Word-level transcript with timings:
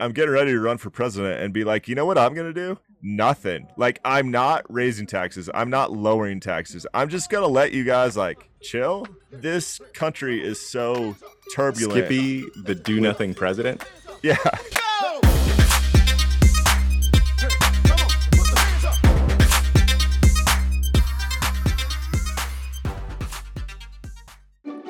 I'm 0.00 0.12
getting 0.12 0.32
ready 0.32 0.52
to 0.52 0.60
run 0.60 0.78
for 0.78 0.88
president 0.88 1.42
and 1.42 1.52
be 1.52 1.62
like, 1.62 1.86
you 1.86 1.94
know 1.94 2.06
what 2.06 2.16
I'm 2.16 2.32
gonna 2.32 2.54
do? 2.54 2.78
Nothing. 3.02 3.68
Like 3.76 4.00
I'm 4.02 4.30
not 4.30 4.64
raising 4.72 5.06
taxes. 5.06 5.50
I'm 5.52 5.68
not 5.68 5.92
lowering 5.92 6.40
taxes. 6.40 6.86
I'm 6.94 7.10
just 7.10 7.28
gonna 7.28 7.48
let 7.48 7.72
you 7.72 7.84
guys 7.84 8.16
like 8.16 8.48
chill. 8.62 9.06
This 9.30 9.78
country 9.92 10.42
is 10.42 10.58
so 10.58 11.16
turbulent. 11.54 12.06
Skippy, 12.06 12.44
the 12.62 12.74
do 12.74 12.98
nothing 12.98 13.34
president. 13.34 13.84
Yeah. 14.22 14.36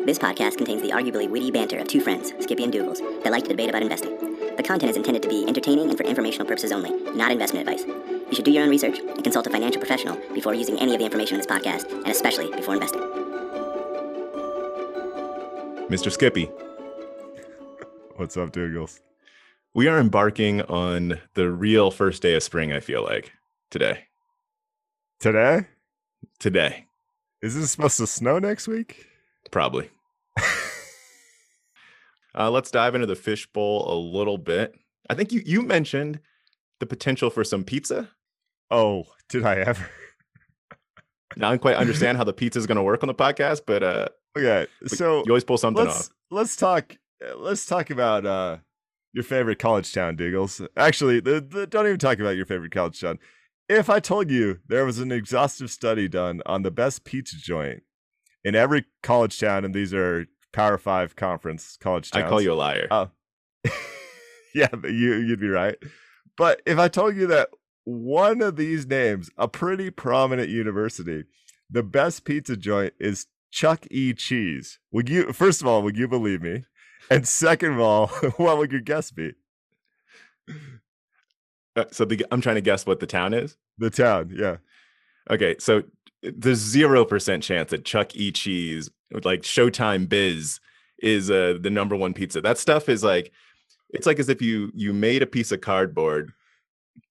This 0.04 0.18
podcast 0.18 0.56
contains 0.56 0.82
the 0.82 0.90
arguably 0.90 1.29
witty 1.29 1.50
banter 1.50 1.79
of 1.79 1.86
two 1.88 2.00
friends, 2.00 2.32
Skippy 2.40 2.64
and 2.64 2.72
Dougals, 2.72 2.98
that 3.22 3.30
like 3.30 3.42
to 3.45 3.50
debate 3.50 3.68
about 3.68 3.82
investing. 3.82 4.29
The 4.71 4.75
content 4.75 4.91
is 4.91 4.96
intended 4.98 5.23
to 5.25 5.29
be 5.29 5.45
entertaining 5.48 5.89
and 5.89 5.98
for 5.98 6.05
informational 6.05 6.46
purposes 6.46 6.70
only, 6.70 6.91
not 7.12 7.33
investment 7.33 7.69
advice. 7.69 7.84
You 7.84 8.33
should 8.37 8.45
do 8.45 8.52
your 8.52 8.62
own 8.62 8.70
research 8.70 9.01
and 9.01 9.24
consult 9.24 9.48
a 9.48 9.51
financial 9.51 9.80
professional 9.80 10.16
before 10.33 10.55
using 10.55 10.78
any 10.78 10.92
of 10.95 11.01
the 11.01 11.05
information 11.05 11.34
in 11.34 11.38
this 11.41 11.47
podcast, 11.48 11.91
and 11.92 12.06
especially 12.06 12.52
before 12.52 12.75
investing. 12.75 13.01
Mr. 15.91 16.12
Skippy, 16.12 16.45
What's 18.14 18.37
up, 18.37 18.52
Dougals? 18.52 19.01
we 19.75 19.88
are 19.88 19.98
embarking 19.98 20.62
on 20.62 21.19
the 21.34 21.50
real 21.50 21.91
first 21.91 22.23
day 22.23 22.34
of 22.34 22.42
spring, 22.45 22.73
I 22.73 22.78
feel 22.78 23.02
like, 23.02 23.33
today. 23.73 24.05
Today? 25.19 25.66
Today, 26.39 26.87
Is 27.42 27.56
this 27.56 27.73
supposed 27.73 27.97
to 27.97 28.06
snow 28.06 28.39
next 28.39 28.69
week? 28.69 29.09
probably. 29.50 29.91
Uh, 32.37 32.51
let's 32.51 32.70
dive 32.70 32.95
into 32.95 33.07
the 33.07 33.16
fishbowl 33.16 33.93
a 33.93 33.97
little 33.98 34.39
bit. 34.39 34.75
I 35.09 35.15
think 35.15 35.33
you, 35.33 35.43
you 35.45 35.62
mentioned 35.62 36.20
the 36.79 36.87
potential 36.87 37.30
for 37.30 37.45
some 37.45 37.65
pizza. 37.65 38.11
Oh, 38.70 39.05
did 39.28 39.45
I 39.45 39.56
ever? 39.56 39.89
Now, 41.37 41.48
I 41.48 41.50
don't 41.53 41.61
quite 41.61 41.77
understand 41.77 42.19
how 42.19 42.25
the 42.25 42.33
pizza 42.33 42.59
is 42.59 42.67
going 42.67 42.77
to 42.77 42.83
work 42.83 43.03
on 43.03 43.09
the 43.09 43.14
podcast, 43.14 43.62
but 43.67 43.83
uh, 43.83 44.09
Okay, 44.37 44.67
so 44.87 45.19
you 45.27 45.33
always 45.33 45.45
pull 45.45 45.59
something 45.59 45.84
let's 45.84 46.09
off. 46.09 46.11
let's 46.31 46.56
talk 46.56 46.97
uh, 47.25 47.37
let's 47.37 47.67
talk 47.67 47.91
about 47.91 48.25
uh 48.25 48.59
your 49.12 49.25
favorite 49.25 49.59
college 49.59 49.92
town, 49.92 50.15
Diggles. 50.15 50.62
Actually, 50.77 51.19
the, 51.19 51.41
the, 51.41 51.67
don't 51.67 51.87
even 51.87 51.98
talk 51.98 52.20
about 52.20 52.37
your 52.37 52.47
favorite 52.47 52.70
college 52.70 53.00
town. 53.00 53.19
If 53.69 53.91
I 53.91 53.98
told 53.98 54.31
you 54.31 54.61
there 54.69 54.84
was 54.84 55.00
an 55.00 55.11
exhaustive 55.11 55.69
study 55.69 56.06
done 56.06 56.42
on 56.47 56.62
the 56.62 56.70
best 56.70 57.03
pizza 57.03 57.37
joint 57.37 57.83
in 58.44 58.55
every 58.55 58.84
college 59.03 59.39
town, 59.41 59.65
and 59.65 59.75
these 59.75 59.92
are 59.92 60.27
Power 60.53 60.79
Five 60.79 61.17
conference 61.17 61.77
college 61.81 62.11
I 62.12 62.23
call 62.23 62.41
you 62.41 62.53
a 62.53 62.55
liar. 62.55 62.89
Oh. 62.91 63.11
yeah, 64.55 64.69
you 64.84 65.15
you'd 65.17 65.41
be 65.41 65.48
right. 65.48 65.77
But 66.37 66.62
if 66.67 66.79
I 66.79 66.89
told 66.89 67.17
you 67.17 67.27
that 67.29 67.51
one 67.84 68.41
of 68.41 68.56
these 68.56 68.87
names, 68.87 69.31
a 69.37 69.48
pretty 69.48 69.91
prominent 69.91 70.48
university, 70.48 71.25
the 71.69 71.83
best 71.83 72.25
pizza 72.25 72.56
joint 72.56 72.95
is 72.98 73.27
Chuck 73.51 73.87
E. 73.91 74.12
Cheese, 74.15 74.78
would 74.93 75.09
you? 75.09 75.33
First 75.33 75.61
of 75.61 75.67
all, 75.67 75.83
would 75.83 75.97
you 75.97 76.09
believe 76.09 76.43
me? 76.43 76.65
And 77.11 77.27
second 77.27 77.73
of 77.73 77.81
all, 77.81 78.06
what 78.37 78.59
would 78.59 78.73
your 78.73 78.81
guess 78.81 79.11
be? 79.11 79.33
Uh, 81.77 81.84
so 81.91 82.05
the, 82.05 82.25
I'm 82.31 82.41
trying 82.41 82.56
to 82.56 82.61
guess 82.61 82.87
what 82.87 83.01
the 83.01 83.06
town 83.06 83.34
is. 83.34 83.56
The 83.78 83.91
town, 83.91 84.33
yeah. 84.34 84.56
Okay, 85.31 85.56
so 85.59 85.84
there's 86.22 86.58
zero 86.58 87.04
percent 87.04 87.42
chance 87.42 87.70
that 87.70 87.84
Chuck 87.84 88.14
E. 88.14 88.30
Cheese, 88.32 88.90
like 89.24 89.42
Showtime 89.42 90.08
Biz, 90.08 90.60
is 91.00 91.30
uh, 91.30 91.58
the 91.60 91.70
number 91.70 91.96
one 91.96 92.12
pizza. 92.14 92.40
That 92.40 92.58
stuff 92.58 92.88
is 92.88 93.02
like, 93.02 93.32
it's 93.90 94.06
like 94.06 94.18
as 94.18 94.28
if 94.28 94.42
you 94.42 94.70
you 94.74 94.92
made 94.92 95.22
a 95.22 95.26
piece 95.26 95.50
of 95.52 95.60
cardboard, 95.60 96.32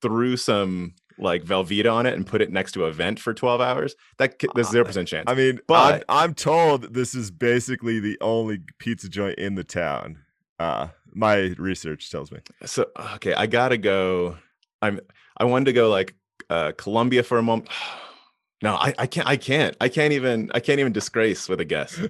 threw 0.02 0.38
some 0.38 0.94
like 1.18 1.44
Velveeta 1.44 1.92
on 1.92 2.06
it, 2.06 2.14
and 2.14 2.26
put 2.26 2.42
it 2.42 2.52
next 2.52 2.72
to 2.74 2.86
a 2.86 2.92
vent 2.92 3.20
for 3.20 3.34
12 3.34 3.60
hours. 3.60 3.96
That 4.20 4.42
there's 4.56 4.70
zero 4.70 4.86
percent 4.86 5.08
chance. 5.08 5.26
I 5.28 5.34
mean, 5.36 5.60
But- 5.68 6.06
I'm, 6.08 6.30
I'm 6.30 6.34
told 6.34 6.94
this 6.94 7.14
is 7.16 7.32
basically 7.32 8.00
the 8.00 8.18
only 8.22 8.60
pizza 8.78 9.10
joint 9.10 9.38
in 9.38 9.56
the 9.56 9.64
town. 9.64 10.20
Uh, 10.60 10.90
my 11.14 11.56
research 11.58 12.10
tells 12.12 12.32
me. 12.32 12.40
so 12.66 12.86
okay, 13.16 13.34
I 13.34 13.48
gotta 13.48 13.78
go. 13.78 14.38
I'm 14.82 15.00
I 15.38 15.46
wanted 15.46 15.66
to 15.66 15.74
go 15.74 15.90
like 15.90 16.16
uh, 16.50 16.74
Columbia 16.78 17.24
for 17.24 17.38
a 17.38 17.42
moment. 17.42 17.70
No, 18.62 18.76
I, 18.76 18.94
I 18.98 19.08
can't. 19.08 19.28
I 19.28 19.38
can't. 19.38 19.76
I 19.80 19.88
can't 19.90 20.14
even. 20.14 20.52
I 20.54 20.60
can't 20.60 20.80
even 20.80 20.92
disgrace 20.94 21.48
with 21.50 21.60
a 21.60 21.66
guess. 21.66 22.00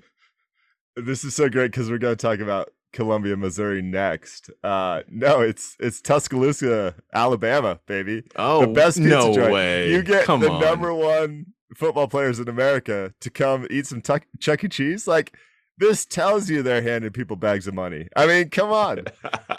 This 0.96 1.24
is 1.24 1.34
so 1.34 1.48
great 1.48 1.72
because 1.72 1.90
we're 1.90 1.98
going 2.00 2.18
to 2.18 2.22
talk 2.22 2.40
about 2.40 2.72
Columbia, 2.92 3.38
Missouri 3.38 3.82
next. 3.82 4.50
Uh, 4.64 5.04
no, 5.08 5.40
it's 5.40 5.78
it's 5.80 6.02
Tuscaloosa, 6.02 6.96
Alabama, 7.14 7.80
baby. 7.86 8.24
Oh, 8.36 8.62
the 8.62 8.68
best 8.68 8.98
pizza 8.98 9.10
no 9.10 9.34
joint. 9.34 9.54
way! 9.54 9.92
You 9.92 10.02
get 10.02 10.26
Come 10.26 10.42
the 10.42 10.52
on. 10.52 10.60
number 10.60 10.94
one 10.94 11.46
football 11.76 12.08
players 12.10 12.40
in 12.40 12.50
America 12.50 13.14
to 13.22 13.30
come 13.30 13.66
eat 13.70 13.88
some 13.88 14.02
tuck 14.02 14.24
Chuck 14.40 14.64
E. 14.64 14.68
Cheese. 14.68 15.08
Like 15.08 15.38
this 15.78 16.06
tells 16.06 16.50
you 16.50 16.62
they're 16.64 16.82
handing 16.82 17.12
people 17.12 17.38
bags 17.38 17.66
of 17.68 17.76
money. 17.76 18.10
I 18.18 18.26
mean, 18.26 18.50
come 18.50 18.72
on. 18.72 19.06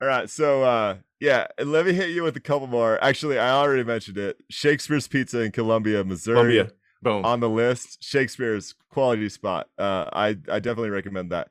All 0.00 0.06
right, 0.08 0.30
so 0.30 0.62
uh, 0.62 0.96
yeah, 1.20 1.46
and 1.58 1.72
let 1.72 1.86
me 1.86 1.92
hit 1.92 2.10
you 2.10 2.22
with 2.22 2.36
a 2.36 2.40
couple 2.40 2.66
more. 2.66 3.02
Actually, 3.02 3.38
I 3.38 3.50
already 3.50 3.84
mentioned 3.84 4.18
it. 4.18 4.38
Shakespeare's 4.50 5.08
Pizza 5.08 5.40
in 5.40 5.52
Columbia, 5.52 6.04
Missouri 6.04 6.34
Columbia. 6.56 6.72
Boom. 7.02 7.24
on 7.24 7.40
the 7.40 7.48
list. 7.48 8.02
Shakespeare's 8.02 8.74
quality 8.90 9.28
spot. 9.28 9.68
Uh, 9.78 10.06
I 10.12 10.28
I 10.50 10.58
definitely 10.60 10.90
recommend 10.90 11.30
that. 11.32 11.48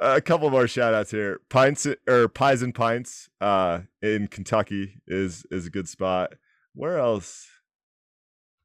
a 0.00 0.20
couple 0.20 0.50
more 0.50 0.66
shout 0.68 0.94
outs 0.94 1.10
here. 1.10 1.40
Pints 1.48 1.86
or 2.08 2.28
Pies 2.28 2.62
and 2.62 2.74
Pints 2.74 3.28
uh, 3.40 3.80
in 4.02 4.26
Kentucky 4.28 5.00
is 5.06 5.44
is 5.50 5.66
a 5.66 5.70
good 5.70 5.88
spot. 5.88 6.34
Where 6.74 6.98
else? 6.98 7.46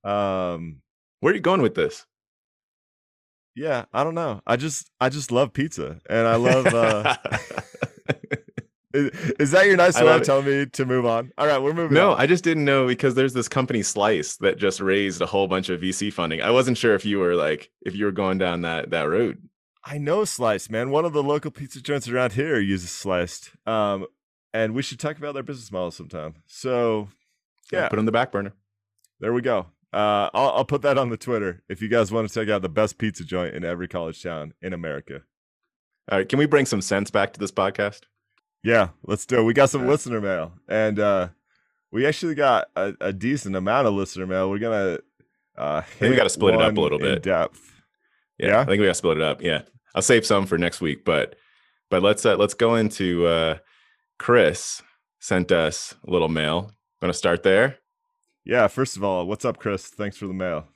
Um, 0.03 0.81
Where 1.19 1.31
are 1.31 1.35
you 1.35 1.41
going 1.41 1.61
with 1.61 1.75
this? 1.75 2.05
yeah, 3.55 3.85
I 3.93 4.03
don't 4.03 4.15
know. 4.15 4.41
I 4.47 4.55
just 4.55 4.89
I 4.99 5.09
just 5.09 5.31
love 5.31 5.53
pizza, 5.53 5.99
and 6.09 6.27
I 6.27 6.35
love. 6.37 6.65
Uh, 6.67 7.15
is, 8.93 9.51
that 9.51 9.67
your 9.67 9.77
nice 9.77 9.99
way 9.99 10.07
of 10.07 10.23
telling 10.23 10.45
me 10.45 10.65
to 10.65 10.85
move 10.85 11.05
on? 11.05 11.31
All 11.37 11.47
right, 11.47 11.61
we're 11.61 11.73
moving. 11.73 11.95
no, 11.95 12.11
on. 12.11 12.19
I 12.19 12.25
just 12.27 12.43
didn't 12.43 12.65
know 12.65 12.87
because 12.87 13.15
there's 13.15 13.33
this 13.33 13.47
company 13.47 13.83
Slice 13.83 14.37
that 14.37 14.57
just 14.57 14.79
raised 14.79 15.21
a 15.21 15.25
whole 15.25 15.47
bunch 15.47 15.69
of 15.69 15.81
VC 15.81 16.11
funding. 16.11 16.41
I 16.41 16.51
wasn't 16.51 16.77
sure 16.77 16.95
if 16.95 17.05
you 17.05 17.19
were 17.19 17.35
like 17.35 17.71
if 17.81 17.95
you 17.95 18.05
were 18.05 18.11
going 18.11 18.37
down 18.37 18.61
that 18.61 18.89
that 18.91 19.03
road. 19.03 19.41
I 19.83 19.97
know 19.97 20.25
Slice, 20.25 20.69
man. 20.69 20.91
One 20.91 21.05
of 21.05 21.13
the 21.13 21.23
local 21.23 21.51
pizza 21.51 21.81
joints 21.81 22.07
around 22.07 22.33
here 22.33 22.59
uses 22.59 22.91
Sliced. 22.91 23.51
Um, 23.65 24.05
and 24.53 24.73
we 24.75 24.81
should 24.81 24.99
talk 24.99 25.17
about 25.17 25.33
their 25.33 25.43
business 25.43 25.71
model 25.71 25.91
sometime. 25.91 26.35
So 26.45 27.09
Yeah. 27.71 27.87
Put 27.87 27.97
it 27.97 27.99
on 27.99 28.05
the 28.05 28.11
back 28.11 28.31
burner. 28.31 28.53
there 29.19 29.33
we 29.33 29.41
go. 29.41 29.67
Uh, 29.93 30.29
I'll, 30.33 30.51
I'll 30.51 30.65
put 30.65 30.83
that 30.83 30.97
on 30.97 31.09
the 31.09 31.17
Twitter 31.17 31.63
if 31.67 31.81
you 31.81 31.89
guys 31.89 32.11
want 32.11 32.27
to 32.27 32.33
check 32.33 32.49
out 32.49 32.61
the 32.61 32.69
best 32.69 32.97
pizza 32.97 33.23
joint 33.25 33.55
in 33.55 33.65
every 33.65 33.87
college 33.87 34.21
town 34.21 34.53
in 34.61 34.71
America. 34.73 35.21
All 36.09 36.17
right, 36.17 36.27
can 36.27 36.39
we 36.39 36.45
bring 36.45 36.65
some 36.65 36.81
sense 36.81 37.11
back 37.11 37.33
to 37.33 37.39
this 37.39 37.51
podcast? 37.51 38.01
Yeah, 38.63 38.89
let's 39.03 39.25
do 39.25 39.39
it. 39.39 39.43
We 39.43 39.53
got 39.53 39.69
some 39.69 39.81
right. 39.81 39.89
listener 39.89 40.21
mail, 40.21 40.53
and 40.67 40.99
uh, 40.99 41.29
we 41.91 42.05
actually 42.05 42.35
got 42.35 42.67
a, 42.75 42.93
a 43.01 43.13
decent 43.13 43.55
amount 43.55 43.87
of 43.87 43.93
listener 43.93 44.27
mail. 44.27 44.49
We're 44.49 44.59
gonna 44.59 44.99
uh, 45.57 45.81
we 45.99 46.15
gotta 46.15 46.29
split 46.29 46.55
it 46.55 46.61
up 46.61 46.77
a 46.77 46.81
little 46.81 46.99
bit. 46.99 47.23
depth. 47.23 47.81
Yeah, 48.37 48.47
Yeah? 48.47 48.59
I 48.61 48.65
think 48.65 48.79
we 48.79 48.85
gotta 48.85 48.93
split 48.93 49.17
it 49.17 49.23
up. 49.23 49.41
Yeah, 49.41 49.63
I'll 49.95 50.01
save 50.01 50.25
some 50.25 50.45
for 50.45 50.57
next 50.57 50.81
week, 50.81 51.03
but 51.05 51.35
but 51.89 52.03
let's 52.03 52.25
uh, 52.25 52.35
let's 52.37 52.53
go 52.53 52.75
into 52.75 53.25
uh, 53.25 53.57
Chris 54.19 54.81
sent 55.19 55.51
us 55.51 55.95
a 56.07 56.11
little 56.11 56.29
mail. 56.29 56.71
Gonna 57.01 57.13
start 57.13 57.43
there. 57.43 57.77
Yeah, 58.43 58.67
first 58.67 58.97
of 58.97 59.03
all, 59.03 59.25
what's 59.27 59.45
up, 59.45 59.57
Chris? 59.57 59.87
Thanks 59.87 60.17
for 60.17 60.27
the 60.27 60.33
mail. 60.33 60.67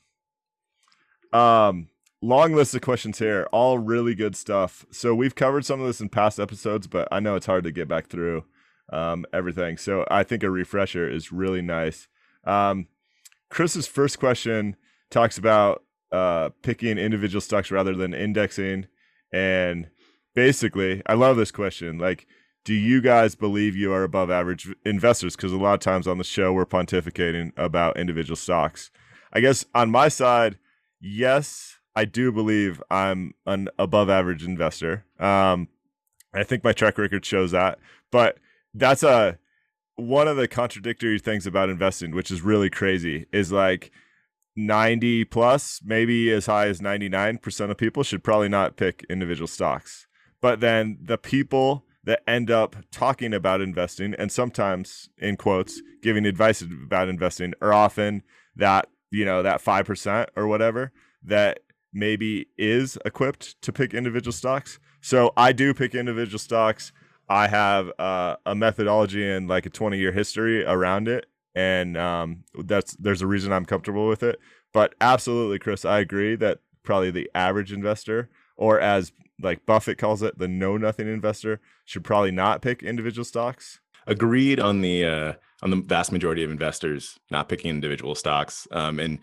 Um, 1.34 1.90
long 2.22 2.54
list 2.54 2.74
of 2.76 2.82
questions 2.82 3.20
here, 3.20 3.48
all 3.52 3.78
really 3.78 4.16
good 4.16 4.36
stuff. 4.36 4.86
So 4.92 5.14
we've 5.14 5.36
covered 5.36 5.66
some 5.66 5.80
of 5.80 5.88
this 5.88 6.02
in 6.02 6.10
past 6.10 6.40
episodes, 6.40 6.88
but 6.88 7.08
I 7.12 7.20
know 7.20 7.36
it's 7.36 7.46
hard 7.46 7.64
to 7.66 7.72
get 7.72 7.88
back 7.88 8.08
through 8.08 8.46
um, 8.92 9.26
everything. 9.34 9.78
So 9.78 10.06
I 10.10 10.24
think 10.24 10.44
a 10.44 10.50
refresher 10.50 11.10
is 11.10 11.32
really 11.32 11.62
nice. 11.62 12.08
Um, 12.44 12.88
Chris's 13.50 13.88
first 13.88 14.20
question 14.20 14.76
talks 15.10 15.38
about 15.38 15.84
uh, 16.12 16.50
picking 16.62 16.98
individual 16.98 17.42
stocks 17.42 17.72
rather 17.72 17.96
than 17.96 18.14
indexing, 18.14 18.88
and 19.32 19.90
basically, 20.34 21.02
I 21.06 21.14
love 21.14 21.38
this 21.38 21.52
question. 21.52 21.98
Like, 21.98 22.28
do 22.64 22.74
you 22.74 23.02
guys 23.02 23.36
believe 23.36 23.76
you 23.76 23.94
are 23.94 24.04
above 24.04 24.32
average 24.32 24.74
investors? 24.86 25.36
Because 25.36 25.52
a 25.52 25.58
lot 25.58 25.76
of 25.76 25.80
times 25.82 26.08
on 26.08 26.18
the 26.18 26.24
show, 26.24 26.54
we're 26.54 26.66
pontificating 26.66 27.52
about 27.58 27.98
individual 27.98 28.36
stocks. 28.36 28.92
I 29.34 29.40
guess 29.40 29.66
on 29.76 29.92
my 29.92 30.08
side, 30.08 30.58
yes, 31.00 31.75
I 31.96 32.06
do 32.06 32.32
believe 32.32 32.82
I'm 32.92 33.34
an 33.46 33.70
above 33.80 34.10
average 34.10 34.44
investor. 34.44 35.06
Um, 35.20 35.70
I 36.34 36.44
think 36.44 36.64
my 36.64 36.74
track 36.74 36.98
record 36.98 37.26
shows 37.26 37.52
that, 37.52 37.80
but 38.12 38.38
that's 38.74 39.04
a 39.04 39.40
one 39.96 40.28
of 40.28 40.36
the 40.36 40.48
contradictory 40.48 41.18
things 41.20 41.48
about 41.48 41.70
investing, 41.70 42.14
which 42.14 42.30
is 42.30 42.42
really 42.42 42.70
crazy, 42.70 43.28
is 43.32 43.52
like 43.52 43.92
90 44.58 45.26
plus, 45.26 45.82
maybe 45.86 46.32
as 46.32 46.48
high 46.48 46.68
as 46.68 46.82
99% 46.82 47.72
of 47.72 47.78
people 47.78 48.04
should 48.04 48.24
probably 48.24 48.50
not 48.50 48.76
pick 48.76 49.06
individual 49.10 49.48
stocks. 49.48 50.08
But 50.42 50.60
then 50.60 50.98
the 51.02 51.18
people 51.18 51.86
that 52.04 52.22
end 52.28 52.52
up 52.52 52.76
talking 52.92 53.34
about 53.34 53.62
investing 53.62 54.14
and 54.14 54.32
sometimes 54.32 55.10
in 55.18 55.38
quotes 55.38 55.82
giving 56.02 56.26
advice 56.26 56.62
about 56.62 57.10
investing 57.10 57.54
are 57.62 57.74
often 57.74 58.22
that 58.56 58.88
you 59.12 59.26
know 59.26 59.42
that 59.42 59.64
5% 59.64 60.28
or 60.36 60.48
whatever 60.48 60.92
that 61.24 61.60
maybe 61.96 62.48
is 62.58 62.98
equipped 63.06 63.60
to 63.62 63.74
pick 63.74 63.94
individual 63.94 64.32
stocks 64.32 64.80
so 65.02 65.32
i 65.36 65.52
do 65.52 65.74
pick 65.74 65.96
individual 65.96 66.38
stocks 66.38 66.92
i 67.30 67.48
have 67.48 67.92
uh, 67.98 68.36
a 68.46 68.54
methodology 68.54 69.28
and 69.28 69.48
like 69.48 69.66
a 69.66 69.70
20 69.70 69.98
year 69.98 70.12
history 70.12 70.64
around 70.66 71.08
it 71.08 71.26
and 71.56 71.98
um, 71.98 72.44
that's 72.66 72.96
there's 72.98 73.22
a 73.22 73.28
reason 73.28 73.52
i'm 73.52 73.66
comfortable 73.66 74.08
with 74.08 74.22
it 74.22 74.40
but 74.74 74.94
absolutely 75.02 75.58
chris 75.58 75.86
i 75.86 76.00
agree 76.00 76.36
that 76.36 76.60
probably 76.84 77.10
the 77.10 77.30
average 77.34 77.74
investor 77.74 78.30
or 78.58 78.80
as 78.80 79.12
like 79.42 79.66
Buffett 79.66 79.98
calls 79.98 80.22
it, 80.22 80.38
the 80.38 80.48
know 80.48 80.78
nothing 80.78 81.08
investor 81.08 81.60
should 81.86 82.04
probably 82.04 82.32
not 82.32 82.62
pick 82.62 82.84
individual 82.84 83.26
stocks. 83.26 83.80
Agreed 84.08 84.60
on 84.60 84.82
the 84.82 85.06
uh, 85.06 85.34
on 85.62 85.72
the 85.72 85.78
vast 85.78 86.12
majority 86.12 86.44
of 86.44 86.52
investors 86.52 87.20
not 87.32 87.50
picking 87.50 87.72
individual 87.72 88.16
stocks. 88.16 88.68
Um, 88.72 89.00
and 89.00 89.20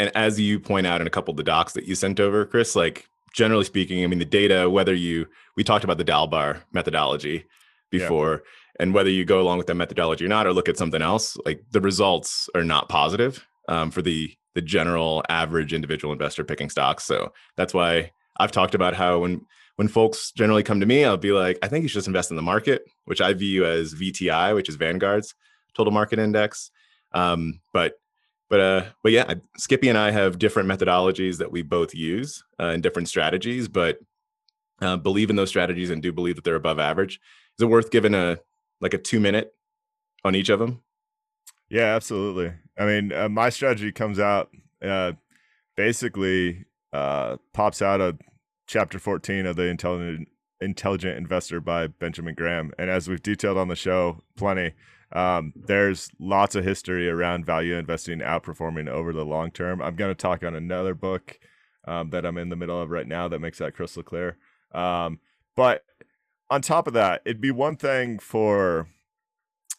and 0.00 0.10
as 0.16 0.40
you 0.40 0.58
point 0.58 0.86
out 0.86 1.02
in 1.02 1.06
a 1.06 1.10
couple 1.10 1.30
of 1.30 1.36
the 1.36 1.42
docs 1.42 1.74
that 1.74 1.84
you 1.84 1.94
sent 1.94 2.20
over, 2.20 2.46
Chris, 2.46 2.74
like 2.74 3.06
generally 3.34 3.64
speaking, 3.64 4.02
I 4.02 4.06
mean 4.06 4.18
the 4.18 4.24
data, 4.24 4.70
whether 4.70 4.94
you 4.94 5.26
we 5.56 5.62
talked 5.62 5.84
about 5.84 5.98
the 5.98 6.06
Dalbar 6.06 6.62
methodology 6.72 7.44
before, 7.90 8.32
yeah. 8.32 8.82
and 8.82 8.94
whether 8.94 9.10
you 9.10 9.26
go 9.26 9.42
along 9.42 9.58
with 9.58 9.66
that 9.66 9.74
methodology 9.74 10.24
or 10.24 10.28
not, 10.28 10.46
or 10.46 10.54
look 10.54 10.70
at 10.70 10.78
something 10.78 11.02
else, 11.02 11.36
like 11.44 11.62
the 11.72 11.82
results 11.82 12.48
are 12.54 12.64
not 12.64 12.88
positive 12.88 13.46
um, 13.68 13.90
for 13.90 14.00
the 14.00 14.34
the 14.54 14.62
general 14.62 15.22
average 15.28 15.74
individual 15.74 16.12
investor 16.14 16.44
picking 16.44 16.70
stocks. 16.70 17.04
So 17.04 17.34
that's 17.56 17.74
why 17.74 18.10
I've 18.38 18.52
talked 18.52 18.74
about 18.74 18.94
how 18.94 19.18
when 19.18 19.44
when 19.76 19.88
folks 19.88 20.32
generally 20.32 20.62
come 20.62 20.80
to 20.80 20.86
me, 20.86 21.04
I'll 21.04 21.18
be 21.18 21.32
like, 21.32 21.58
I 21.62 21.68
think 21.68 21.82
you 21.82 21.88
should 21.88 21.98
just 21.98 22.08
invest 22.08 22.30
in 22.30 22.36
the 22.36 22.42
market, 22.42 22.84
which 23.04 23.20
I 23.20 23.34
view 23.34 23.66
as 23.66 23.92
VTI, 23.92 24.54
which 24.54 24.70
is 24.70 24.78
Vanguard's 24.78 25.34
total 25.74 25.92
market 25.92 26.18
index. 26.18 26.70
Um, 27.12 27.60
but 27.74 28.00
but 28.50 28.60
uh, 28.60 28.84
but 29.02 29.12
yeah, 29.12 29.34
Skippy 29.56 29.88
and 29.88 29.96
I 29.96 30.10
have 30.10 30.38
different 30.38 30.68
methodologies 30.68 31.38
that 31.38 31.52
we 31.52 31.62
both 31.62 31.94
use 31.94 32.42
uh, 32.58 32.66
and 32.66 32.82
different 32.82 33.08
strategies, 33.08 33.68
but 33.68 33.98
uh, 34.82 34.96
believe 34.96 35.30
in 35.30 35.36
those 35.36 35.48
strategies 35.48 35.88
and 35.88 36.02
do 36.02 36.12
believe 36.12 36.34
that 36.34 36.44
they're 36.44 36.56
above 36.56 36.78
average. 36.78 37.20
Is 37.56 37.62
it 37.62 37.66
worth 37.66 37.90
giving 37.90 38.14
a 38.14 38.40
like 38.80 38.92
a 38.92 38.98
two 38.98 39.20
minute 39.20 39.54
on 40.24 40.34
each 40.34 40.48
of 40.48 40.58
them? 40.58 40.82
Yeah, 41.68 41.94
absolutely. 41.94 42.52
I 42.76 42.84
mean, 42.84 43.12
uh, 43.12 43.28
my 43.28 43.48
strategy 43.50 43.92
comes 43.92 44.18
out 44.18 44.50
uh, 44.84 45.12
basically 45.76 46.64
uh, 46.92 47.36
pops 47.52 47.80
out 47.80 48.00
of 48.00 48.18
chapter 48.66 48.98
14 48.98 49.46
of 49.46 49.56
the 49.56 49.64
intelligent 49.64 50.28
intelligent 50.60 51.16
investor 51.16 51.58
by 51.58 51.86
benjamin 51.86 52.34
graham 52.34 52.70
and 52.78 52.90
as 52.90 53.08
we've 53.08 53.22
detailed 53.22 53.56
on 53.56 53.68
the 53.68 53.74
show 53.74 54.18
plenty 54.36 54.72
um, 55.12 55.52
there's 55.56 56.10
lots 56.18 56.54
of 56.54 56.64
history 56.64 57.08
around 57.08 57.44
value 57.44 57.74
investing 57.74 58.20
outperforming 58.20 58.88
over 58.88 59.12
the 59.12 59.24
long 59.24 59.50
term 59.50 59.80
i'm 59.82 59.96
going 59.96 60.10
to 60.10 60.14
talk 60.14 60.42
on 60.42 60.54
another 60.54 60.94
book 60.94 61.38
um, 61.86 62.10
that 62.10 62.24
i'm 62.24 62.38
in 62.38 62.48
the 62.48 62.56
middle 62.56 62.80
of 62.80 62.90
right 62.90 63.08
now 63.08 63.28
that 63.28 63.40
makes 63.40 63.58
that 63.58 63.74
crystal 63.74 64.02
clear 64.02 64.36
um, 64.72 65.18
but 65.56 65.84
on 66.48 66.62
top 66.62 66.86
of 66.86 66.92
that 66.92 67.22
it'd 67.24 67.40
be 67.40 67.50
one 67.50 67.76
thing 67.76 68.18
for 68.18 68.88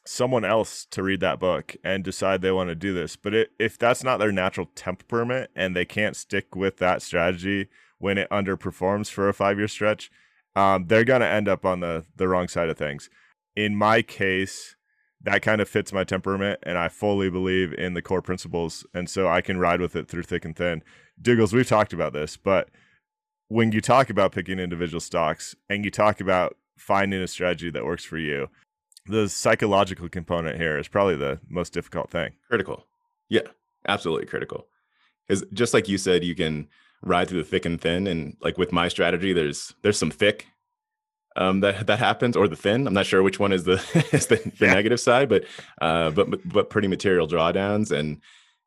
someone 0.05 0.43
else 0.43 0.85
to 0.85 1.03
read 1.03 1.19
that 1.19 1.39
book 1.39 1.75
and 1.83 2.03
decide 2.03 2.41
they 2.41 2.51
want 2.51 2.69
to 2.69 2.75
do 2.75 2.93
this. 2.93 3.15
But 3.15 3.33
it, 3.33 3.51
if 3.59 3.77
that's 3.77 4.03
not 4.03 4.17
their 4.17 4.31
natural 4.31 4.69
temperament 4.75 5.51
and 5.55 5.75
they 5.75 5.85
can't 5.85 6.15
stick 6.15 6.55
with 6.55 6.77
that 6.77 7.01
strategy 7.01 7.67
when 7.99 8.17
it 8.17 8.29
underperforms 8.29 9.09
for 9.09 9.29
a 9.29 9.33
five 9.33 9.57
year 9.57 9.67
stretch, 9.67 10.11
um, 10.55 10.87
they're 10.87 11.05
going 11.05 11.21
to 11.21 11.27
end 11.27 11.47
up 11.47 11.65
on 11.65 11.79
the, 11.81 12.05
the 12.15 12.27
wrong 12.27 12.47
side 12.47 12.69
of 12.69 12.77
things. 12.77 13.09
In 13.55 13.75
my 13.75 14.01
case, 14.01 14.75
that 15.23 15.41
kind 15.41 15.61
of 15.61 15.69
fits 15.69 15.93
my 15.93 16.03
temperament, 16.03 16.59
and 16.63 16.77
I 16.77 16.89
fully 16.89 17.29
believe 17.29 17.73
in 17.73 17.93
the 17.93 18.01
core 18.01 18.21
principles. 18.21 18.85
And 18.93 19.09
so 19.09 19.27
I 19.27 19.41
can 19.41 19.59
ride 19.59 19.81
with 19.81 19.95
it 19.95 20.07
through 20.07 20.23
thick 20.23 20.45
and 20.45 20.55
thin. 20.55 20.83
Diggles, 21.21 21.53
we've 21.53 21.67
talked 21.67 21.93
about 21.93 22.13
this, 22.13 22.37
but 22.37 22.69
when 23.47 23.71
you 23.71 23.81
talk 23.81 24.09
about 24.09 24.31
picking 24.31 24.59
individual 24.59 25.01
stocks 25.01 25.55
and 25.69 25.83
you 25.83 25.91
talk 25.91 26.21
about 26.21 26.55
finding 26.77 27.21
a 27.21 27.27
strategy 27.27 27.69
that 27.69 27.85
works 27.85 28.05
for 28.05 28.17
you, 28.17 28.47
the 29.05 29.27
psychological 29.27 30.09
component 30.09 30.57
here 30.57 30.77
is 30.77 30.87
probably 30.87 31.15
the 31.15 31.39
most 31.49 31.73
difficult 31.73 32.09
thing. 32.09 32.33
Critical. 32.47 32.87
Yeah, 33.29 33.47
absolutely 33.87 34.25
critical. 34.25 34.67
Because 35.27 35.43
just 35.53 35.73
like 35.73 35.87
you 35.87 35.97
said, 35.97 36.23
you 36.23 36.35
can 36.35 36.67
ride 37.03 37.27
through 37.27 37.43
the 37.43 37.49
thick 37.49 37.65
and 37.65 37.79
thin, 37.79 38.07
and 38.07 38.37
like 38.41 38.57
with 38.57 38.71
my 38.71 38.87
strategy, 38.87 39.33
there's 39.33 39.73
there's 39.81 39.97
some 39.97 40.11
thick 40.11 40.47
um, 41.35 41.61
that 41.61 41.87
that 41.87 41.99
happens, 41.99 42.35
or 42.35 42.47
the 42.47 42.55
thin. 42.55 42.87
I'm 42.87 42.93
not 42.93 43.05
sure 43.05 43.23
which 43.23 43.39
one 43.39 43.51
is 43.53 43.63
the 43.63 43.75
is 44.11 44.27
the, 44.27 44.37
the 44.57 44.65
yeah. 44.65 44.73
negative 44.73 44.99
side, 44.99 45.29
but 45.29 45.45
uh, 45.81 46.11
but 46.11 46.47
but 46.47 46.69
pretty 46.69 46.87
material 46.87 47.27
drawdowns, 47.27 47.91
and 47.91 48.21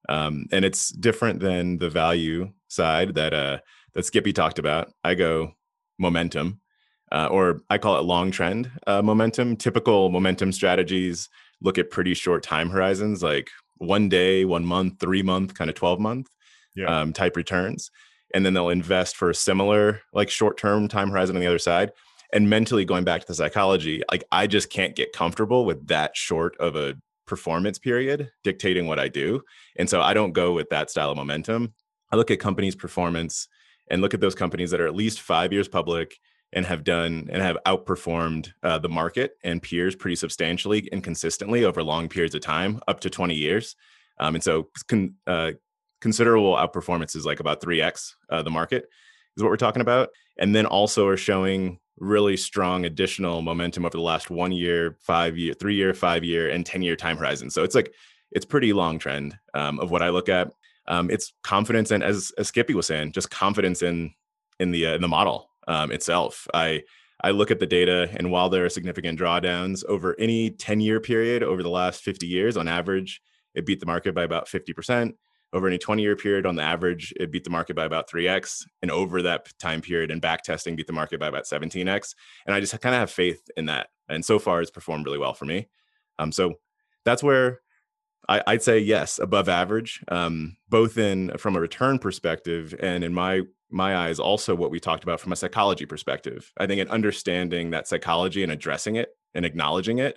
um, 0.08 0.46
and 0.52 0.64
it's 0.64 0.90
different 0.90 1.40
than 1.40 1.78
the 1.78 1.90
value 1.90 2.52
side 2.68 3.14
that 3.14 3.32
uh 3.32 3.58
that 3.94 4.04
Skippy 4.04 4.32
talked 4.32 4.58
about. 4.58 4.92
I 5.02 5.14
go 5.14 5.54
momentum 5.98 6.60
uh, 7.14 7.28
or 7.30 7.62
I 7.70 7.78
call 7.78 7.96
it 7.96 8.02
long 8.02 8.32
trend 8.32 8.70
uh, 8.86 9.00
momentum. 9.00 9.56
Typical 9.56 10.10
momentum 10.10 10.50
strategies 10.52 11.28
look 11.60 11.78
at 11.78 11.90
pretty 11.90 12.12
short 12.12 12.42
time 12.42 12.70
horizons, 12.70 13.22
like 13.22 13.50
one 13.76 14.08
day, 14.08 14.44
one 14.44 14.64
month, 14.64 14.98
three 14.98 15.22
month, 15.22 15.54
kind 15.54 15.70
of 15.70 15.76
12 15.76 16.00
month 16.00 16.28
yeah. 16.74 16.86
um, 16.86 17.12
type 17.12 17.36
returns. 17.36 17.90
And 18.34 18.44
then 18.44 18.52
they'll 18.52 18.68
invest 18.68 19.16
for 19.16 19.30
a 19.30 19.34
similar, 19.34 20.00
like 20.12 20.28
short 20.28 20.58
term 20.58 20.88
time 20.88 21.10
horizon 21.10 21.36
on 21.36 21.40
the 21.40 21.46
other 21.46 21.58
side. 21.60 21.92
And 22.34 22.50
mentally 22.50 22.84
going 22.84 23.04
back 23.04 23.20
to 23.22 23.26
the 23.26 23.34
psychology, 23.34 24.02
like 24.10 24.24
I 24.32 24.46
just 24.46 24.68
can't 24.68 24.94
get 24.94 25.12
comfortable 25.12 25.64
with 25.64 25.86
that 25.86 26.16
short 26.16 26.56
of 26.58 26.76
a 26.76 26.96
performance 27.26 27.78
period 27.78 28.30
dictating 28.42 28.86
what 28.86 28.98
I 28.98 29.08
do. 29.08 29.40
And 29.76 29.88
so 29.88 30.02
I 30.02 30.14
don't 30.14 30.32
go 30.32 30.52
with 30.52 30.68
that 30.70 30.90
style 30.90 31.10
of 31.10 31.16
momentum. 31.16 31.72
I 32.12 32.16
look 32.16 32.30
at 32.30 32.40
companies' 32.40 32.74
performance 32.74 33.48
and 33.88 34.02
look 34.02 34.14
at 34.14 34.20
those 34.20 34.34
companies 34.34 34.70
that 34.72 34.80
are 34.80 34.86
at 34.86 34.94
least 34.94 35.20
five 35.20 35.52
years 35.52 35.68
public 35.68 36.18
and 36.52 36.66
have 36.66 36.84
done 36.84 37.28
and 37.32 37.42
have 37.42 37.58
outperformed 37.66 38.50
uh, 38.62 38.78
the 38.78 38.88
market 38.88 39.32
and 39.42 39.62
peers 39.62 39.96
pretty 39.96 40.16
substantially 40.16 40.88
and 40.92 41.02
consistently 41.02 41.64
over 41.64 41.82
long 41.82 42.08
periods 42.08 42.34
of 42.34 42.40
time, 42.40 42.80
up 42.86 43.00
to 43.00 43.10
20 43.10 43.34
years. 43.34 43.74
Um, 44.20 44.36
and 44.36 44.44
so, 44.44 44.68
con, 44.88 45.14
uh, 45.26 45.52
considerable 46.00 46.54
outperformance 46.54 47.16
is 47.16 47.26
like 47.26 47.40
about 47.40 47.60
3x 47.60 48.14
uh, 48.30 48.42
the 48.42 48.50
market, 48.50 48.88
is 49.36 49.42
what 49.42 49.50
we're 49.50 49.56
talking 49.56 49.82
about. 49.82 50.10
And 50.38 50.54
then 50.54 50.66
also 50.66 51.06
are 51.08 51.16
showing 51.16 51.78
really 51.98 52.36
strong 52.36 52.84
additional 52.84 53.42
momentum 53.42 53.84
over 53.84 53.96
the 53.96 54.02
last 54.02 54.30
one 54.30 54.52
year, 54.52 54.96
five 55.00 55.38
year, 55.38 55.54
three 55.54 55.74
year, 55.74 55.94
five 55.94 56.24
year, 56.24 56.48
and 56.48 56.66
10 56.66 56.82
year 56.82 56.96
time 56.96 57.16
horizon. 57.16 57.50
So 57.50 57.62
it's 57.62 57.74
like, 57.74 57.92
it's 58.32 58.44
pretty 58.44 58.72
long 58.72 58.98
trend 58.98 59.38
um, 59.54 59.78
of 59.78 59.90
what 59.90 60.02
I 60.02 60.08
look 60.08 60.28
at. 60.28 60.52
Um, 60.86 61.10
it's 61.10 61.32
confidence 61.42 61.90
and 61.90 62.02
as, 62.02 62.32
as 62.36 62.48
Skippy 62.48 62.74
was 62.74 62.86
saying, 62.86 63.12
just 63.12 63.30
confidence 63.30 63.82
in 63.82 64.12
in 64.60 64.70
the 64.70 64.86
uh, 64.86 64.94
in 64.94 65.00
the 65.00 65.08
model 65.08 65.50
um, 65.68 65.90
itself. 65.90 66.46
I 66.52 66.82
I 67.22 67.30
look 67.30 67.50
at 67.50 67.60
the 67.60 67.66
data, 67.66 68.10
and 68.16 68.30
while 68.30 68.50
there 68.50 68.64
are 68.64 68.68
significant 68.68 69.18
drawdowns 69.18 69.84
over 69.86 70.14
any 70.18 70.50
10 70.50 70.80
year 70.80 71.00
period 71.00 71.42
over 71.42 71.62
the 71.62 71.70
last 71.70 72.02
50 72.02 72.26
years, 72.26 72.56
on 72.56 72.68
average, 72.68 73.22
it 73.54 73.64
beat 73.64 73.80
the 73.80 73.86
market 73.86 74.14
by 74.14 74.24
about 74.24 74.46
50%. 74.46 75.14
Over 75.54 75.68
any 75.68 75.78
20 75.78 76.02
year 76.02 76.16
period, 76.16 76.44
on 76.46 76.56
the 76.56 76.62
average, 76.62 77.14
it 77.18 77.30
beat 77.30 77.44
the 77.44 77.50
market 77.50 77.74
by 77.76 77.84
about 77.84 78.10
3x. 78.10 78.66
And 78.82 78.90
over 78.90 79.22
that 79.22 79.56
time 79.58 79.80
period 79.80 80.10
and 80.10 80.20
back 80.20 80.42
testing, 80.42 80.76
beat 80.76 80.88
the 80.88 80.92
market 80.92 81.20
by 81.20 81.28
about 81.28 81.44
17x. 81.44 82.14
And 82.46 82.54
I 82.54 82.60
just 82.60 82.78
kind 82.80 82.94
of 82.94 82.98
have 82.98 83.10
faith 83.10 83.48
in 83.56 83.66
that. 83.66 83.88
And 84.08 84.24
so 84.24 84.38
far, 84.38 84.60
it's 84.60 84.70
performed 84.70 85.06
really 85.06 85.18
well 85.18 85.32
for 85.32 85.44
me. 85.46 85.68
Um, 86.18 86.32
so 86.32 86.54
that's 87.04 87.22
where 87.22 87.60
I, 88.28 88.42
would 88.46 88.62
say 88.62 88.78
yes, 88.78 89.18
above 89.18 89.48
average, 89.48 90.02
um, 90.08 90.56
both 90.68 90.98
in 90.98 91.36
from 91.38 91.56
a 91.56 91.60
return 91.60 91.98
perspective 91.98 92.74
and 92.80 93.04
in 93.04 93.14
my 93.14 93.42
my 93.70 93.96
eyes 93.96 94.20
also 94.20 94.54
what 94.54 94.70
we 94.70 94.78
talked 94.78 95.02
about 95.02 95.20
from 95.20 95.32
a 95.32 95.36
psychology 95.36 95.84
perspective. 95.84 96.52
I 96.58 96.66
think 96.66 96.80
in 96.80 96.88
understanding 96.88 97.70
that 97.70 97.88
psychology 97.88 98.42
and 98.42 98.52
addressing 98.52 98.96
it 98.96 99.08
and 99.34 99.44
acknowledging 99.44 99.98
it, 99.98 100.16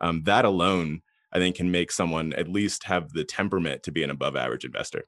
um, 0.00 0.22
that 0.24 0.44
alone 0.44 1.02
I 1.32 1.38
think 1.38 1.56
can 1.56 1.70
make 1.70 1.90
someone 1.90 2.32
at 2.34 2.48
least 2.48 2.84
have 2.84 3.12
the 3.12 3.24
temperament 3.24 3.82
to 3.84 3.92
be 3.92 4.02
an 4.02 4.10
above 4.10 4.36
average 4.36 4.64
investor. 4.64 5.04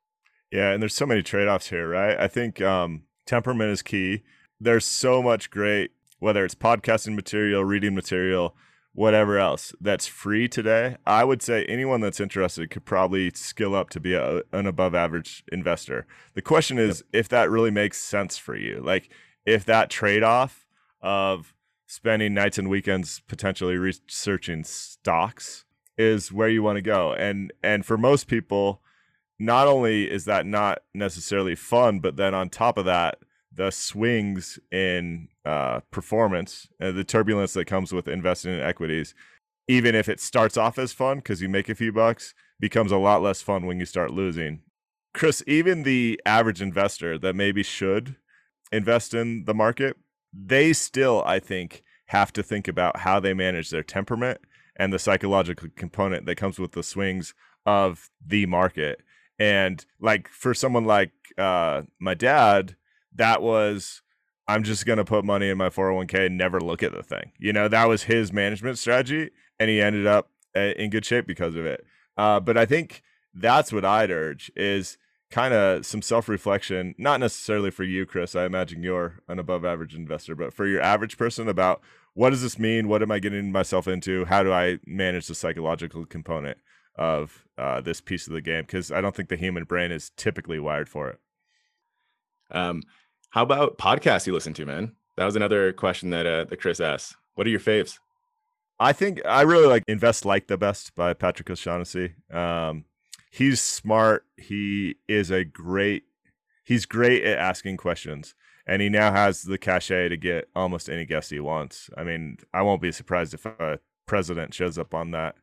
Yeah, 0.51 0.71
and 0.71 0.83
there's 0.83 0.95
so 0.95 1.07
many 1.07 1.23
trade 1.23 1.49
offs 1.49 1.69
here, 1.69 1.89
right? 1.89 2.19
I 2.19 2.27
think 2.27 2.61
um, 2.61 3.05
temperament 3.27 3.71
is 3.71 3.83
key. 3.83 4.23
There's 4.61 4.87
so 4.87 5.23
much 5.23 5.51
great, 5.51 5.93
whether 6.19 6.45
it's 6.45 6.55
podcasting 6.55 7.15
material, 7.15 7.65
reading 7.65 7.95
material 7.95 8.57
whatever 8.99 9.39
else 9.39 9.73
that's 9.81 10.09
free 10.09 10.49
today, 10.49 10.97
I 11.07 11.23
would 11.23 11.41
say 11.41 11.65
anyone 11.67 12.01
that's 12.01 12.19
interested 12.19 12.69
could 12.69 12.85
probably 12.85 13.31
skill 13.33 13.77
up 13.77 13.91
to 13.91 14.01
be 14.01 14.15
a, 14.15 14.43
an 14.53 14.67
above 14.67 14.93
average 14.93 15.45
investor. 15.53 16.05
The 16.35 16.43
question 16.43 16.79
is 16.81 17.05
yep. 17.13 17.21
if 17.21 17.29
that 17.29 17.49
really 17.49 17.71
makes 17.71 17.99
sense 17.99 18.37
for 18.39 18.57
you. 18.57 18.81
Like 18.83 19.09
if 19.47 19.65
that 19.67 19.89
trade 19.89 20.25
off 20.25 20.67
of 21.01 21.55
spending 21.87 22.35
nights 22.35 22.59
and 22.59 22.69
weekends 22.69 23.21
potentially 23.29 23.77
researching 23.77 24.65
stocks 24.65 25.65
is 25.99 26.33
where 26.33 26.49
you 26.49 26.63
want 26.63 26.77
to 26.77 26.83
go. 26.83 27.13
And 27.13 27.53
and 27.63 27.85
for 27.85 27.99
most 27.99 28.29
people, 28.29 28.81
not 29.39 29.67
only 29.67 30.11
is 30.11 30.25
that 30.25 30.47
not 30.47 30.83
necessarily 30.95 31.55
fun, 31.55 32.01
but 32.01 32.17
then 32.17 32.35
on 32.35 32.49
top 32.49 32.79
of 32.79 32.85
that, 32.87 33.19
the 33.53 33.71
swings 33.71 34.59
in 34.71 35.29
uh, 35.45 35.81
performance, 35.91 36.69
uh, 36.81 36.93
the 36.93 37.05
turbulence 37.05 37.53
that 37.55 37.67
comes 37.67 37.93
with 37.93 38.09
investing 38.09 38.53
in 38.53 38.61
equities, 38.61 39.15
even 39.67 39.95
if 39.95 40.09
it 40.09 40.21
starts 40.21 40.57
off 40.57 40.79
as 40.79 40.93
fun 40.93 41.19
because 41.19 41.43
you 41.43 41.49
make 41.49 41.69
a 41.69 41.75
few 41.75 41.93
bucks, 41.93 42.35
becomes 42.61 42.93
a 42.93 42.97
lot 42.97 43.23
less 43.23 43.43
fun 43.43 43.67
when 43.67 43.79
you 43.79 43.87
start 43.87 44.13
losing. 44.13 44.61
Chris, 45.15 45.43
even 45.47 45.83
the 45.83 46.21
average 46.25 46.63
investor 46.63 47.19
that 47.19 47.35
maybe 47.35 47.63
should 47.63 48.17
invest 48.71 49.15
in 49.15 49.45
the 49.47 49.55
market, 49.55 49.97
they 50.33 50.73
still, 50.73 51.23
I 51.27 51.39
think, 51.41 51.83
have 52.07 52.33
to 52.35 52.43
think 52.43 52.69
about 52.69 52.99
how 52.99 53.19
they 53.19 53.35
manage 53.35 53.71
their 53.71 53.83
temperament 53.83 54.41
and 54.79 54.93
the 54.93 54.99
psychological 54.99 55.69
component 55.77 56.27
that 56.27 56.37
comes 56.37 56.59
with 56.59 56.73
the 56.73 56.83
swings 56.83 57.35
of 57.67 58.11
the 58.25 58.47
market. 58.47 59.01
And 59.39 59.85
like 60.01 60.29
for 60.29 60.55
someone 60.55 60.85
like 60.85 61.13
uh, 61.37 61.83
my 61.99 62.15
dad, 62.15 62.77
that 63.15 63.43
was 63.43 64.03
I'm 64.47 64.63
just 64.63 64.87
gonna 64.87 65.05
put 65.05 65.25
money 65.25 65.51
in 65.51 65.59
my 65.59 65.69
401k 65.69 66.27
and 66.27 66.39
never 66.39 66.61
look 66.61 66.83
at 66.83 66.93
the 66.93 67.03
thing. 67.03 67.33
You 67.39 67.53
know, 67.53 67.69
that 67.69 67.89
was 67.89 68.05
his 68.05 68.33
management 68.33 68.79
strategy, 68.79 69.31
and 69.61 69.69
he 69.69 69.81
ended 69.81 70.07
up 70.07 70.31
uh, 70.57 70.73
in 70.77 70.91
good 70.91 71.05
shape 71.05 71.27
because 71.27 71.55
of 71.55 71.67
it. 71.67 71.85
Uh, 72.17 72.41
but 72.41 72.57
I 72.57 72.65
think 72.65 73.03
that's 73.35 73.73
what 73.73 73.85
I'd 73.85 74.11
urge 74.11 74.51
is 74.57 74.99
kind 75.31 75.53
of 75.53 75.85
some 75.85 76.03
self 76.03 76.29
reflection, 76.29 76.95
not 76.99 77.21
necessarily 77.21 77.71
for 77.71 77.85
you, 77.85 78.07
Chris. 78.07 78.35
I 78.35 78.47
imagine 78.47 78.83
you're 78.83 79.21
an 79.29 79.39
above 79.39 79.65
average 79.65 79.95
investor, 79.95 80.35
but 80.35 80.55
for 80.55 80.67
your 80.67 80.81
average 80.81 81.19
person 81.19 81.49
about 81.49 81.83
what 82.19 82.31
does 82.31 82.43
this 82.43 82.59
mean? 82.59 82.89
What 82.89 83.01
am 83.01 83.13
I 83.13 83.21
getting 83.21 83.53
myself 83.53 83.87
into? 83.87 84.25
How 84.25 84.43
do 84.43 84.53
I 84.53 84.81
manage 84.85 85.29
the 85.29 85.37
psychological 85.37 86.05
component 86.05 86.59
of 86.97 87.47
uh, 87.57 87.81
this 87.81 88.01
piece 88.01 88.27
of 88.27 88.33
the 88.33 88.41
game? 88.41 88.63
Because 88.63 88.91
I 88.91 89.01
don't 89.01 89.15
think 89.15 89.29
the 89.29 89.37
human 89.37 89.63
brain 89.63 89.93
is 89.93 90.11
typically 90.17 90.59
wired 90.59 90.89
for 90.89 91.11
it. 91.11 91.21
Um, 92.51 92.83
how 93.31 93.45
about 93.45 93.79
podcasts 93.79 94.27
you 94.27 94.33
listen 94.33 94.53
to, 94.55 94.67
man? 94.67 94.97
That 95.17 95.27
was 95.27 95.37
another 95.37 95.73
question 95.73 96.11
that 96.11 96.27
uh, 96.27 96.43
that 96.47 96.61
Chris 96.61 96.81
asked. 96.81 97.15
What 97.37 97.47
are 97.47 97.51
your 97.51 97.61
faves? 97.61 98.01
I 98.81 98.93
think 98.93 99.21
I 99.25 99.43
really 99.43 99.69
like 99.69 99.85
Invest 99.87 100.25
Like 100.25 100.49
the 100.49 100.59
Best 100.59 100.97
by 100.97 101.15
Patrick 101.15 101.49
O'Shaughnessy. 101.49 102.15
Um, 102.33 102.87
he's 103.31 103.61
smart. 103.61 104.25
He 104.37 104.97
is 105.07 105.31
a 105.31 105.45
great. 105.45 106.03
He's 106.65 106.85
great 106.85 107.23
at 107.23 107.39
asking 107.39 107.77
questions, 107.77 108.35
and 108.69 108.83
he 108.83 108.91
now 108.91 109.11
has 109.11 109.43
the 109.43 109.59
cachet 109.59 110.11
to 110.11 110.17
get 110.17 110.49
almost 110.55 110.91
any 110.91 111.07
guest 111.07 111.31
he 111.31 111.41
wants. 111.41 111.89
I 111.97 112.05
mean, 112.05 112.37
I 112.53 112.63
won't 112.63 112.83
be 112.83 112.93
surprised 112.93 113.33
if 113.33 113.47
a 113.47 113.81
president 114.07 114.53
shows 114.53 114.79
up 114.79 114.95
on 114.95 115.11
that 115.13 115.37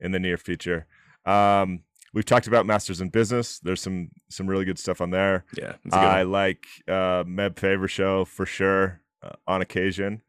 in 0.00 0.10
the 0.10 0.18
near 0.18 0.36
future. 0.36 0.86
Um, 1.24 1.84
we've 2.12 2.26
talked 2.26 2.48
about 2.48 2.66
Masters 2.66 3.00
in 3.00 3.08
Business. 3.08 3.60
There's 3.60 3.80
some 3.80 4.10
some 4.28 4.48
really 4.48 4.64
good 4.64 4.80
stuff 4.80 5.00
on 5.00 5.10
there. 5.10 5.44
Yeah, 5.56 5.76
I 5.92 6.22
like 6.22 6.66
uh, 6.88 7.22
Meb 7.24 7.56
Faber 7.56 7.88
show 7.88 8.24
for 8.24 8.44
sure 8.44 9.00
uh, 9.22 9.36
on 9.46 9.62
occasion. 9.62 10.22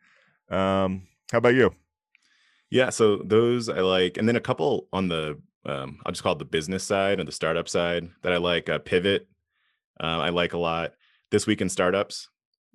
Um, 0.50 1.08
how 1.32 1.40
about 1.40 1.56
you? 1.56 1.74
Yeah, 2.70 2.92
so 2.92 3.18
those 3.18 3.68
I 3.68 3.82
like, 3.82 4.18
and 4.18 4.28
then 4.28 4.36
a 4.36 4.42
couple 4.42 4.88
on 4.94 5.08
the 5.08 5.40
um, 5.66 6.00
I'll 6.06 6.12
just 6.12 6.22
call 6.22 6.34
it 6.34 6.40
the 6.40 6.46
business 6.46 6.84
side 6.84 7.20
and 7.20 7.28
the 7.28 7.34
startup 7.34 7.68
side 7.68 8.10
that 8.22 8.34
I 8.34 8.38
like. 8.38 8.70
Uh, 8.70 8.80
Pivot, 8.80 9.28
uh, 10.00 10.20
I 10.20 10.30
like 10.30 10.54
a 10.54 10.58
lot. 10.60 10.94
This 11.32 11.48
week 11.48 11.62
in 11.62 11.70
startups, 11.70 12.30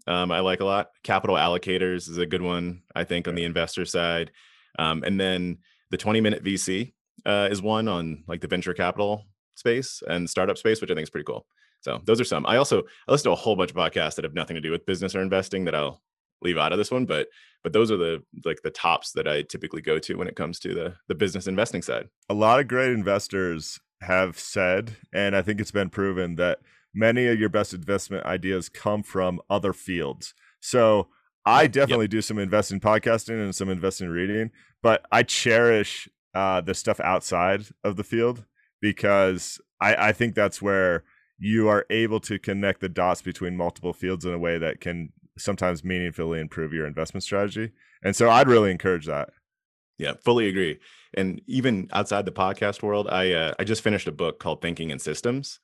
um, 0.09 0.33
I 0.33 0.41
like 0.41 0.61
a 0.61 0.65
lot. 0.65 0.89
Capital 1.05 1.37
allocators 1.37 2.09
is 2.09 2.19
a 2.19 2.27
good 2.27 2.43
one, 2.43 2.83
I 2.95 3.05
think, 3.05 3.29
on 3.29 3.35
the 3.35 3.45
investor 3.45 3.85
side. 3.85 4.33
Um, 4.79 5.03
and 5.05 5.21
then 5.21 5.59
the 5.91 5.97
20 5.97 6.21
minute 6.21 6.43
VC 6.43 6.95
uh, 7.27 7.49
is 7.51 7.63
one 7.63 7.89
on 7.89 8.25
like 8.27 8.41
the 8.41 8.49
venture 8.49 8.75
capital 8.75 9.25
space 9.55 10.03
and 10.09 10.29
startup 10.29 10.59
space, 10.59 10.81
which 10.81 10.91
I 10.91 10.95
think 10.95 11.05
is 11.05 11.11
pretty 11.11 11.27
cool. 11.27 11.47
So 11.81 12.01
those 12.05 12.21
are 12.21 12.25
some. 12.25 12.47
I 12.47 12.57
also 12.57 12.83
I 13.07 13.13
listen 13.13 13.31
to 13.31 13.33
a 13.33 13.37
whole 13.37 13.55
bunch 13.55 13.71
of 13.71 13.77
podcasts 13.77 14.17
that 14.17 14.25
have 14.25 14.35
nothing 14.35 14.57
to 14.57 14.61
do 14.61 14.73
with 14.73 14.87
business 14.87 15.15
or 15.15 15.21
investing 15.21 15.65
that 15.67 15.75
I'll 15.75 16.03
leave 16.43 16.59
out 16.59 16.73
of 16.73 16.79
this 16.79 16.91
one 16.91 17.05
but 17.05 17.29
but 17.63 17.73
those 17.73 17.91
are 17.91 17.97
the 17.97 18.23
like 18.45 18.61
the 18.63 18.71
tops 18.71 19.13
that 19.13 19.27
i 19.27 19.43
typically 19.43 19.83
go 19.83 19.99
to 19.99 20.15
when 20.15 20.29
it 20.29 20.37
comes 20.37 20.59
to 20.59 20.75
the 20.75 20.95
the 21.09 21.15
business 21.15 21.47
investing 21.47 21.83
side 21.83 22.09
a 22.29 22.35
lot 22.35 22.61
of 22.61 22.69
great 22.69 22.93
investors 22.93 23.81
have 24.03 24.39
said 24.39 24.97
and 25.13 25.35
i 25.37 25.43
think 25.43 25.61
it's 25.61 25.71
been 25.71 25.91
proven 25.91 26.37
that 26.37 26.61
many 26.95 27.27
of 27.27 27.39
your 27.39 27.49
best 27.49 27.75
investment 27.75 28.25
ideas 28.25 28.69
come 28.69 29.03
from 29.03 29.41
other 29.49 29.73
fields 29.73 30.35
so 30.61 31.09
i 31.45 31.67
definitely 31.67 32.05
yep. 32.05 32.11
do 32.11 32.23
some 32.23 32.39
investing 32.39 32.81
podcasting 32.81 33.43
and 33.43 33.55
some 33.55 33.69
investing 33.69 34.09
reading 34.09 34.51
but 34.83 35.05
i 35.13 35.23
cherish 35.23 36.09
uh, 36.35 36.61
the 36.61 36.75
stuff 36.75 37.01
outside 37.01 37.65
of 37.83 37.97
the 37.97 38.05
field 38.05 38.45
because 38.81 39.61
I, 39.81 40.09
I 40.09 40.13
think 40.13 40.35
that's 40.35 40.63
where 40.63 41.05
you 41.39 41.69
are 41.69 41.87
able 41.91 42.21
to 42.21 42.39
connect 42.39 42.81
the 42.81 42.89
dots 42.89 43.23
between 43.23 43.57
multiple 43.57 43.93
fields 43.93 44.25
in 44.25 44.33
a 44.33 44.39
way 44.39 44.59
that 44.59 44.81
can 44.81 45.13
sometimes 45.37 45.85
meaningfully 45.85 46.41
improve 46.41 46.73
your 46.73 46.87
investment 46.87 47.23
strategy. 47.23 47.73
And 48.03 48.15
so 48.15 48.29
I'd 48.29 48.49
really 48.49 48.71
encourage 48.71 49.07
that. 49.07 49.31
Yeah, 49.99 50.15
fully 50.25 50.49
agree. 50.49 50.79
And 51.15 51.41
even 51.47 51.89
outside 51.93 52.25
the 52.25 52.33
podcast 52.33 52.83
world, 52.83 53.09
I 53.09 53.33
uh, 53.33 53.55
I 53.59 53.65
just 53.65 53.83
finished 53.83 54.07
a 54.07 54.13
book 54.13 54.39
called 54.39 54.61
Thinking 54.61 54.91
in 54.91 55.01
Systems, 55.01 55.59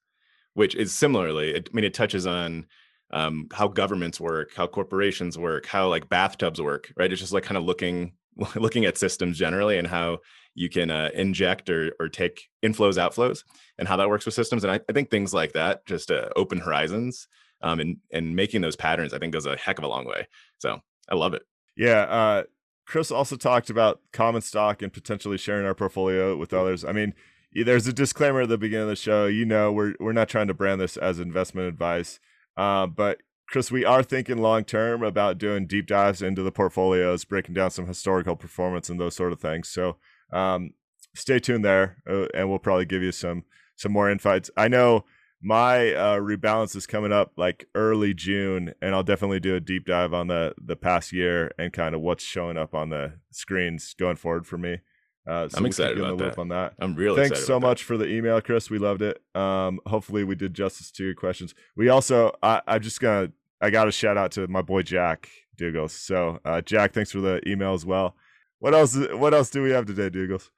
which 0.54 0.75
is 0.75 0.94
similarly. 0.94 1.56
I 1.56 1.62
mean, 1.73 1.84
it 1.84 1.94
touches 1.94 2.26
on 2.26 2.66
um, 3.12 3.49
how 3.52 3.68
governments 3.68 4.20
work, 4.20 4.54
how 4.56 4.66
corporations 4.66 5.38
work, 5.38 5.66
how 5.66 5.88
like 5.88 6.08
bathtubs 6.08 6.61
work. 6.61 6.92
Right? 6.96 7.12
It's 7.12 7.20
just 7.20 7.32
like 7.32 7.44
kind 7.44 7.58
of 7.58 7.64
looking 7.64 8.12
looking 8.56 8.84
at 8.84 8.99
systems 8.99 9.38
generally 9.38 9.78
and 9.78 9.87
how 9.87 10.18
you 10.54 10.68
can 10.68 10.90
uh, 10.90 11.11
inject 11.14 11.68
or 11.68 11.94
or 12.00 12.08
take 12.08 12.49
inflows, 12.64 12.96
outflows, 12.96 13.44
and 13.78 13.87
how 13.88 13.96
that 13.96 14.08
works 14.08 14.25
with 14.25 14.34
systems. 14.34 14.64
And 14.64 14.73
I, 14.73 14.80
I 14.88 14.92
think 14.92 15.11
things 15.11 15.34
like 15.34 15.52
that 15.52 15.87
just 15.87 16.11
uh, 16.11 16.28
open 16.37 16.58
horizons 16.58 17.28
um, 17.62 17.80
and 17.80 17.96
and 18.12 18.37
making 18.37 18.61
those 18.61 18.76
patterns, 18.76 19.12
I 19.12 19.18
think 19.18 19.32
goes 19.32 19.46
a 19.46 19.56
heck 19.56 19.78
of 19.78 19.84
a 19.84 19.88
long 19.88 20.06
way. 20.06 20.28
So 20.58 20.80
I 21.08 21.14
love 21.14 21.34
it. 21.34 21.42
Yeah. 21.76 22.02
Uh, 22.02 22.42
Chris 22.87 23.11
also 23.11 23.37
talked 23.37 23.70
about 23.70 24.00
common 24.12 24.42
stock 24.42 24.82
and 24.82 24.92
potentially 24.92 25.38
sharing 25.38 25.66
our 25.66 25.75
portfolio 25.75 26.37
with 26.37 26.52
others. 26.52 26.84
I 26.84 26.92
mean, 26.92 27.14
there's 27.54 27.87
a 27.87 27.92
disclaimer 27.92 28.42
at 28.42 28.49
the 28.49 28.58
beginning 28.58 28.84
of 28.84 28.88
the 28.88 28.96
show. 28.96 29.26
You 29.26 29.44
know, 29.44 29.70
we're 29.70 29.94
we're 30.00 30.12
not 30.12 30.28
trying 30.28 30.49
to 30.49 30.54
brand 30.54 30.80
this 30.80 30.96
as 30.96 31.20
investment 31.20 31.68
advice, 31.68 32.18
uh, 32.56 32.87
but 32.87 33.18
Chris, 33.49 33.70
we 33.70 33.84
are 33.84 34.02
thinking 34.02 34.38
long 34.38 34.64
term 34.64 35.02
about 35.02 35.38
doing 35.38 35.66
deep 35.66 35.87
dives 35.87 36.23
into 36.23 36.42
the 36.42 36.52
portfolios, 36.52 37.25
breaking 37.25 37.54
down 37.54 37.70
some 37.70 37.87
historical 37.87 38.37
performance 38.37 38.88
and 38.88 38.99
those 38.99 39.14
sort 39.14 39.32
of 39.32 39.40
things. 39.40 39.68
So 39.68 39.96
um, 40.32 40.70
stay 41.14 41.38
tuned 41.38 41.64
there, 41.64 41.99
uh, 42.08 42.26
and 42.34 42.49
we'll 42.49 42.58
probably 42.58 42.87
give 42.87 43.02
you 43.02 43.12
some 43.12 43.44
some 43.76 43.92
more 43.92 44.11
insights. 44.11 44.50
I 44.56 44.68
know 44.68 45.04
my 45.42 45.92
uh, 45.92 46.18
rebalance 46.18 46.75
is 46.75 46.87
coming 46.87 47.12
up 47.12 47.32
like 47.37 47.68
early 47.75 48.14
June, 48.14 48.73
and 48.80 48.94
I'll 48.94 49.02
definitely 49.02 49.40
do 49.40 49.54
a 49.54 49.61
deep 49.61 49.84
dive 49.84 50.14
on 50.14 50.28
the 50.28 50.54
the 50.61 50.76
past 50.76 51.12
year 51.12 51.52
and 51.58 51.73
kind 51.73 51.94
of 51.94 52.00
what's 52.00 52.25
showing 52.25 52.56
up 52.56 52.75
on 52.75 52.90
the 52.90 53.14
screens 53.30 53.94
going 53.99 54.16
forward 54.16 54.46
for 54.46 54.58
me. 54.58 54.78
Uh, 55.26 55.48
so 55.48 55.56
I'm 55.56 55.62
we'll 55.62 55.68
excited 55.68 55.98
about 55.98 56.18
that. 56.18 56.38
On 56.38 56.48
that. 56.48 56.74
I'm 56.78 56.94
really 56.94 57.16
thanks 57.16 57.46
so 57.46 57.58
much 57.58 57.84
for 57.84 57.96
the 57.96 58.06
email, 58.06 58.40
Chris. 58.40 58.68
We 58.68 58.78
loved 58.78 59.02
it. 59.02 59.22
Um, 59.34 59.80
hopefully, 59.86 60.24
we 60.24 60.34
did 60.34 60.52
justice 60.54 60.90
to 60.92 61.04
your 61.04 61.14
questions. 61.14 61.54
We 61.76 61.88
also, 61.88 62.32
I, 62.42 62.60
I'm 62.66 62.82
just 62.82 63.00
gonna, 63.00 63.32
I 63.60 63.70
got 63.70 63.88
a 63.88 63.92
shout 63.92 64.18
out 64.18 64.32
to 64.32 64.46
my 64.48 64.60
boy 64.60 64.82
Jack 64.82 65.28
Dougals. 65.56 65.90
So, 65.90 66.40
uh, 66.44 66.60
Jack, 66.60 66.92
thanks 66.92 67.10
for 67.10 67.20
the 67.20 67.40
email 67.48 67.72
as 67.72 67.86
well. 67.86 68.16
What 68.58 68.74
else? 68.74 68.96
What 69.12 69.32
else 69.32 69.50
do 69.50 69.62
we 69.62 69.70
have 69.70 69.86
today, 69.86 70.10
Dougals? 70.10 70.50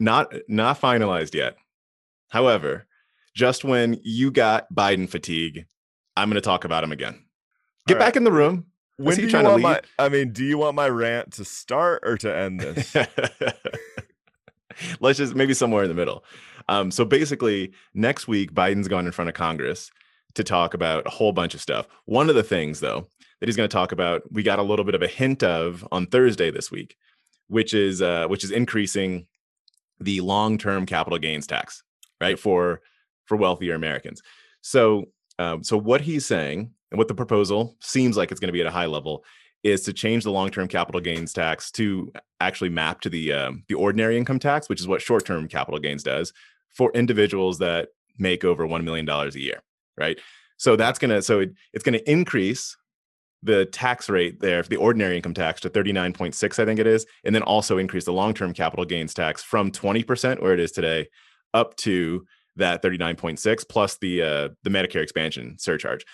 Not 0.00 0.32
not 0.48 0.80
finalized 0.80 1.34
yet. 1.34 1.56
However, 2.28 2.86
just 3.34 3.64
when 3.64 4.00
you 4.02 4.30
got 4.30 4.72
Biden 4.72 5.08
fatigue, 5.08 5.66
I'm 6.16 6.28
going 6.28 6.34
to 6.36 6.40
talk 6.40 6.64
about 6.64 6.82
him 6.82 6.92
again. 6.92 7.24
Get 7.86 7.94
right. 7.94 8.00
back 8.00 8.16
in 8.16 8.24
the 8.24 8.32
room. 8.32 8.66
When 8.98 9.16
do 9.16 9.28
you 9.28 9.42
want 9.42 9.62
my? 9.62 9.80
I 9.98 10.08
mean, 10.08 10.32
do 10.32 10.44
you 10.44 10.58
want 10.58 10.74
my 10.74 10.88
rant 10.88 11.32
to 11.34 11.44
start 11.44 12.02
or 12.04 12.16
to 12.18 12.36
end 12.36 12.60
this? 12.60 12.94
Let's 15.00 15.18
just 15.18 15.36
maybe 15.36 15.54
somewhere 15.54 15.84
in 15.84 15.88
the 15.88 15.94
middle. 15.94 16.24
Um, 16.68 16.90
so 16.90 17.04
basically, 17.04 17.72
next 17.94 18.26
week 18.26 18.52
Biden's 18.52 18.88
going 18.88 19.06
in 19.06 19.12
front 19.12 19.28
of 19.28 19.34
Congress 19.34 19.92
to 20.34 20.42
talk 20.42 20.74
about 20.74 21.06
a 21.06 21.10
whole 21.10 21.32
bunch 21.32 21.54
of 21.54 21.60
stuff. 21.60 21.86
One 22.06 22.28
of 22.28 22.34
the 22.34 22.42
things, 22.42 22.80
though, 22.80 23.06
that 23.38 23.48
he's 23.48 23.56
going 23.56 23.68
to 23.68 23.72
talk 23.72 23.92
about, 23.92 24.22
we 24.32 24.42
got 24.42 24.58
a 24.58 24.62
little 24.62 24.84
bit 24.84 24.96
of 24.96 25.02
a 25.02 25.06
hint 25.06 25.44
of 25.44 25.86
on 25.92 26.06
Thursday 26.06 26.50
this 26.50 26.70
week, 26.70 26.96
which 27.46 27.74
is 27.74 28.02
uh, 28.02 28.26
which 28.26 28.42
is 28.42 28.50
increasing 28.50 29.28
the 30.00 30.20
long-term 30.22 30.86
capital 30.86 31.20
gains 31.20 31.46
tax, 31.46 31.84
right? 32.20 32.38
For 32.38 32.80
for 33.26 33.36
wealthier 33.36 33.76
Americans. 33.76 34.22
So, 34.60 35.04
um, 35.38 35.62
so 35.62 35.76
what 35.76 36.00
he's 36.00 36.26
saying 36.26 36.72
and 36.90 36.98
what 36.98 37.08
the 37.08 37.14
proposal 37.14 37.76
seems 37.80 38.16
like 38.16 38.30
it's 38.30 38.40
going 38.40 38.48
to 38.48 38.52
be 38.52 38.60
at 38.60 38.66
a 38.66 38.70
high 38.70 38.86
level 38.86 39.24
is 39.64 39.82
to 39.82 39.92
change 39.92 40.24
the 40.24 40.30
long-term 40.30 40.68
capital 40.68 41.00
gains 41.00 41.32
tax 41.32 41.70
to 41.72 42.12
actually 42.40 42.70
map 42.70 43.00
to 43.00 43.10
the 43.10 43.32
um, 43.32 43.64
the 43.68 43.74
ordinary 43.74 44.16
income 44.16 44.38
tax, 44.38 44.68
which 44.68 44.80
is 44.80 44.86
what 44.86 45.02
short-term 45.02 45.48
capital 45.48 45.80
gains 45.80 46.02
does 46.02 46.32
for 46.68 46.92
individuals 46.92 47.58
that 47.58 47.88
make 48.18 48.44
over 48.44 48.66
one 48.66 48.84
million 48.84 49.04
dollars 49.04 49.34
a 49.34 49.40
year, 49.40 49.60
right? 49.96 50.18
So 50.56 50.76
that's 50.76 50.98
gonna 50.98 51.22
so 51.22 51.40
it, 51.40 51.54
it's 51.72 51.84
gonna 51.84 52.00
increase 52.06 52.76
the 53.42 53.64
tax 53.66 54.08
rate 54.08 54.40
there 54.40 54.62
the 54.64 54.76
ordinary 54.76 55.16
income 55.16 55.32
tax 55.32 55.60
to 55.60 55.70
39.6 55.70 56.58
i 56.58 56.64
think 56.64 56.80
it 56.80 56.88
is 56.88 57.06
and 57.22 57.32
then 57.32 57.42
also 57.42 57.78
increase 57.78 58.04
the 58.04 58.12
long-term 58.12 58.52
capital 58.52 58.84
gains 58.84 59.14
tax 59.14 59.44
from 59.44 59.70
20% 59.70 60.42
where 60.42 60.52
it 60.52 60.58
is 60.58 60.72
today 60.72 61.06
up 61.54 61.76
to 61.76 62.26
that 62.58 62.82
39.6 62.82 63.68
plus 63.68 63.96
the 63.98 64.22
uh, 64.22 64.48
the 64.62 64.70
Medicare 64.70 65.02
expansion 65.02 65.56
surcharge. 65.58 66.04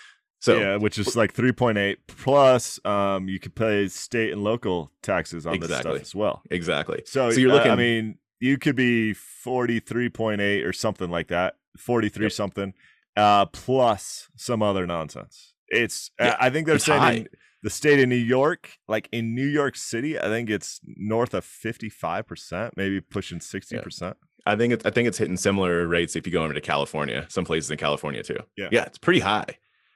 So 0.44 0.58
yeah, 0.58 0.76
which 0.76 0.98
is 0.98 1.16
like 1.16 1.32
3.8 1.32 1.96
plus 2.06 2.78
um 2.84 3.28
you 3.28 3.38
could 3.38 3.54
pay 3.54 3.88
state 3.88 4.30
and 4.32 4.44
local 4.44 4.90
taxes 5.02 5.46
on 5.46 5.58
this 5.58 5.70
stuff 5.78 6.00
as 6.00 6.14
well. 6.14 6.42
exactly. 6.50 7.00
So, 7.06 7.30
So 7.30 7.40
you're 7.40 7.50
uh, 7.52 7.54
looking- 7.54 7.72
I 7.72 7.76
mean, 7.76 8.18
you 8.40 8.58
could 8.58 8.76
be 8.76 9.14
43.8 9.14 10.64
or 10.66 10.72
something 10.72 11.10
like 11.10 11.28
that, 11.28 11.54
43 11.78 12.24
Yep. 12.26 12.32
something 12.32 12.74
uh 13.16 13.46
plus 13.46 14.28
some 14.36 14.62
other 14.62 14.86
nonsense. 14.86 15.54
It's 15.68 16.10
Yeah, 16.20 16.36
I 16.38 16.50
think 16.50 16.66
they're 16.66 16.78
saying 16.78 17.18
in 17.18 17.28
the 17.62 17.70
state 17.70 18.00
of 18.02 18.08
New 18.08 18.16
York, 18.16 18.72
like 18.88 19.08
in 19.12 19.34
New 19.34 19.46
York 19.46 19.76
City, 19.76 20.18
I 20.18 20.24
think 20.24 20.50
it's 20.50 20.80
north 20.84 21.32
of 21.32 21.44
55%, 21.46 22.72
maybe 22.76 23.00
pushing 23.00 23.38
60%. 23.38 24.14
I 24.46 24.56
think 24.56 24.74
it's 24.74 24.84
I 24.84 24.90
think 24.90 25.08
it's 25.08 25.16
hitting 25.16 25.38
similar 25.38 25.86
rates 25.88 26.16
if 26.16 26.26
you 26.26 26.32
go 26.32 26.44
over 26.44 26.52
to 26.52 26.60
California, 26.60 27.24
some 27.30 27.46
places 27.46 27.70
in 27.70 27.78
California 27.78 28.22
too. 28.22 28.40
Yeah. 28.58 28.68
yeah, 28.70 28.84
it's 28.84 28.98
pretty 28.98 29.20
high. 29.20 29.46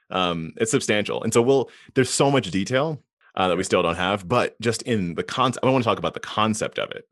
Um, 0.09 0.53
it's 0.57 0.71
substantial, 0.71 1.23
and 1.23 1.33
so 1.33 1.41
we'll. 1.41 1.69
There's 1.95 2.09
so 2.09 2.31
much 2.31 2.49
detail 2.51 3.01
uh, 3.35 3.47
that 3.47 3.57
we 3.57 3.63
still 3.63 3.83
don't 3.83 3.95
have, 3.95 4.27
but 4.27 4.59
just 4.59 4.81
in 4.83 5.15
the 5.15 5.23
concept, 5.23 5.65
I 5.65 5.69
want 5.69 5.83
to 5.83 5.87
talk 5.89 5.99
about 5.99 6.13
the 6.13 6.19
concept 6.19 6.79
of 6.79 6.91
it 6.91 7.07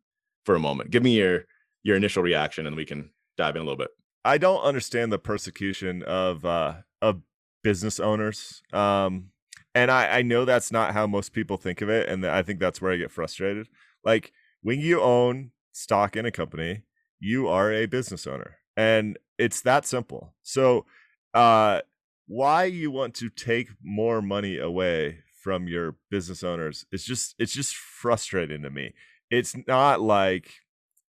for 0.45 0.55
a 0.55 0.59
moment. 0.59 0.91
Give 0.91 1.03
me 1.03 1.17
your 1.17 1.45
your 1.83 1.95
initial 1.95 2.23
reaction, 2.23 2.65
and 2.65 2.75
we 2.75 2.85
can 2.85 3.11
dive 3.37 3.55
in 3.55 3.61
a 3.61 3.65
little 3.65 3.77
bit. 3.77 3.89
I 4.25 4.37
don't 4.37 4.61
understand 4.61 5.11
the 5.11 5.19
persecution 5.19 6.03
of 6.03 6.43
uh 6.43 6.75
of 7.01 7.21
business 7.63 7.99
owners. 7.99 8.61
Um 8.73 9.29
and 9.73 9.89
I 9.89 10.17
I 10.17 10.21
know 10.21 10.43
that's 10.43 10.71
not 10.71 10.93
how 10.93 11.07
most 11.07 11.31
people 11.31 11.57
think 11.57 11.81
of 11.81 11.89
it 11.89 12.09
and 12.09 12.25
I 12.25 12.41
think 12.41 12.59
that's 12.59 12.81
where 12.81 12.91
I 12.91 12.97
get 12.97 13.11
frustrated. 13.11 13.69
Like 14.03 14.33
when 14.61 14.81
you 14.81 15.01
own 15.01 15.51
stock 15.71 16.17
in 16.17 16.25
a 16.25 16.31
company, 16.31 16.81
you 17.19 17.47
are 17.47 17.71
a 17.71 17.85
business 17.85 18.27
owner. 18.27 18.57
And 18.75 19.17
it's 19.37 19.61
that 19.61 19.85
simple. 19.85 20.33
So 20.43 20.85
uh 21.33 21.81
why 22.27 22.65
you 22.65 22.91
want 22.91 23.13
to 23.15 23.29
take 23.29 23.69
more 23.81 24.21
money 24.21 24.57
away 24.57 25.19
from 25.33 25.67
your 25.67 25.95
business 26.11 26.43
owners 26.43 26.85
it's 26.91 27.05
just 27.05 27.33
it's 27.39 27.53
just 27.53 27.75
frustrating 27.75 28.61
to 28.63 28.69
me. 28.69 28.93
It's 29.29 29.55
not 29.67 30.01
like 30.01 30.51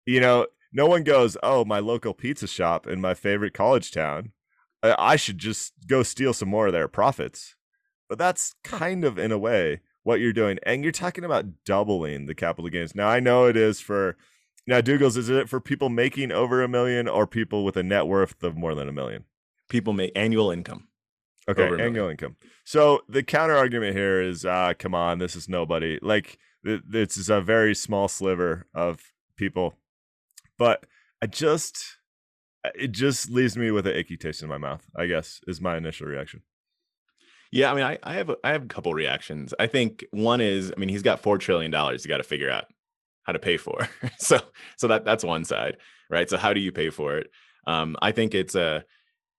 you 0.07 0.21
know, 0.21 0.47
no 0.73 0.87
one 0.87 1.05
goes, 1.05 1.37
"Oh, 1.43 1.65
my 1.65 1.81
local 1.81 2.15
pizza 2.15 2.47
shop 2.47 2.87
in 2.87 3.01
my 3.01 3.15
favorite 3.15 3.53
college 3.53 3.91
town, 3.91 4.33
uh, 4.83 4.95
I 4.99 5.17
should 5.17 5.39
just 5.39 5.75
go 5.87 6.03
steal 6.03 6.33
some 6.33 6.49
more 6.49 6.69
of 6.69 6.73
their 6.73 6.89
profits." 6.89 7.57
But 8.09 8.19
that's 8.19 8.55
kind 8.65 9.05
of 9.05 9.19
in 9.19 9.33
a 9.33 9.39
way 9.39 9.81
what 10.03 10.21
you're 10.21 10.33
doing, 10.33 10.59
and 10.65 10.83
you're 10.83 10.93
talking 10.93 11.25
about 11.25 11.65
doubling 11.65 12.27
the 12.27 12.35
capital 12.35 12.71
gains. 12.71 12.95
Now 12.95 13.09
I 13.09 13.21
know 13.21 13.47
it 13.47 13.57
is 13.57 13.81
for 13.81 14.17
now. 14.67 14.81
Douglas, 14.81 15.17
is 15.17 15.29
it 15.29 15.49
for 15.49 15.61
people 15.61 15.91
making 15.91 16.33
over 16.33 16.63
a 16.63 16.69
million 16.69 17.07
or 17.09 17.27
people 17.27 17.65
with 17.65 17.77
a 17.77 17.83
net 17.83 18.07
worth 18.07 18.43
of 18.43 18.57
more 18.57 18.75
than 18.75 18.89
a 18.89 18.93
million? 18.93 19.25
People 19.69 19.93
make 19.93 20.13
annual 20.17 20.51
income. 20.51 20.89
Okay, 21.49 21.63
Over 21.63 21.75
a 21.75 21.79
million. 21.79 21.95
annual 21.95 22.09
income. 22.11 22.37
So 22.65 23.01
the 23.09 23.23
counter 23.23 23.57
argument 23.57 23.97
here 23.97 24.21
is, 24.21 24.45
uh, 24.45 24.75
come 24.79 24.95
on, 24.95 25.19
this 25.19 25.35
is 25.35 25.49
nobody. 25.49 25.99
Like 26.03 26.39
th- 26.65 26.83
this 26.87 27.17
is 27.17 27.31
a 27.31 27.41
very 27.41 27.75
small 27.75 28.07
sliver 28.09 28.67
of 28.75 29.01
people, 29.37 29.75
but 30.59 30.85
I 31.23 31.27
just, 31.27 31.97
uh, 32.65 32.71
it 32.75 32.93
just 32.93 33.31
leaves 33.31 33.57
me 33.57 33.71
with 33.71 33.87
an 33.87 33.97
icky 33.97 34.17
taste 34.19 34.43
in 34.43 34.49
my 34.49 34.59
mouth. 34.59 34.85
I 34.97 35.07
guess 35.07 35.41
is 35.47 35.61
my 35.61 35.77
initial 35.77 36.07
reaction. 36.07 36.43
Yeah, 37.51 37.73
I 37.73 37.75
mean, 37.75 37.85
I, 37.85 37.99
I 38.03 38.13
have 38.15 38.29
a, 38.29 38.37
I 38.45 38.51
have 38.51 38.65
a 38.65 38.67
couple 38.67 38.93
reactions. 38.93 39.55
I 39.59 39.67
think 39.69 40.05
one 40.11 40.43
is, 40.43 40.71
I 40.77 40.79
mean, 40.79 40.91
he's 40.91 41.03
got 41.03 41.21
four 41.21 41.39
trillion 41.39 41.71
dollars. 41.71 42.05
You 42.05 42.11
got 42.11 42.19
to 42.19 42.23
figure 42.23 42.51
out 42.51 42.67
how 43.23 43.33
to 43.33 43.39
pay 43.39 43.57
for. 43.57 43.89
so 44.19 44.39
so 44.77 44.89
that 44.89 45.07
that's 45.07 45.25
one 45.25 45.45
side, 45.45 45.79
right? 46.11 46.29
So 46.29 46.37
how 46.37 46.53
do 46.53 46.61
you 46.61 46.73
pay 46.73 46.91
for 46.91 47.17
it? 47.17 47.31
Um, 47.67 47.97
I 48.03 48.13
think 48.13 48.35
it's 48.35 48.55
uh, 48.55 48.83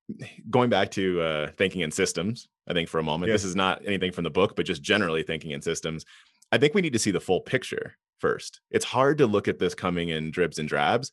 going 0.50 0.70
back 0.70 0.92
to 0.92 1.22
uh, 1.22 1.52
thinking 1.58 1.82
in 1.82 1.92
systems. 1.92 2.48
I 2.68 2.74
think 2.74 2.90
for 2.90 3.00
a 3.00 3.04
moment, 3.04 3.30
Yeah. 3.30 3.34
this 3.34 3.44
is 3.44 3.56
not 3.56 3.82
anything 3.86 4.12
from 4.12 4.24
the 4.24 4.30
book, 4.30 4.56
but 4.56 4.66
just 4.66 4.82
generally 4.82 5.24
thinking 5.24 5.52
in 5.52 5.62
systems. 5.62 6.06
I 6.52 6.58
think 6.58 6.74
we 6.74 6.82
need 6.82 6.94
to 6.94 7.00
see 7.00 7.12
the 7.12 7.20
full 7.20 7.42
picture 7.42 7.96
first. 8.20 8.62
It's 8.72 8.86
hard 8.86 9.18
to 9.20 9.28
look 9.28 9.48
at 9.48 9.60
this 9.60 9.76
coming 9.76 10.10
in 10.10 10.32
dribs 10.32 10.60
and 10.60 10.68
drabs 10.68 11.12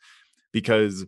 because 0.53 1.07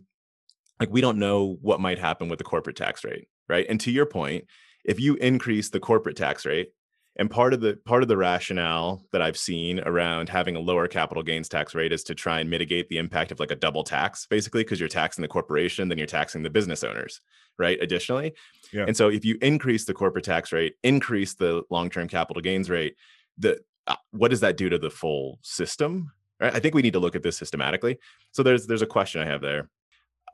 like 0.79 0.89
we 0.91 1.01
don't 1.01 1.19
know 1.19 1.57
what 1.61 1.81
might 1.81 1.99
happen 1.99 2.29
with 2.29 2.39
the 2.39 2.45
corporate 2.45 2.75
tax 2.77 3.03
rate, 3.03 3.27
right? 3.47 3.65
And 3.69 3.79
to 3.81 3.91
your 3.91 4.05
point, 4.05 4.45
if 4.85 4.99
you 4.99 5.15
increase 5.15 5.69
the 5.69 5.79
corporate 5.79 6.15
tax 6.15 6.45
rate 6.45 6.69
and 7.17 7.29
part 7.29 7.53
of 7.53 7.59
the 7.59 7.77
part 7.85 8.01
of 8.01 8.07
the 8.07 8.15
rationale 8.15 9.03
that 9.11 9.21
i've 9.21 9.37
seen 9.37 9.79
around 9.81 10.29
having 10.29 10.55
a 10.55 10.59
lower 10.59 10.87
capital 10.87 11.21
gains 11.21 11.49
tax 11.49 11.75
rate 11.75 11.91
is 11.91 12.03
to 12.03 12.15
try 12.15 12.39
and 12.39 12.49
mitigate 12.49 12.87
the 12.87 12.97
impact 12.97 13.31
of 13.31 13.39
like 13.39 13.51
a 13.51 13.55
double 13.55 13.83
tax 13.83 14.25
basically 14.27 14.63
because 14.63 14.79
you're 14.79 14.87
taxing 14.89 15.21
the 15.21 15.27
corporation 15.27 15.89
then 15.89 15.97
you're 15.97 16.07
taxing 16.07 16.43
the 16.43 16.49
business 16.49 16.83
owners 16.83 17.19
right 17.59 17.77
additionally 17.81 18.33
Yeah. 18.71 18.85
and 18.87 18.95
so 18.95 19.09
if 19.09 19.25
you 19.25 19.37
increase 19.41 19.85
the 19.85 19.93
corporate 19.93 20.25
tax 20.25 20.51
rate 20.51 20.75
increase 20.83 21.35
the 21.35 21.63
long-term 21.69 22.07
capital 22.07 22.41
gains 22.41 22.69
rate 22.69 22.95
the 23.37 23.59
uh, 23.87 23.95
what 24.11 24.29
does 24.31 24.39
that 24.41 24.57
do 24.57 24.69
to 24.69 24.77
the 24.77 24.89
full 24.89 25.39
system 25.41 26.11
right? 26.39 26.55
i 26.55 26.59
think 26.59 26.73
we 26.73 26.81
need 26.81 26.93
to 26.93 26.99
look 26.99 27.15
at 27.15 27.23
this 27.23 27.37
systematically 27.37 27.97
so 28.31 28.41
there's 28.43 28.65
there's 28.67 28.81
a 28.81 28.87
question 28.87 29.21
i 29.21 29.25
have 29.25 29.41
there 29.41 29.69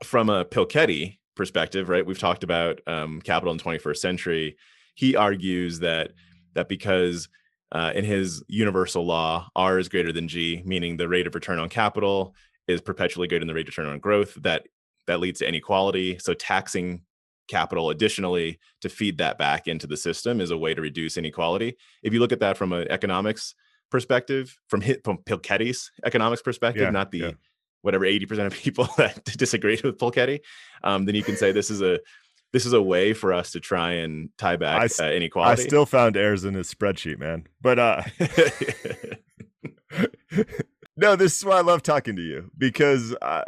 from 0.04 0.28
a 0.28 0.44
Pilchetti 0.44 1.18
perspective, 1.36 1.88
right? 1.88 2.04
We've 2.04 2.18
talked 2.18 2.44
about 2.44 2.80
um, 2.86 3.20
capital 3.22 3.52
in 3.52 3.58
21st 3.58 3.96
century. 3.96 4.56
He 4.94 5.16
argues 5.16 5.78
that 5.80 6.12
that 6.54 6.68
because 6.68 7.28
uh, 7.72 7.92
in 7.94 8.04
his 8.04 8.42
universal 8.48 9.04
law, 9.06 9.48
R 9.56 9.78
is 9.78 9.88
greater 9.88 10.12
than 10.12 10.28
G, 10.28 10.62
meaning 10.64 10.96
the 10.96 11.08
rate 11.08 11.26
of 11.26 11.34
return 11.34 11.58
on 11.58 11.68
capital 11.68 12.34
is 12.68 12.80
perpetually 12.80 13.28
greater 13.28 13.40
than 13.40 13.48
the 13.48 13.54
rate 13.54 13.68
of 13.68 13.76
return 13.76 13.92
on 13.92 13.98
growth. 13.98 14.34
That 14.42 14.66
that 15.06 15.20
leads 15.20 15.38
to 15.38 15.48
inequality. 15.48 16.18
So 16.18 16.34
taxing 16.34 17.02
capital 17.48 17.90
additionally 17.90 18.58
to 18.80 18.88
feed 18.88 19.18
that 19.18 19.38
back 19.38 19.66
into 19.66 19.86
the 19.86 19.96
system 19.96 20.40
is 20.40 20.50
a 20.50 20.58
way 20.58 20.74
to 20.74 20.80
reduce 20.80 21.16
inequality. 21.16 21.76
If 22.02 22.12
you 22.12 22.20
look 22.20 22.32
at 22.32 22.40
that 22.40 22.56
from 22.56 22.72
an 22.72 22.86
economics 22.90 23.54
perspective, 23.90 24.58
from 24.68 24.80
hit 24.80 25.02
from 25.04 25.18
Pilchetti's 25.18 25.90
economics 26.04 26.42
perspective, 26.42 26.82
Yeah, 26.82 26.90
not 26.90 27.10
the 27.10 27.18
yeah. 27.18 27.30
whatever 27.82 28.04
80% 28.04 28.46
of 28.46 28.54
people 28.54 28.88
that 28.96 29.24
disagreed 29.24 29.82
with 29.82 29.98
Pulchetti, 29.98 30.40
um, 30.82 31.04
then 31.04 31.14
you 31.14 31.22
can 31.22 31.36
say 31.36 31.52
this 31.52 31.70
is 31.70 31.82
a 31.82 32.00
this 32.52 32.64
is 32.64 32.72
a 32.72 32.82
way 32.82 33.12
for 33.12 33.32
us 33.32 33.50
to 33.52 33.60
try 33.60 33.92
and 33.92 34.30
tie 34.38 34.56
back 34.56 34.80
I 34.80 34.88
uh, 35.04 35.08
I 35.50 35.54
still 35.56 35.86
found 35.86 36.16
errors 36.16 36.44
in 36.44 36.54
his 36.54 36.72
spreadsheet, 36.72 37.18
man. 37.18 37.46
But 37.60 37.78
uh, 37.78 38.02
no, 40.96 41.16
this 41.16 41.36
is 41.36 41.44
why 41.44 41.58
I 41.58 41.62
love 41.62 41.82
talking 41.82 42.16
to 42.16 42.22
you 42.22 42.50
because 42.56 43.14
I, 43.20 43.44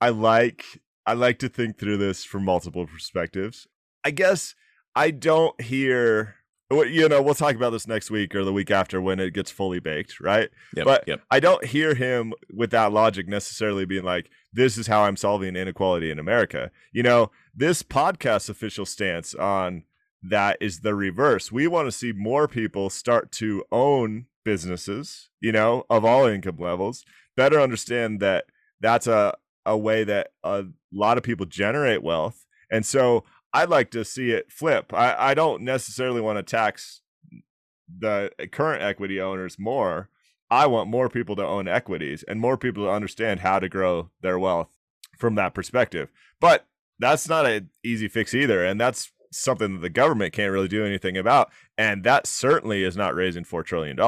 I 0.00 0.10
like 0.10 0.64
I 1.06 1.14
like 1.14 1.38
to 1.40 1.48
think 1.48 1.78
through 1.78 1.96
this 1.98 2.24
from 2.24 2.44
multiple 2.44 2.86
perspectives. 2.86 3.66
I 4.04 4.10
guess 4.10 4.54
I 4.94 5.10
don't 5.10 5.60
hear. 5.60 6.36
You 6.70 7.06
know, 7.06 7.20
we'll 7.20 7.34
talk 7.34 7.54
about 7.54 7.70
this 7.70 7.86
next 7.86 8.10
week 8.10 8.34
or 8.34 8.44
the 8.44 8.52
week 8.52 8.70
after 8.70 8.98
when 8.98 9.20
it 9.20 9.34
gets 9.34 9.50
fully 9.50 9.78
baked, 9.78 10.20
right? 10.20 10.48
yep, 10.74 10.86
but- 10.86 11.04
yep. 11.06 11.20
I 11.30 11.38
don't 11.38 11.62
hear 11.66 11.94
him 11.94 12.32
with 12.50 12.70
that 12.70 12.92
logic 12.92 13.28
necessarily 13.28 13.84
being 13.84 14.04
like, 14.04 14.30
this 14.54 14.78
is 14.78 14.86
how 14.86 15.02
I'm 15.02 15.16
solving 15.16 15.54
inequality 15.54 16.10
in 16.10 16.18
America. 16.18 16.70
You 16.90 17.02
know, 17.02 17.30
this 17.54 17.82
podcast's 17.82 18.48
official 18.48 18.86
stance 18.86 19.34
on 19.34 19.84
that 20.22 20.56
is 20.62 20.80
the 20.80 20.94
reverse. 20.94 21.52
We 21.52 21.66
want 21.66 21.88
to 21.88 21.92
see 21.92 22.12
more 22.12 22.48
people 22.48 22.88
start 22.88 23.32
to 23.32 23.64
own 23.70 24.26
businesses, 24.42 25.28
you 25.40 25.52
know, 25.52 25.84
of 25.90 26.06
all 26.06 26.26
income 26.26 26.56
levels, 26.58 27.04
better 27.36 27.60
understand 27.60 28.20
that 28.20 28.46
that's 28.80 29.06
a, 29.06 29.34
a 29.64 29.76
way 29.76 30.04
that 30.04 30.32
a 30.42 30.64
lot 30.92 31.18
of 31.18 31.24
people 31.24 31.46
generate 31.46 32.02
wealth. 32.02 32.44
And 32.70 32.84
so 32.84 33.24
I'd 33.52 33.68
like 33.68 33.90
to 33.92 34.04
see 34.04 34.30
it 34.30 34.50
flip. 34.50 34.92
I, 34.94 35.30
I 35.30 35.34
don't 35.34 35.62
necessarily 35.62 36.20
want 36.20 36.38
to 36.38 36.42
tax 36.42 37.02
the 37.98 38.30
eh, 38.38 38.46
current 38.46 38.82
equity 38.82 39.20
owners 39.20 39.58
more. 39.58 40.08
I 40.50 40.66
want 40.66 40.90
more 40.90 41.08
people 41.08 41.36
to 41.36 41.46
own 41.46 41.68
equities 41.68 42.22
and 42.24 42.40
more 42.40 42.56
people 42.56 42.84
to 42.84 42.90
understand 42.90 43.40
how 43.40 43.58
to 43.58 43.68
grow 43.68 44.10
their 44.20 44.38
wealth 44.38 44.68
from 45.18 45.34
that 45.36 45.54
perspective. 45.54 46.10
But 46.40 46.66
that's 46.98 47.28
not 47.28 47.46
an 47.46 47.70
easy 47.82 48.08
fix 48.08 48.34
either. 48.34 48.64
And 48.64 48.80
that's 48.80 49.12
something 49.30 49.74
that 49.74 49.80
the 49.80 49.90
government 49.90 50.34
can't 50.34 50.52
really 50.52 50.68
do 50.68 50.84
anything 50.84 51.16
about. 51.16 51.50
And 51.78 52.04
that 52.04 52.26
certainly 52.26 52.84
is 52.84 52.96
not 52.96 53.14
raising 53.14 53.44
$4 53.44 53.64
trillion. 53.64 53.98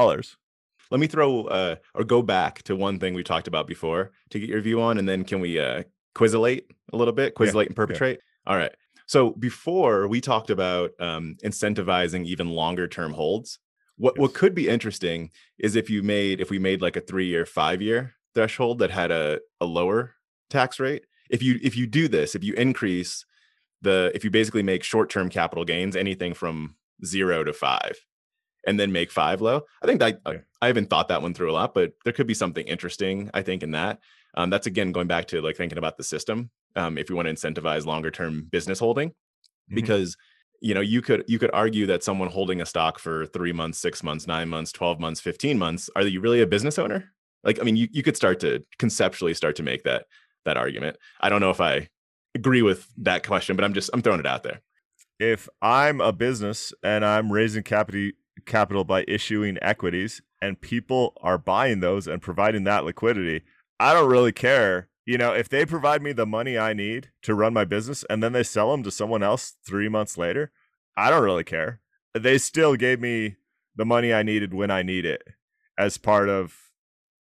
Let 0.91 0.99
me 0.99 1.07
throw 1.07 1.45
uh, 1.45 1.75
or 1.93 2.03
go 2.03 2.21
back 2.21 2.63
to 2.63 2.75
one 2.75 2.99
thing 2.99 3.13
we 3.13 3.23
talked 3.23 3.47
about 3.47 3.67
before 3.67 4.11
to 4.29 4.39
get 4.39 4.49
your 4.49 4.61
view 4.61 4.81
on, 4.81 4.97
and 4.97 5.07
then 5.07 5.23
can 5.23 5.39
we 5.39 5.59
uh, 5.59 5.83
quizilate 6.15 6.63
a 6.93 6.97
little 6.97 7.13
bit, 7.13 7.33
Yeah, 7.33 7.45
quizilate 7.45 7.67
and 7.67 7.75
perpetrate? 7.75 8.19
All 8.45 8.57
right. 8.57 8.73
So 9.07 9.31
before 9.31 10.07
we 10.07 10.21
talked 10.21 10.49
about 10.49 10.91
um, 10.99 11.37
incentivizing 11.43 12.25
even 12.25 12.49
longer 12.49 12.87
term 12.87 13.13
holds. 13.13 13.59
What 13.97 14.19
what 14.19 14.33
could 14.33 14.53
be 14.53 14.67
interesting 14.67 15.31
is 15.57 15.77
if 15.77 15.89
you 15.89 16.03
made 16.03 16.41
if 16.41 16.49
we 16.49 16.59
made 16.59 16.81
like 16.81 16.97
a 16.97 17.01
three 17.01 17.27
year, 17.27 17.45
five 17.45 17.81
year 17.81 18.13
threshold 18.33 18.79
that 18.79 18.91
had 18.91 19.09
a, 19.09 19.39
a 19.61 19.65
lower 19.65 20.15
tax 20.49 20.79
rate. 20.79 21.05
If 21.29 21.41
you 21.41 21.59
if 21.63 21.77
you 21.77 21.87
do 21.87 22.07
this, 22.07 22.35
if 22.35 22.43
you 22.43 22.53
increase 22.55 23.25
the 23.81 24.11
if 24.13 24.23
you 24.23 24.29
basically 24.29 24.63
make 24.63 24.83
short 24.83 25.09
term 25.09 25.29
capital 25.29 25.65
gains 25.65 25.95
anything 25.95 26.33
from 26.33 26.75
zero 27.05 27.43
to 27.43 27.53
five, 27.53 27.97
and 28.65 28.79
then 28.79 28.91
make 28.91 29.11
five 29.11 29.41
low. 29.41 29.61
I 29.81 29.85
think 29.87 29.99
that 29.99 30.21
Yeah. 30.27 30.37
I 30.61 30.67
haven't 30.67 30.89
thought 30.89 31.07
that 31.09 31.21
one 31.21 31.33
through 31.33 31.51
a 31.51 31.53
lot, 31.53 31.73
but 31.73 31.93
there 32.03 32.13
could 32.13 32.27
be 32.27 32.33
something 32.33 32.65
interesting. 32.67 33.29
I 33.33 33.41
think 33.41 33.63
in 33.63 33.71
that. 33.71 33.99
Um, 34.35 34.49
that's 34.49 34.67
again 34.67 34.91
going 34.91 35.07
back 35.07 35.27
to 35.27 35.41
like 35.41 35.55
thinking 35.55 35.77
about 35.77 35.97
the 35.97 36.03
system. 36.03 36.49
Um, 36.75 36.97
if 36.97 37.09
you 37.09 37.15
want 37.15 37.27
to 37.27 37.33
incentivize 37.33 37.85
longer 37.85 38.11
term 38.11 38.47
business 38.51 38.79
holding, 38.79 39.09
Mhm. 39.09 39.75
because 39.75 40.17
you 40.61 40.73
know 40.73 40.81
you 40.81 41.01
could 41.01 41.23
you 41.27 41.37
could 41.39 41.51
argue 41.53 41.85
that 41.85 42.03
someone 42.03 42.29
holding 42.29 42.61
a 42.61 42.65
stock 42.65 42.97
for 42.99 43.25
three 43.27 43.51
months 43.51 43.77
six 43.77 44.01
months 44.03 44.25
nine 44.25 44.47
months 44.47 44.71
12 44.71 44.99
months 45.01 45.19
15 45.19 45.59
months 45.59 45.89
are 45.97 46.03
you 46.03 46.21
really 46.21 46.41
a 46.41 46.47
business 46.47 46.79
owner 46.79 47.11
like 47.43 47.59
i 47.59 47.63
mean 47.63 47.75
you, 47.75 47.89
you 47.91 48.01
could 48.01 48.15
start 48.15 48.39
to 48.39 48.63
conceptually 48.79 49.33
start 49.33 49.57
to 49.57 49.63
make 49.63 49.83
that 49.83 50.05
that 50.45 50.55
argument 50.55 50.95
i 51.19 51.27
don't 51.27 51.41
know 51.41 51.49
if 51.49 51.59
i 51.59 51.89
agree 52.35 52.61
with 52.61 52.87
that 52.97 53.25
question 53.27 53.57
but 53.57 53.65
i'm 53.65 53.73
just 53.73 53.89
i'm 53.93 54.01
throwing 54.01 54.21
it 54.21 54.25
out 54.25 54.43
there 54.43 54.61
if 55.19 55.49
i'm 55.61 55.99
a 55.99 56.13
business 56.13 56.73
and 56.83 57.03
i'm 57.03 57.29
raising 57.31 57.61
capital 57.61 58.11
capital 58.45 58.83
by 58.83 59.03
issuing 59.07 59.57
equities 59.61 60.21
and 60.41 60.61
people 60.61 61.13
are 61.21 61.37
buying 61.37 61.79
those 61.79 62.07
and 62.07 62.21
providing 62.21 62.63
that 62.63 62.85
liquidity 62.85 63.41
i 63.79 63.93
don't 63.93 64.09
really 64.09 64.31
care 64.31 64.89
you 65.05 65.19
know, 65.19 65.33
if 65.33 65.47
they 65.49 65.65
provide 65.65 66.01
me 66.01 66.13
the 66.13 66.25
money 66.25 66.57
I 66.57 66.73
need 66.73 67.11
to 67.21 67.35
run 67.35 67.53
my 67.53 67.63
business 67.63 68.03
and 68.09 68.23
then 68.23 68.33
they 68.33 68.41
sell 68.41 68.71
them 68.71 68.81
to 68.83 68.91
someone 68.91 69.21
else 69.21 69.55
three 69.65 69.87
months 69.87 70.17
later, 70.17 70.51
I 70.97 71.11
don't 71.11 71.23
really 71.23 71.43
care. 71.43 71.79
They 72.15 72.39
still 72.39 72.75
gave 72.75 72.99
me 72.99 73.35
the 73.75 73.85
money 73.85 74.11
I 74.13 74.23
needed 74.23 74.53
when 74.53 74.71
I 74.71 74.81
need 74.81 75.05
it 75.05 75.21
as 75.77 75.99
part 75.99 76.27
of 76.27 76.55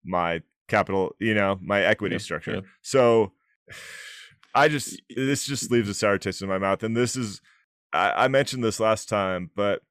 my 0.06 0.42
capital, 0.70 1.16
you 1.20 1.34
know, 1.34 1.60
my 1.62 1.82
equity 1.82 2.16
Yeah, 2.16 2.20
structure. 2.20 2.54
yeah. 2.56 2.62
So 2.82 3.34
I 4.56 4.70
just, 4.70 5.02
this 5.14 5.46
just 5.46 5.70
leaves 5.70 5.90
a 5.90 5.94
sour 5.94 6.18
taste 6.18 6.42
in 6.42 6.48
my 6.48 6.58
mouth. 6.58 6.82
And 6.82 6.96
this 6.96 7.18
is, 7.18 7.42
I, 7.92 8.26
I 8.26 8.28
mentioned 8.30 8.64
this 8.64 8.80
last 8.80 9.10
time, 9.10 9.52
but 9.54 9.82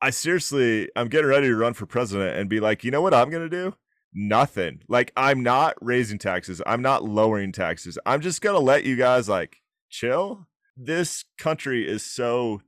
I 0.00 0.10
seriously, 0.10 0.88
I'm 0.94 1.08
getting 1.08 1.28
ready 1.28 1.48
to 1.48 1.56
run 1.56 1.74
for 1.74 1.86
president 1.86 2.36
and 2.36 2.48
be 2.50 2.60
like, 2.60 2.84
you 2.84 2.90
know 2.90 3.00
what 3.02 3.14
I'm 3.14 3.30
going 3.30 3.48
to 3.48 3.48
do? 3.48 3.74
nothing. 4.16 4.80
Like 4.88 5.12
I'm 5.16 5.42
not 5.42 5.74
raising 5.80 6.18
taxes. 6.18 6.60
I'm 6.66 6.82
not 6.82 7.04
lowering 7.04 7.52
taxes. 7.52 7.98
I'm 8.06 8.20
just 8.22 8.40
gonna 8.40 8.58
let 8.58 8.84
you 8.84 8.96
guys 8.96 9.28
like 9.28 9.58
chill. 9.90 10.48
This 10.76 11.24
country 11.38 11.86
is 11.86 12.04
so 12.04 12.62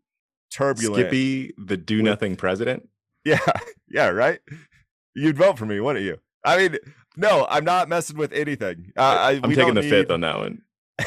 turbulent. 0.53 1.07
skippy 1.07 1.55
the 1.59 1.77
do 1.77 1.97
with- 1.97 2.05
nothing 2.05 2.37
president 2.37 2.89
Yeah, 3.25 3.41
yeah, 3.89 4.09
right. 4.09 4.41
You'd 5.15 5.37
vote 5.37 5.59
for 5.59 5.67
me, 5.67 5.81
wouldn't 5.81 6.05
you? 6.05 6.19
I 6.45 6.57
mean, 6.57 6.79
no, 7.17 7.47
I'm 7.51 7.65
not 7.65 7.89
messing 7.89 8.17
with 8.17 8.33
anything. 8.33 8.93
Uh, 8.97 9.01
I, 9.01 9.31
i'm 9.43 9.51
we 9.51 9.57
taking 9.57 9.75
the 9.75 9.83
fifth 9.83 10.11
on 10.11 10.21
that 10.21 10.39
one 10.39 10.63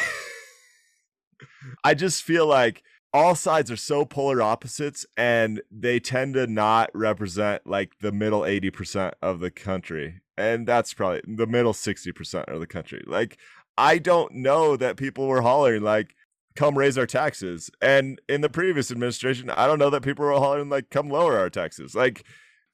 I 1.83 1.93
just 1.93 2.23
feel 2.23 2.45
like 2.45 2.83
all 3.13 3.35
sides 3.35 3.69
are 3.69 3.75
so 3.77 4.05
polar 4.05 4.41
opposites 4.41 5.05
and 5.17 5.61
they 5.69 5.99
tend 5.99 6.33
to 6.35 6.47
not 6.47 6.89
represent 6.93 7.67
like 7.67 7.99
the 7.99 8.11
middle 8.11 8.41
80% 8.41 9.13
of 9.21 9.39
the 9.39 9.51
country. 9.51 10.21
And 10.37 10.65
that's 10.65 10.93
probably 10.93 11.21
the 11.27 11.45
middle 11.47 11.73
60% 11.73 12.45
of 12.45 12.59
the 12.59 12.67
country. 12.67 13.03
Like, 13.05 13.37
I 13.77 13.97
don't 13.97 14.33
know 14.33 14.75
that 14.77 14.95
people 14.97 15.27
were 15.27 15.41
hollering, 15.41 15.83
like, 15.83 16.15
come 16.55 16.77
raise 16.77 16.97
our 16.97 17.05
taxes. 17.05 17.69
And 17.81 18.19
in 18.29 18.41
the 18.41 18.49
previous 18.49 18.91
administration, 18.91 19.49
I 19.49 19.67
don't 19.67 19.79
know 19.79 19.89
that 19.89 20.03
people 20.03 20.25
were 20.25 20.31
hollering, 20.31 20.69
like, 20.69 20.89
come 20.89 21.09
lower 21.09 21.37
our 21.37 21.49
taxes. 21.49 21.93
Like, 21.93 22.23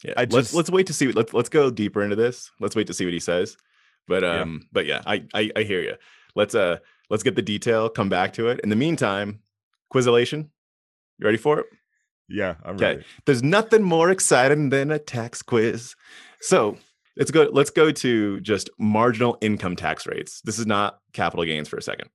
Yeah, 0.04 0.14
I 0.18 0.22
let's 0.22 0.34
just- 0.36 0.54
let's 0.54 0.70
wait 0.70 0.88
to 0.88 0.94
see. 0.94 1.12
Let's 1.12 1.34
let's 1.34 1.50
go 1.50 1.72
deeper 1.72 2.04
into 2.04 2.16
this. 2.16 2.52
Let's 2.60 2.76
wait 2.76 2.86
to 2.88 2.94
see 2.94 3.06
what 3.06 3.14
he 3.14 3.20
says. 3.20 3.58
But 4.08 4.22
Yeah. 4.24 4.42
um, 4.42 4.68
but 4.72 4.86
yeah, 4.86 5.02
I, 5.08 5.26
I 5.34 5.52
I 5.56 5.64
hear 5.64 5.82
you. 5.82 5.96
Let's 6.36 6.54
uh 6.54 6.78
let's 7.10 7.24
get 7.24 7.36
the 7.36 7.42
detail. 7.42 7.90
Come 7.90 8.08
back 8.08 8.34
to 8.34 8.48
it. 8.50 8.60
In 8.62 8.70
the 8.70 8.76
meantime, 8.76 9.40
Quizilation, 9.94 10.50
you 11.20 11.26
ready 11.26 11.38
for 11.38 11.60
it? 11.60 11.66
yeah, 12.30 12.56
I'm 12.64 12.76
Okay. 12.76 12.86
ready. 12.98 13.04
There's 13.26 13.42
nothing 13.44 13.84
more 13.84 14.10
exciting 14.10 14.70
than 14.70 14.92
a 14.92 15.00
tax 15.00 15.42
quiz. 15.42 15.96
So 16.42 16.78
let's 17.16 17.32
go. 17.32 17.50
Let's 17.52 17.70
go 17.70 17.92
to 17.92 18.40
just 18.42 18.70
marginal 18.78 19.38
income 19.42 19.76
tax 19.76 20.06
rates. 20.06 20.42
This 20.42 20.60
is 20.60 20.66
not 20.66 21.00
capital 21.14 21.46
gains 21.46 21.68
for 21.70 21.78
a 21.78 21.82
second. 21.82 22.10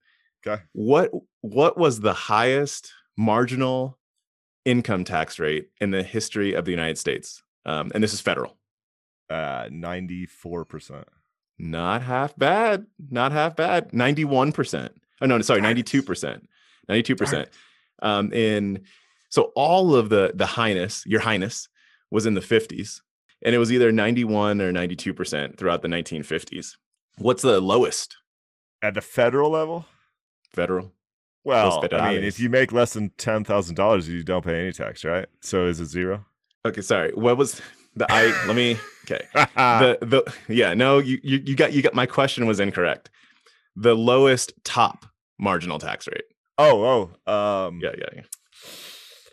Okay. 0.46 0.62
What 0.72 1.10
what 1.40 1.78
was 1.78 2.00
the 2.00 2.12
highest 2.12 2.92
marginal 3.16 3.98
income 4.64 5.04
tax 5.04 5.38
rate 5.38 5.68
in 5.80 5.90
the 5.92 6.02
history 6.02 6.52
of 6.54 6.64
the 6.66 6.70
United 6.72 6.98
States? 6.98 7.42
Um, 7.64 7.90
and 7.94 8.02
this 8.04 8.12
is 8.12 8.20
federal. 8.20 8.58
Uh, 9.30 9.64
94%. 9.70 11.04
Not 11.58 12.02
half 12.02 12.36
bad. 12.36 12.86
Not 13.10 13.32
half 13.32 13.56
bad. 13.56 13.92
91%. 13.92 14.90
Oh 15.20 15.26
no, 15.26 15.40
sorry, 15.42 15.60
92%. 15.62 16.42
92%. 16.90 17.46
Um 18.02 18.32
in 18.32 18.82
so 19.28 19.52
all 19.54 19.94
of 19.94 20.08
the 20.08 20.32
the 20.34 20.46
highness, 20.46 21.04
your 21.06 21.20
highness 21.20 21.68
was 22.10 22.26
in 22.26 22.34
the 22.34 22.40
50s 22.40 23.00
and 23.44 23.54
it 23.54 23.58
was 23.58 23.72
either 23.72 23.90
91 23.90 24.60
or 24.60 24.72
92% 24.72 25.56
throughout 25.58 25.82
the 25.82 25.88
1950s. 25.88 26.76
What's 27.18 27.42
the 27.42 27.60
lowest 27.60 28.16
At 28.82 28.94
the 28.94 29.00
federal 29.00 29.50
level? 29.50 29.86
federal? 30.52 30.92
Well, 31.44 31.84
I 31.92 32.14
mean, 32.14 32.24
if 32.24 32.38
you 32.38 32.48
make 32.48 32.70
less 32.70 32.92
than 32.92 33.10
$10,000, 33.18 34.06
you 34.06 34.22
don't 34.22 34.44
pay 34.44 34.60
any 34.60 34.70
tax, 34.70 35.04
right? 35.04 35.26
So 35.40 35.66
is 35.66 35.80
it 35.80 35.86
zero? 35.86 36.24
Okay, 36.64 36.82
sorry. 36.82 37.10
What 37.14 37.36
was 37.36 37.60
the 37.94 38.06
I 38.10 38.26
let 38.46 38.56
me 38.56 38.78
okay. 39.04 39.26
The 39.34 39.98
the 40.00 40.34
yeah 40.48 40.74
no 40.74 40.98
you, 40.98 41.18
you 41.22 41.42
you 41.44 41.56
got 41.56 41.72
you 41.72 41.82
got 41.82 41.94
my 41.94 42.06
question 42.06 42.46
was 42.46 42.60
incorrect 42.60 43.10
the 43.76 43.94
lowest 43.94 44.52
top 44.64 45.06
marginal 45.38 45.78
tax 45.78 46.06
rate 46.06 46.24
oh, 46.62 47.10
oh, 47.26 47.32
um, 47.66 47.80
yeah 47.82 47.90
yeah, 47.98 48.06
yeah. 48.16 48.22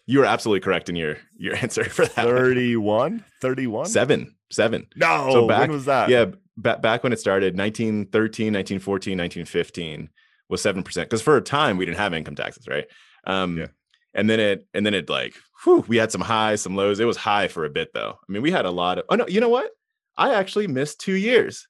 you 0.06 0.20
were 0.20 0.26
absolutely 0.26 0.60
correct 0.62 0.90
in 0.90 0.96
your 0.96 1.18
your 1.38 1.56
answer 1.64 1.84
for 1.86 2.06
that 2.06 2.26
one. 2.26 2.36
31? 2.36 3.26
31? 3.42 3.86
seven 3.86 4.36
seven 4.52 4.88
No, 4.96 5.30
So 5.32 5.48
back- 5.48 5.62
when 5.62 5.72
was 5.72 5.86
that? 5.86 6.10
yeah 6.10 6.26
back 6.58 6.82
back 6.82 7.04
when 7.04 7.14
it 7.14 7.20
started 7.20 7.56
1913 7.58 8.54
1914 8.54 9.18
1915 9.18 10.10
was 10.50 10.62
7% 10.64 10.84
because 11.04 11.22
for 11.22 11.38
a 11.38 11.42
time 11.42 11.78
we 11.78 11.86
didn't 11.86 11.98
have 12.00 12.14
income 12.14 12.36
taxes 12.36 12.68
right 12.68 12.86
um 13.26 13.58
Yeah. 13.58 13.68
and 14.16 14.30
then 14.30 14.40
it 14.40 14.66
and 14.74 14.86
then 14.86 14.94
it 14.96 15.10
like 15.10 15.36
whew, 15.64 15.86
we 15.88 15.98
had 15.98 16.12
some 16.12 16.22
highs 16.22 16.62
some 16.62 16.76
lows 16.76 17.00
it 17.00 17.06
was 17.06 17.18
high 17.18 17.48
for 17.48 17.64
a 17.66 17.70
bit 17.70 17.90
though 17.94 18.16
i 18.28 18.32
mean 18.32 18.42
we 18.42 18.50
had 18.52 18.66
a 18.66 18.72
lot 18.72 18.98
of 18.98 19.06
oh 19.10 19.16
no 19.16 19.28
you 19.28 19.40
know 19.40 19.50
what 19.50 19.70
i 20.18 20.34
actually 20.34 20.68
missed 20.68 21.00
two 21.00 21.14
years 21.14 21.68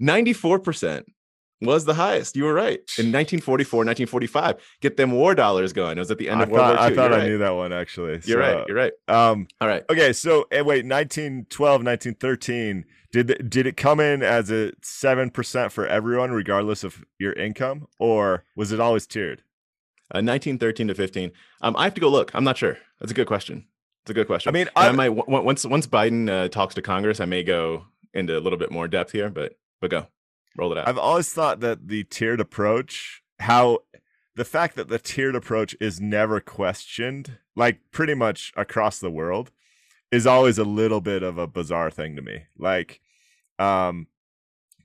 94% 0.00 1.02
was 1.66 1.84
the 1.84 1.94
highest 1.94 2.36
you 2.36 2.44
were 2.44 2.52
right 2.54 2.78
in 2.98 3.12
1944 3.12 3.78
1945 3.78 4.56
get 4.80 4.96
them 4.96 5.12
war 5.12 5.34
dollars 5.34 5.72
going 5.72 5.96
it 5.96 6.00
was 6.00 6.10
at 6.10 6.18
the 6.18 6.28
end 6.28 6.40
I 6.40 6.44
of 6.44 6.50
world 6.50 6.66
thought, 6.66 6.76
war 6.78 6.84
I 6.86 6.94
thought 6.94 7.10
you're 7.10 7.12
I 7.14 7.22
right. 7.22 7.28
knew 7.28 7.38
that 7.38 7.50
one 7.54 7.72
actually. 7.72 8.20
you're 8.24 8.38
right 8.38 8.64
you're 8.68 8.76
right 8.76 8.92
Um, 9.08 9.46
all 9.60 9.68
right 9.68 9.82
okay, 9.90 10.12
so 10.12 10.42
eh, 10.50 10.60
wait, 10.60 10.84
1912, 10.84 11.84
1913, 11.84 12.84
did 13.12 13.26
the, 13.28 13.34
did 13.36 13.66
it 13.66 13.76
come 13.76 14.00
in 14.00 14.22
as 14.22 14.50
a 14.50 14.72
7% 14.82 15.70
for 15.70 15.86
everyone 15.86 16.30
regardless 16.32 16.82
of 16.84 17.04
your 17.18 17.32
income 17.34 17.86
or 17.98 18.44
was 18.56 18.72
it 18.72 18.80
always 18.80 19.06
tiered? 19.06 19.40
Uh, 20.14 20.20
1913 20.20 20.88
to 20.88 20.94
15. 20.94 21.30
Um, 21.62 21.74
I 21.76 21.84
have 21.84 21.94
to 21.94 22.00
go 22.00 22.08
look. 22.08 22.34
I'm 22.34 22.44
not 22.44 22.58
sure. 22.58 22.76
That's 23.00 23.12
a 23.12 23.14
good 23.14 23.26
question. 23.26 23.66
It's 24.04 24.10
a 24.10 24.14
good 24.14 24.26
question. 24.26 24.50
I 24.50 24.52
mean, 24.52 24.68
I, 24.76 24.88
I- 24.88 24.92
might 24.92 25.14
w- 25.14 25.24
once 25.44 25.64
once 25.64 25.86
Biden 25.86 26.28
uh, 26.28 26.48
talks 26.48 26.74
to 26.74 26.82
Congress, 26.82 27.20
I 27.20 27.24
may 27.24 27.42
go 27.42 27.84
into 28.12 28.36
a 28.36 28.40
little 28.40 28.58
bit 28.58 28.70
more 28.70 28.88
depth 28.88 29.12
here, 29.12 29.30
but 29.30 29.54
but 29.80 29.90
go 29.90 30.06
roll 30.56 30.72
it 30.72 30.78
out. 30.78 30.88
I've 30.88 30.98
always 30.98 31.32
thought 31.32 31.60
that 31.60 31.88
the 31.88 32.04
tiered 32.04 32.40
approach, 32.40 33.22
how 33.40 33.80
the 34.36 34.44
fact 34.44 34.76
that 34.76 34.88
the 34.88 34.98
tiered 34.98 35.34
approach 35.36 35.74
is 35.80 36.00
never 36.00 36.40
questioned, 36.40 37.38
like 37.56 37.80
pretty 37.90 38.14
much 38.14 38.52
across 38.56 38.98
the 38.98 39.10
world, 39.10 39.50
is 40.10 40.26
always 40.26 40.58
a 40.58 40.64
little 40.64 41.00
bit 41.00 41.22
of 41.22 41.38
a 41.38 41.46
bizarre 41.46 41.90
thing 41.90 42.16
to 42.16 42.22
me. 42.22 42.44
Like, 42.58 43.00
um, 43.58 44.06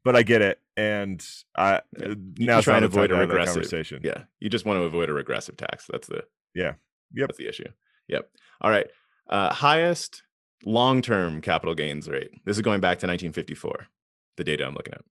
but 0.03 0.15
I 0.15 0.23
get 0.23 0.41
it, 0.41 0.59
and 0.77 1.25
I 1.57 1.81
Yeah. 1.99 2.07
uh, 2.09 2.15
now 2.37 2.61
try 2.61 2.77
and 2.77 2.85
avoid 2.85 3.11
a 3.11 3.15
regressive- 3.15 3.55
conversation. 3.55 4.01
yeah, 4.03 4.23
you 4.39 4.49
just 4.49 4.65
want 4.65 4.79
to 4.79 4.83
avoid 4.83 5.09
a 5.09 5.13
regressive 5.13 5.57
tax. 5.57 5.85
That's 5.87 6.07
the 6.07 6.23
Yeah. 6.53 6.73
Yep. 7.13 7.27
That's 7.29 7.37
the 7.37 7.47
issue. 7.47 7.67
Yep. 8.07 8.29
All 8.61 8.69
right. 8.71 8.87
Uh, 9.29 9.53
highest 9.53 10.23
long 10.65 11.01
term 11.01 11.41
capital 11.41 11.75
gains 11.75 12.07
rate. 12.09 12.31
This 12.45 12.57
is 12.57 12.61
going 12.61 12.79
back 12.81 12.99
to 12.99 13.07
1954. 13.07 13.87
The 14.37 14.43
data 14.43 14.65
I'm 14.65 14.73
looking 14.75 14.93
at. 14.93 15.01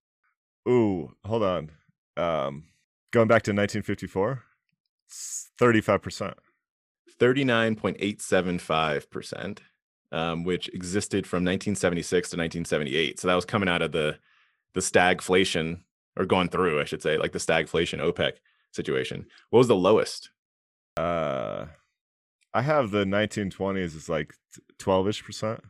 Ooh, 0.69 1.15
hold 1.25 1.43
on. 1.43 1.71
Um, 2.17 2.65
going 3.13 3.29
back 3.29 3.43
to 3.45 3.53
1954, 3.53 4.43
thirty-five 5.59 6.03
percent. 6.03 6.35
39.875%, 7.19 9.59
um, 10.13 10.45
which 10.45 10.69
existed 10.69 11.27
from 11.27 11.39
1976 11.39 12.29
to 12.29 12.37
1978. 12.37 13.19
So 13.19 13.27
that 13.29 13.35
was 13.35 13.47
coming 13.47 13.69
out 13.69 13.83
of 13.83 13.93
the 13.93 14.19
the 14.75 14.81
stagflation, 14.81 15.81
or 16.17 16.27
going 16.27 16.51
through, 16.51 16.81
I 16.81 16.85
should 16.85 17.03
say, 17.03 17.17
like 17.17 17.33
the 17.33 17.39
stagflation 17.39 18.01
OPEC 18.01 18.33
situation. 18.73 19.25
What 19.49 19.61
was 19.61 19.69
the 19.69 19.77
lowest? 19.77 20.29
Uh, 20.99 21.67
I 22.53 22.61
have 22.61 22.91
the 22.91 23.05
1920s 23.05 23.97
is 23.97 24.11
like 24.11 24.35
12ish 24.79 25.25
percent. 25.25 25.63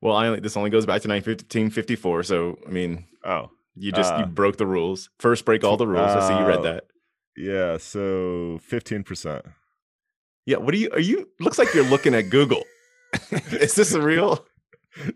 Well, 0.00 0.16
I 0.16 0.26
only, 0.26 0.40
this 0.40 0.56
only 0.56 0.70
goes 0.70 0.86
back 0.86 1.02
to 1.02 1.08
1954. 1.08 2.24
So 2.24 2.58
I 2.66 2.70
mean, 2.70 3.04
Oh, 3.24 3.50
you 3.78 3.92
just 3.92 4.12
you 4.16 4.24
Uh, 4.24 4.26
broke 4.26 4.56
the 4.56 4.66
rules. 4.66 5.10
First, 5.18 5.44
break 5.44 5.64
all 5.64 5.76
the 5.76 5.86
rules. 5.86 6.10
I 6.10 6.26
see 6.28 6.38
you 6.38 6.46
read 6.46 6.58
oh. 6.60 6.62
that. 6.62 6.84
yeah. 7.36 7.76
So 7.78 8.58
15 8.62 9.02
percent. 9.04 9.44
Yeah. 10.46 10.56
What 10.58 10.74
are 10.74 10.78
you? 10.78 10.90
Are 10.92 11.00
you? 11.00 11.28
Looks 11.40 11.58
like 11.58 11.72
you're 11.74 11.84
looking 11.84 12.14
at 12.14 12.30
Google. 12.30 12.64
Is 13.52 13.74
this 13.74 13.92
a 13.92 14.00
real? 14.02 14.44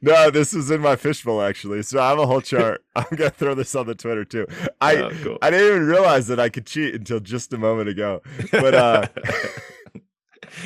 No, 0.01 0.31
this 0.31 0.55
is 0.55 0.71
in 0.71 0.81
my 0.81 0.95
fishbowl 0.95 1.43
actually. 1.43 1.83
So 1.83 1.99
I 2.01 2.11
have 2.11 2.19
a 2.19 2.27
whole 2.27 2.41
chart. 2.43 2.85
I'm 2.95 3.07
gonna 3.17 3.31
throw 3.31 3.55
this 3.55 3.75
on 3.75 3.87
the 3.87 3.97
Twitter 3.97 4.25
too. 4.25 4.47
I 4.81 4.97
Oh, 4.97 5.11
cool. 5.25 5.39
I 5.43 5.51
didn't 5.51 5.67
even 5.67 5.87
realize 5.89 6.29
that 6.29 6.39
I 6.39 6.51
could 6.51 6.67
cheat 6.67 6.95
until 6.95 7.19
just 7.19 7.53
a 7.53 7.59
moment 7.59 7.89
ago. 7.89 8.21
But 8.53 8.75
uh 8.75 9.09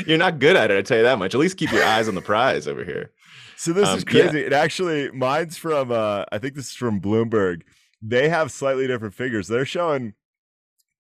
You're 0.07 0.19
not 0.19 0.39
good 0.39 0.57
at 0.57 0.71
it, 0.71 0.77
I 0.79 0.83
tell 0.83 0.99
you 0.99 1.05
that 1.05 1.19
much. 1.19 1.35
At 1.35 1.41
least 1.41 1.57
keep 1.57 1.73
your 1.73 1.85
eyes 1.85 2.09
on 2.09 2.15
the 2.15 2.21
prize 2.21 2.67
over 2.69 2.85
here. 2.85 3.13
So 3.57 3.73
this 3.73 3.89
Um, 3.89 3.99
is 3.99 4.05
yeah. 4.07 4.23
crazy. 4.25 4.41
It 4.45 4.53
actually 4.53 5.11
mine's 5.13 5.57
from 5.57 5.93
uh 5.93 6.25
I 6.31 6.39
think 6.39 6.55
this 6.55 6.67
is 6.67 6.75
from 6.75 7.01
Bloomberg. 7.01 7.63
They 8.03 8.29
have 8.29 8.51
slightly 8.51 8.87
different 8.87 9.15
figures. 9.15 9.49
They're 9.49 9.65
showing 9.65 10.15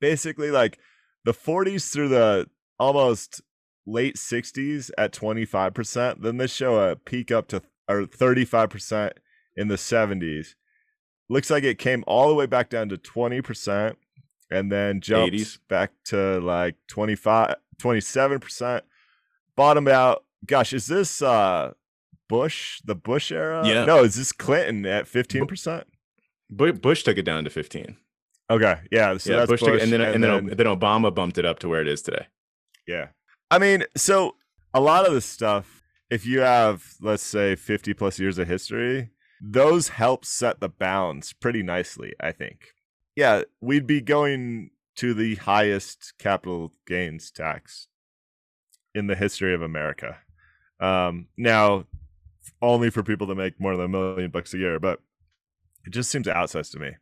basically 0.00 0.50
like 0.50 0.78
the 1.24 1.32
40s 1.34 1.92
through 1.92 2.08
the 2.08 2.48
almost 2.78 3.42
late 3.86 4.16
60s 4.16 4.90
at 4.98 5.12
25%. 5.12 6.22
Then 6.22 6.36
they 6.36 6.46
show 6.46 6.78
a 6.78 6.96
peak 6.96 7.30
up 7.30 7.48
to 7.48 7.62
or 7.88 8.02
35% 8.02 9.12
in 9.56 9.68
the 9.68 9.76
70s. 9.76 10.54
Looks 11.28 11.50
like 11.50 11.64
it 11.64 11.78
came 11.78 12.04
all 12.06 12.28
the 12.28 12.34
way 12.34 12.46
back 12.46 12.68
down 12.68 12.88
to 12.88 12.96
20% 12.96 13.96
and 14.50 14.70
then 14.70 15.00
jumped 15.00 15.34
80s. 15.34 15.58
back 15.68 15.92
to 16.06 16.40
like 16.40 16.76
25 16.88 17.56
27%. 17.78 18.80
Bottomed 19.56 19.88
out. 19.88 20.24
Gosh, 20.44 20.72
is 20.72 20.86
this 20.86 21.22
uh 21.22 21.72
Bush, 22.28 22.80
the 22.84 22.94
Bush 22.94 23.30
era? 23.30 23.66
Yeah. 23.66 23.84
No, 23.84 24.02
is 24.02 24.16
this 24.16 24.32
Clinton 24.32 24.84
at 24.86 25.06
15%? 25.06 25.84
Bu- 26.50 26.72
Bush 26.74 27.02
took 27.02 27.18
it 27.18 27.22
down 27.24 27.44
to 27.44 27.50
15. 27.50 27.96
Okay. 28.50 28.76
Yeah. 28.92 29.16
So 29.18 29.30
yeah, 29.32 29.36
that's 29.38 29.50
Bush, 29.50 29.60
Bush. 29.60 29.68
took 29.68 29.74
it, 29.80 29.82
and 29.82 29.92
then 29.92 30.00
and, 30.00 30.22
then, 30.22 30.46
then- 30.46 30.56
then 30.56 30.66
Obama 30.66 31.14
bumped 31.14 31.38
it 31.38 31.44
up 31.44 31.58
to 31.60 31.68
where 31.68 31.80
it 31.80 31.88
is 31.88 32.02
today. 32.02 32.26
Yeah. 32.86 33.08
I 33.50 33.58
mean, 33.58 33.84
so 33.96 34.36
a 34.74 34.80
lot 34.80 35.06
of 35.06 35.12
this 35.14 35.24
stuff, 35.26 35.82
if 36.10 36.24
you 36.26 36.40
have, 36.40 36.84
let's 37.00 37.22
say, 37.24 37.56
50 37.56 37.94
plus 37.94 38.18
years 38.18 38.38
of 38.38 38.46
history, 38.46 39.10
those 39.40 39.88
help 39.88 40.24
set 40.24 40.60
the 40.60 40.68
bounds 40.68 41.32
pretty 41.32 41.62
nicely, 41.62 42.12
I 42.20 42.32
think. 42.32 42.68
Yeah, 43.16 43.42
we'd 43.60 43.86
be 43.86 44.00
going 44.00 44.70
to 44.96 45.14
the 45.14 45.34
highest 45.36 46.14
capital 46.18 46.72
gains 46.86 47.30
tax 47.30 47.88
in 48.94 49.06
the 49.08 49.14
history 49.16 49.54
of 49.54 49.62
America. 49.62 50.18
Um, 50.80 51.28
now, 51.36 51.86
only 52.62 52.90
for 52.90 53.02
people 53.02 53.26
that 53.28 53.34
make 53.34 53.60
more 53.60 53.76
than 53.76 53.86
a 53.86 53.88
million 53.88 54.30
bucks 54.30 54.54
a 54.54 54.58
year, 54.58 54.78
but 54.78 55.00
it 55.86 55.92
just 55.92 56.10
seems 56.10 56.26
outsized 56.26 56.72
to 56.72 56.78
me. 56.78 56.92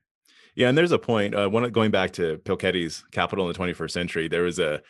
Yeah, 0.55 0.69
and 0.69 0.79
there's 0.79 0.93
a 0.93 0.99
point. 0.99 1.35
Uh, 1.35 1.49
one 1.49 1.69
going 1.71 1.91
back 1.91 2.13
to 2.13 2.39
Pilketty's 2.39 3.05
Capital 3.11 3.47
in 3.47 3.53
the 3.53 3.59
21st 3.59 3.91
Century, 3.91 4.29
there 4.29 4.43
was 4.43 4.59
a 4.59 4.83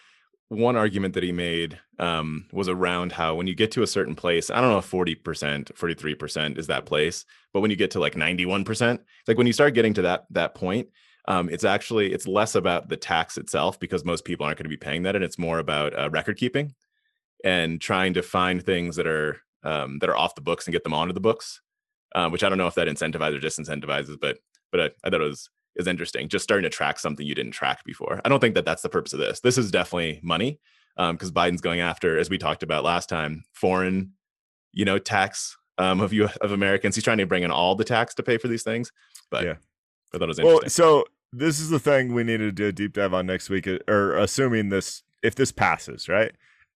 one 0.49 0.77
argument 0.77 1.15
that 1.15 1.23
he 1.23 1.33
made 1.33 1.81
um, 1.99 2.47
was 2.53 2.69
around 2.69 3.13
how 3.13 3.35
when 3.35 3.47
you 3.47 3.55
get 3.55 3.71
to 3.73 3.83
a 3.83 3.87
certain 3.87 4.15
place, 4.15 4.51
I 4.51 4.61
don't 4.61 4.71
know 4.71 4.79
if 4.79 4.91
40%, 4.91 5.73
43% 5.73 6.59
is 6.59 6.67
that 6.67 6.85
place, 6.85 7.25
but 7.53 7.61
when 7.61 7.71
you 7.71 7.77
get 7.77 7.93
to 7.93 8.01
like 8.01 8.15
91%, 8.15 8.99
like 9.27 9.39
when 9.39 9.47
you 9.47 9.53
start 9.53 9.75
getting 9.75 9.95
to 9.95 10.03
that 10.03 10.25
that 10.31 10.55
point, 10.55 10.89
um, 11.27 11.49
it's 11.49 11.65
actually 11.65 12.13
it's 12.13 12.27
less 12.27 12.55
about 12.55 12.89
the 12.89 12.97
tax 12.97 13.39
itself 13.39 13.81
because 13.81 14.05
most 14.05 14.25
people 14.25 14.45
aren't 14.45 14.59
going 14.59 14.65
to 14.65 14.69
be 14.69 14.77
paying 14.77 15.05
that, 15.05 15.17
and 15.17 15.25
it's 15.25 15.39
more 15.39 15.59
about 15.59 15.99
uh, 15.99 16.11
record 16.11 16.37
keeping 16.37 16.75
and 17.43 17.81
trying 17.81 18.15
to 18.15 18.23
find 18.23 18.63
things 18.63 18.97
that 18.97 19.07
are 19.07 19.41
um, 19.63 19.99
that 20.01 20.11
are 20.11 20.17
off 20.17 20.35
the 20.35 20.43
books 20.43 20.67
and 20.67 20.73
get 20.73 20.85
them 20.85 20.93
onto 20.93 21.15
the 21.15 21.21
books. 21.21 21.63
Um, 22.15 22.31
which 22.31 22.45
I 22.45 22.49
don't 22.49 22.59
know 22.59 22.67
if 22.67 22.77
that 22.77 22.89
incentivizes 22.89 23.37
or 23.37 23.41
disincentivizes, 23.41 24.19
but 24.21 24.39
but 24.71 24.81
I, 24.81 24.85
I 25.05 25.11
thought 25.11 25.21
it 25.21 25.29
was 25.29 25.51
is 25.77 25.87
interesting. 25.87 26.29
Just 26.29 26.45
starting 26.45 26.63
to 26.63 26.71
track 26.71 26.99
something 26.99 27.27
you 27.27 27.35
didn't 27.35 27.53
track 27.53 27.85
before. 27.85 28.21
I 28.25 28.29
don't 28.29 28.41
think 28.41 28.55
that 28.55 28.65
that's 28.65 28.83
the 28.83 28.89
purpose 28.89 29.13
of 29.13 29.19
this. 29.19 29.41
This 29.41 29.59
is 29.59 29.71
definitely 29.71 30.21
money 30.23 30.61
because 30.97 31.33
Biden's 31.33 31.61
going 31.61 31.81
after, 31.81 32.19
as 32.19 32.31
we 32.31 32.39
talked 32.39 32.63
about 32.63 32.85
last 32.85 33.09
time, 33.09 33.45
foreign, 33.53 34.13
you 34.73 34.85
know, 34.85 34.99
tax 34.99 35.57
um, 35.79 36.01
of 36.01 36.13
you 36.13 36.29
of 36.41 36.53
Americans. 36.53 36.95
He's 36.95 37.05
trying 37.05 37.19
to 37.19 37.27
bring 37.27 37.43
in 37.43 37.51
all 37.51 37.75
the 37.75 37.85
tax 37.85 38.15
to 38.15 38.23
pay 38.23 38.39
for 38.39 38.49
these 38.49 38.63
things. 38.63 38.93
But 39.31 39.45
Yeah. 39.45 39.55
I 40.13 40.19
thought 40.19 40.25
it 40.25 40.29
was 40.29 40.39
interesting. 40.39 40.61
Well, 40.61 40.71
so 40.71 41.05
this 41.33 41.59
is 41.59 41.71
the 41.71 41.81
thing 41.81 42.15
we 42.15 42.23
need 42.23 42.37
to 42.37 42.53
do 42.53 42.69
a 42.69 42.73
deep 42.73 42.93
dive 42.93 43.13
on 43.13 43.27
next 43.27 43.51
week, 43.51 43.67
uh, 43.67 43.79
or 43.89 44.17
assuming 44.17 44.69
this, 44.69 45.03
if 45.23 45.35
this 45.35 45.51
passes, 45.51 46.09
right? 46.09 46.33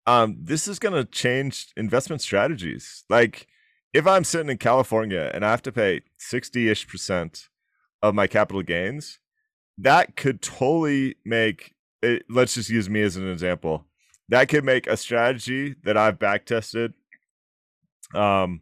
Um, 0.06 0.36
this 0.40 0.66
is 0.66 0.80
going 0.80 0.94
to 0.94 1.04
change 1.04 1.68
investment 1.76 2.22
strategies. 2.22 3.04
Like, 3.08 3.46
if 3.98 4.06
I'm 4.06 4.22
sitting 4.22 4.48
in 4.48 4.58
California 4.58 5.28
and 5.34 5.44
I 5.44 5.50
have 5.50 5.62
to 5.62 5.72
pay 5.72 6.02
60 6.18 6.68
ish 6.68 6.86
percent 6.86 7.48
of 8.00 8.14
my 8.14 8.28
capital 8.28 8.62
gains, 8.62 9.18
that 9.76 10.14
could 10.14 10.40
totally 10.40 11.16
make 11.24 11.74
it. 12.00 12.22
Let's 12.30 12.54
just 12.54 12.70
use 12.70 12.88
me 12.88 13.02
as 13.02 13.16
an 13.16 13.28
example. 13.28 13.86
That 14.28 14.48
could 14.48 14.62
make 14.62 14.86
a 14.86 14.96
strategy 14.96 15.74
that 15.82 15.96
I've 15.96 16.16
back 16.16 16.46
tested 16.46 16.94
um, 18.14 18.60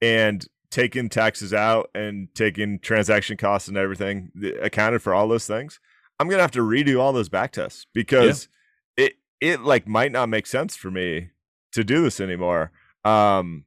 and 0.00 0.46
taking 0.70 1.08
taxes 1.08 1.52
out 1.52 1.90
and 1.92 2.28
taking 2.32 2.78
transaction 2.78 3.36
costs 3.36 3.66
and 3.66 3.76
everything 3.76 4.30
th- 4.40 4.54
accounted 4.62 5.02
for 5.02 5.12
all 5.12 5.28
those 5.28 5.46
things 5.46 5.78
i'm 6.18 6.30
gonna 6.30 6.40
have 6.40 6.50
to 6.50 6.62
redo 6.62 6.98
all 6.98 7.12
those 7.12 7.28
back 7.28 7.52
tests 7.52 7.86
because 7.92 8.48
it 8.96 9.16
it 9.38 9.60
like 9.60 9.86
might 9.86 10.10
not 10.10 10.30
make 10.30 10.46
sense 10.46 10.74
for 10.74 10.90
me 10.90 11.28
to 11.72 11.84
do 11.84 12.02
this 12.02 12.20
anymore 12.20 12.72
um 13.04 13.66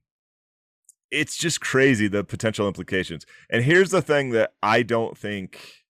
it's 1.12 1.38
just 1.38 1.62
crazy 1.62 2.08
the 2.08 2.24
potential 2.24 2.68
implications 2.68 3.26
and 3.50 3.64
here's 3.64 3.92
the 3.92 4.02
thing 4.02 4.32
that 4.32 4.54
i 4.64 4.82
don't 4.82 5.18
think 5.18 5.84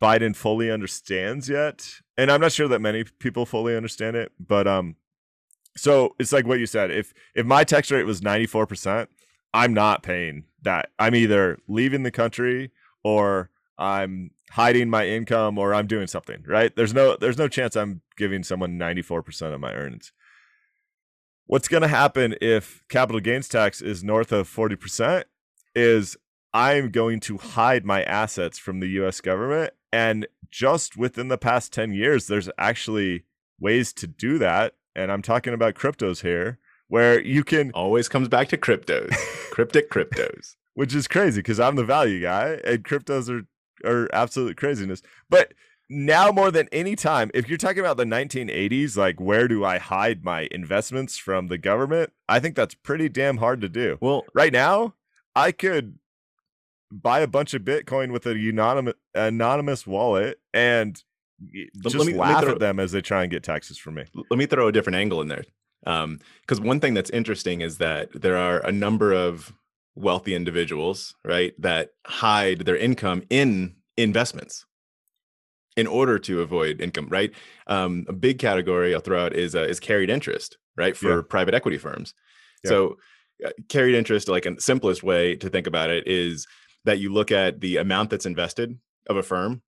biden 0.00 0.34
fully 0.34 0.70
understands 0.70 1.48
yet 1.48 2.00
and 2.16 2.30
i'm 2.30 2.40
not 2.40 2.52
sure 2.52 2.68
that 2.68 2.80
many 2.80 3.04
people 3.18 3.46
fully 3.46 3.76
understand 3.76 4.16
it 4.16 4.32
but 4.38 4.66
um 4.66 4.96
so 5.76 6.14
it's 6.18 6.32
like 6.32 6.46
what 6.46 6.58
you 6.58 6.66
said 6.66 6.90
if 6.90 7.12
if 7.34 7.46
my 7.46 7.64
tax 7.64 7.90
rate 7.90 8.04
was 8.04 8.20
94% 8.20 9.08
I'm 9.54 9.72
not 9.72 10.02
paying 10.02 10.44
that. 10.62 10.90
I'm 10.98 11.14
either 11.14 11.58
leaving 11.68 12.02
the 12.02 12.10
country 12.10 12.72
or 13.04 13.50
I'm 13.78 14.32
hiding 14.50 14.90
my 14.90 15.06
income 15.06 15.58
or 15.58 15.72
I'm 15.72 15.86
doing 15.86 16.08
something, 16.08 16.42
right? 16.46 16.74
There's 16.74 16.92
no 16.92 17.16
there's 17.16 17.38
no 17.38 17.46
chance 17.46 17.76
I'm 17.76 18.02
giving 18.16 18.42
someone 18.42 18.78
94% 18.78 19.54
of 19.54 19.60
my 19.60 19.72
earnings. 19.72 20.12
What's 21.46 21.68
going 21.68 21.82
to 21.82 21.88
happen 21.88 22.34
if 22.40 22.82
capital 22.88 23.20
gains 23.20 23.48
tax 23.48 23.82
is 23.82 24.02
north 24.02 24.32
of 24.32 24.48
40% 24.48 25.24
is 25.74 26.16
I'm 26.54 26.90
going 26.90 27.20
to 27.20 27.36
hide 27.36 27.84
my 27.84 28.02
assets 28.04 28.58
from 28.58 28.80
the 28.80 28.86
US 29.00 29.20
government 29.20 29.74
and 29.92 30.26
just 30.50 30.96
within 30.96 31.28
the 31.28 31.36
past 31.36 31.72
10 31.72 31.92
years 31.92 32.28
there's 32.28 32.48
actually 32.56 33.24
ways 33.60 33.92
to 33.94 34.06
do 34.06 34.38
that 34.38 34.74
and 34.96 35.12
I'm 35.12 35.20
talking 35.20 35.52
about 35.52 35.74
cryptos 35.74 36.22
here 36.22 36.58
where 36.88 37.20
you 37.20 37.44
can 37.44 37.72
Always 37.72 38.08
comes 38.08 38.28
back 38.28 38.48
to 38.48 38.56
cryptos, 38.56 39.10
cryptic 39.50 39.90
cryptos. 39.90 40.56
which 40.74 40.94
is 40.94 41.06
crazy 41.06 41.40
because 41.40 41.60
I'm 41.60 41.76
the 41.76 41.84
value 41.84 42.22
guy 42.22 42.60
and 42.64 42.84
cryptos 42.84 43.28
are 43.28 43.46
are 43.86 44.08
absolute 44.14 44.56
craziness. 44.56 45.02
But 45.28 45.52
now 45.90 46.30
more 46.30 46.50
than 46.50 46.68
any 46.72 46.96
time, 46.96 47.30
if 47.34 47.48
you're 47.48 47.58
talking 47.58 47.80
about 47.80 47.96
the 47.96 48.04
1980s, 48.04 48.96
like 48.96 49.20
where 49.20 49.48
do 49.48 49.64
I 49.64 49.78
hide 49.78 50.24
my 50.24 50.48
investments 50.50 51.18
from 51.18 51.48
the 51.48 51.58
government? 51.58 52.12
I 52.28 52.40
think 52.40 52.56
that's 52.56 52.74
pretty 52.74 53.08
damn 53.08 53.36
hard 53.38 53.60
to 53.60 53.68
do. 53.68 53.98
Well, 54.00 54.24
Right 54.34 54.52
now, 54.52 54.94
I 55.36 55.52
could 55.52 55.98
buy 56.90 57.20
a 57.20 57.26
bunch 57.26 57.54
of 57.54 57.62
Bitcoin 57.62 58.12
with 58.12 58.26
a 58.26 58.30
anonymous 58.30 58.94
anonymous 59.14 59.86
wallet 59.86 60.40
and 60.52 61.02
just 61.82 61.96
let 61.96 62.06
me- 62.06 62.14
laugh 62.14 62.44
throw- 62.44 62.52
at 62.52 62.58
them 62.60 62.78
as 62.78 62.92
they 62.92 63.00
try 63.00 63.22
and 63.22 63.30
get 63.30 63.42
taxes 63.42 63.76
from 63.78 63.94
me. 63.94 64.04
let 64.30 64.38
me 64.38 64.46
throw 64.46 64.68
a 64.68 64.72
different 64.72 64.96
angle 64.96 65.20
in 65.20 65.28
there. 65.28 65.44
Um, 65.86 66.20
because 66.40 66.60
one 66.60 66.80
thing 66.80 66.94
that's 66.94 67.10
interesting 67.10 67.60
is 67.60 67.76
that 67.78 68.08
there 68.22 68.36
are 68.38 68.60
a 68.64 68.72
number 68.72 69.12
of 69.12 69.52
wealthy 69.94 70.34
individuals, 70.34 71.14
right, 71.24 71.52
that 71.60 71.90
hide 72.06 72.60
their 72.60 72.76
income 72.76 73.22
in 73.28 73.74
investments 73.96 74.64
in 75.76 75.86
order 75.86 76.18
to 76.20 76.40
avoid 76.40 76.80
income, 76.80 77.08
right? 77.08 77.32
Um, 77.66 78.04
a 78.08 78.12
big 78.12 78.38
category 78.38 78.94
I'll 78.94 79.00
throw 79.00 79.24
out 79.24 79.34
is 79.34 79.54
uh, 79.54 79.62
is 79.62 79.80
carried 79.80 80.10
interest, 80.10 80.58
right, 80.76 80.96
for 80.96 81.16
Yeah. 81.16 81.22
private 81.28 81.54
equity 81.54 81.78
firms. 81.78 82.14
Yeah. 82.64 82.68
So 82.68 82.96
uh, 83.44 83.50
carried 83.68 83.94
interest, 83.96 84.28
like 84.28 84.46
a 84.46 84.60
simplest 84.60 85.02
way 85.02 85.36
to 85.36 85.48
think 85.48 85.66
about 85.66 85.90
it, 85.90 86.06
is 86.06 86.46
that 86.84 86.98
you 86.98 87.12
look 87.12 87.32
at 87.32 87.60
the 87.60 87.78
amount 87.78 88.10
that's 88.10 88.26
invested 88.26 88.78
of 89.08 89.16
a 89.16 89.22
firm, 89.22 89.62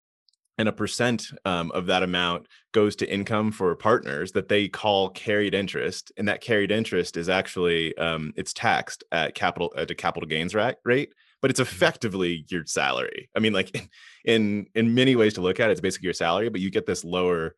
and 0.58 0.68
a 0.68 0.72
percent 0.72 1.26
um, 1.44 1.70
of 1.72 1.86
that 1.86 2.02
amount 2.02 2.46
goes 2.72 2.96
to 2.96 3.12
income 3.12 3.50
for 3.52 3.74
partners 3.74 4.32
that 4.32 4.48
they 4.48 4.68
call 4.68 5.10
carried 5.10 5.54
interest, 5.54 6.12
and 6.16 6.28
that 6.28 6.40
carried 6.40 6.70
interest 6.70 7.16
is 7.16 7.28
actually 7.28 7.96
um, 7.98 8.32
it's 8.36 8.52
taxed 8.52 9.02
at 9.10 9.34
capital 9.34 9.72
at 9.76 9.90
a 9.90 9.94
capital 9.94 10.28
gains 10.28 10.54
ra- 10.54 10.72
rate, 10.84 11.12
but 11.46 11.52
it's 11.52 11.60
effectively 11.60 12.44
your 12.48 12.66
salary. 12.66 13.30
I 13.36 13.38
mean, 13.38 13.52
like 13.52 13.72
in 13.72 13.88
in, 14.24 14.66
in 14.74 14.94
many 14.96 15.14
ways 15.14 15.34
to 15.34 15.40
look 15.40 15.60
at 15.60 15.68
it, 15.68 15.74
it's 15.74 15.80
basically 15.80 16.06
your 16.06 16.12
salary, 16.12 16.48
but 16.48 16.60
you 16.60 16.72
get 16.72 16.86
this 16.86 17.04
lower 17.04 17.54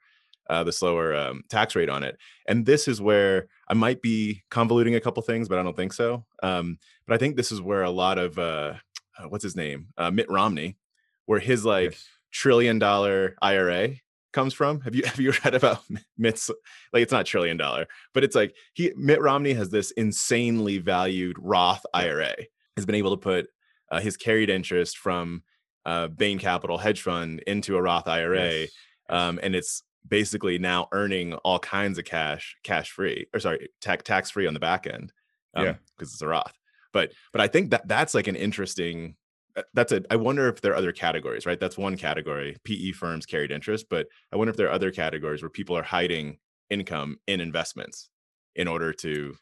uh, 0.51 0.63
this 0.63 0.83
lower 0.83 1.15
um, 1.15 1.43
tax 1.49 1.75
rate 1.75 1.89
on 1.89 2.03
it. 2.03 2.19
And 2.47 2.67
this 2.67 2.87
is 2.87 3.01
where 3.01 3.49
I 3.67 3.73
might 3.73 4.03
be 4.03 4.43
convoluting 4.51 4.95
a 4.95 5.01
couple 5.01 5.23
things, 5.23 5.49
but 5.49 5.59
I 5.59 5.63
don't 5.63 5.75
think 5.75 5.95
so. 5.95 6.27
Um, 6.43 6.79
but 7.07 7.15
I 7.15 7.17
think 7.17 7.37
this 7.37 7.51
is 7.51 7.63
where 7.63 7.83
a 7.83 7.89
lot 7.89 8.19
of 8.19 8.39
uh, 8.39 8.75
uh, 9.19 9.29
what's 9.31 9.43
his 9.43 9.57
name, 9.57 9.87
uh, 9.97 10.11
Mitt 10.11 10.31
Romney, 10.31 10.77
where 11.25 11.41
his 11.41 11.65
like 11.65 11.93
Yes. 11.93 12.09
trillion 12.31 12.79
dollar 12.79 13.37
IRA 13.41 13.93
comes 14.35 14.53
from. 14.53 14.83
Have 14.83 14.95
you 14.95 15.03
have 15.07 15.19
you 15.19 15.33
read 15.47 15.55
about 15.55 15.83
Mitt's 16.19 16.51
like 16.93 17.05
it's 17.05 17.13
not 17.13 17.25
trillion 17.25 17.57
dollar, 17.57 17.87
but 18.13 18.23
it's 18.23 18.37
like 18.37 18.55
he 18.75 18.93
Mitt 18.99 19.23
Romney 19.23 19.55
has 19.55 19.71
this 19.71 19.93
insanely 19.93 20.77
valued 20.77 21.37
Roth 21.39 21.87
IRA. 21.95 22.35
Has 22.77 22.85
been 22.85 22.95
able 22.95 23.13
to 23.13 23.17
put 23.17 23.49
uh, 23.91 24.01
his 24.01 24.17
carried 24.17 24.51
interest 24.51 24.99
from 24.99 25.43
uh, 25.87 26.09
Bain 26.09 26.39
Capital 26.39 26.79
hedge 26.79 27.03
fund 27.03 27.41
into 27.47 27.77
a 27.77 27.83
Roth 27.83 28.09
IRA, 28.09 28.51
Yes. 28.61 28.71
um, 29.09 29.39
and 29.43 29.55
it's 29.55 29.83
basically 30.07 30.59
now 30.59 30.89
earning 30.93 31.35
all 31.35 31.59
kinds 31.59 31.99
of 31.99 32.05
cash, 32.05 32.57
cash 32.63 32.91
free, 32.91 33.27
or 33.35 33.41
sorry, 33.41 33.69
tax 33.81 34.03
tax 34.05 34.31
free 34.31 34.47
on 34.47 34.55
the 34.55 34.61
back 34.61 34.87
end. 34.87 35.13
Um, 35.55 35.65
Yeah. 35.67 35.75
because 35.97 36.13
it's 36.13 36.23
a 36.23 36.27
Roth. 36.29 36.53
But 36.93 37.13
but 37.33 37.41
I 37.41 37.49
think 37.49 37.71
that 37.71 37.87
that's 37.89 38.15
like 38.15 38.27
an 38.29 38.37
interesting. 38.37 39.17
uh, 39.57 39.63
That's 39.75 39.93
a. 39.93 40.03
I 40.11 40.17
wonder 40.17 40.49
if 40.49 40.61
there 40.61 40.73
are 40.73 40.77
other 40.77 40.93
categories, 40.93 41.47
right? 41.47 41.59
That's 41.61 41.77
one 41.79 41.97
category. 41.97 42.57
PE 42.65 42.93
firms 42.93 43.27
carried 43.27 43.51
interest, 43.51 43.87
but 43.91 44.07
I 44.33 44.37
wonder 44.37 44.51
if 44.51 44.57
there 44.57 44.69
are 44.69 44.73
other 44.73 44.91
categories 44.91 45.43
where 45.43 45.51
people 45.51 45.77
are 45.77 45.83
hiding 45.83 46.39
income 46.71 47.19
in 47.27 47.41
investments 47.41 48.11
in 48.55 48.69
order 48.69 48.93
to 48.93 49.37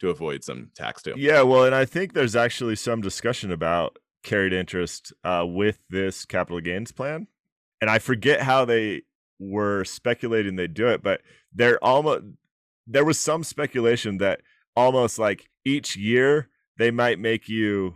to 0.00 0.10
avoid 0.10 0.42
some 0.44 0.70
tax 0.74 1.02
too. 1.02 1.14
Yeah, 1.16 1.42
well, 1.42 1.64
and 1.64 1.74
I 1.74 1.84
think 1.84 2.12
there's 2.12 2.36
actually 2.36 2.76
some 2.76 3.00
discussion 3.00 3.52
about 3.52 3.98
carried 4.22 4.52
interest 4.52 5.12
uh, 5.24 5.44
with 5.46 5.78
this 5.88 6.24
capital 6.24 6.60
gains 6.60 6.92
plan, 6.92 7.26
and 7.80 7.90
I 7.90 7.98
forget 7.98 8.42
how 8.42 8.64
they 8.64 9.02
were 9.38 9.84
speculating 9.84 10.56
they'd 10.56 10.74
do 10.74 10.88
it, 10.88 11.02
but 11.02 11.22
they're 11.54 11.82
almost 11.82 12.24
there 12.86 13.04
was 13.04 13.18
some 13.18 13.44
speculation 13.44 14.18
that 14.18 14.40
almost 14.76 15.18
like 15.18 15.48
each 15.64 15.96
year 15.96 16.48
they 16.78 16.90
might 16.90 17.18
make 17.18 17.48
you 17.48 17.94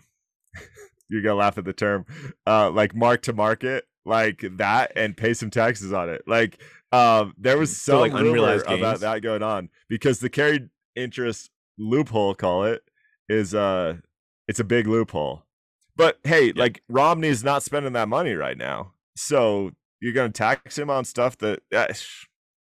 you're 1.08 1.22
gonna 1.22 1.34
laugh 1.34 1.58
at 1.58 1.64
the 1.64 1.72
term 1.72 2.04
uh 2.46 2.70
like 2.70 2.94
mark 2.94 3.22
to 3.22 3.32
market 3.32 3.84
like 4.04 4.44
that 4.56 4.92
and 4.96 5.16
pay 5.16 5.34
some 5.34 5.50
taxes 5.50 5.92
on 5.92 6.08
it. 6.08 6.22
Like 6.26 6.60
um 6.92 7.34
there 7.38 7.58
was 7.58 7.76
So, 7.76 7.92
some 7.92 8.00
like, 8.00 8.12
rumor 8.12 8.28
unrealized 8.28 8.66
about 8.66 9.00
that 9.00 9.22
going 9.22 9.42
on 9.42 9.68
because 9.88 10.20
the 10.20 10.30
carried 10.30 10.68
interest 10.96 11.50
loophole 11.78 12.34
call 12.34 12.64
it 12.64 12.82
is 13.28 13.54
uh 13.54 13.94
it's 14.48 14.60
a 14.60 14.64
big 14.64 14.86
loophole 14.86 15.42
but 15.96 16.18
hey 16.24 16.52
like 16.52 16.82
romney's 16.88 17.42
not 17.42 17.62
spending 17.62 17.92
that 17.94 18.08
money 18.08 18.34
right 18.34 18.58
now 18.58 18.92
so 19.16 19.70
you're 20.00 20.12
gonna 20.12 20.30
tax 20.30 20.78
him 20.78 20.90
on 20.90 21.04
stuff 21.04 21.36
that 21.38 21.60
uh, 21.74 21.86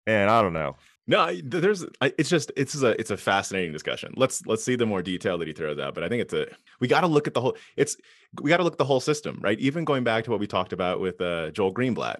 man 0.07 0.29
i 0.29 0.43
don't 0.43 0.53
know 0.53 0.77
No, 1.07 1.21
I- 1.21 1.43
there's. 1.45 1.85
I, 2.01 2.13
it's 2.19 2.29
just 2.31 2.53
it's 2.57 2.81
a 2.83 2.91
it's 3.01 3.11
a 3.11 3.17
fascinating 3.17 3.73
discussion. 3.73 4.13
Let's 4.17 4.47
let's 4.47 4.63
see 4.63 4.77
the 4.77 4.87
more 4.87 5.03
detail 5.03 5.39
that 5.39 5.49
he 5.49 5.55
throws 5.55 5.79
out. 5.79 5.93
But 5.95 6.05
I 6.05 6.09
think 6.09 6.23
it's 6.23 6.35
a 6.35 6.47
we 6.81 6.87
got 6.87 7.01
to 7.01 7.09
look 7.09 7.27
at 7.27 7.35
the 7.35 7.41
whole. 7.41 7.57
It's 7.77 7.97
we 8.41 8.49
got 8.49 8.59
to 8.59 8.63
look 8.65 8.75
at 8.75 8.79
the 8.79 8.85
whole 8.93 9.01
system, 9.01 9.41
right? 9.43 9.59
Even 9.59 9.85
going 9.85 10.05
back 10.05 10.23
to 10.25 10.31
what 10.31 10.39
we 10.39 10.47
talked 10.47 10.73
about 10.73 11.01
with 11.01 11.21
uh, 11.21 11.51
Joel 11.51 11.75
Greenblatt, 11.75 12.19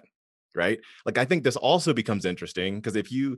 right? 0.55 0.77
Like 1.05 1.17
I 1.17 1.23
think 1.23 1.43
this 1.45 1.55
also 1.55 1.93
becomes 1.93 2.25
interesting 2.25 2.75
because 2.81 2.97
if 2.97 3.11
you 3.13 3.37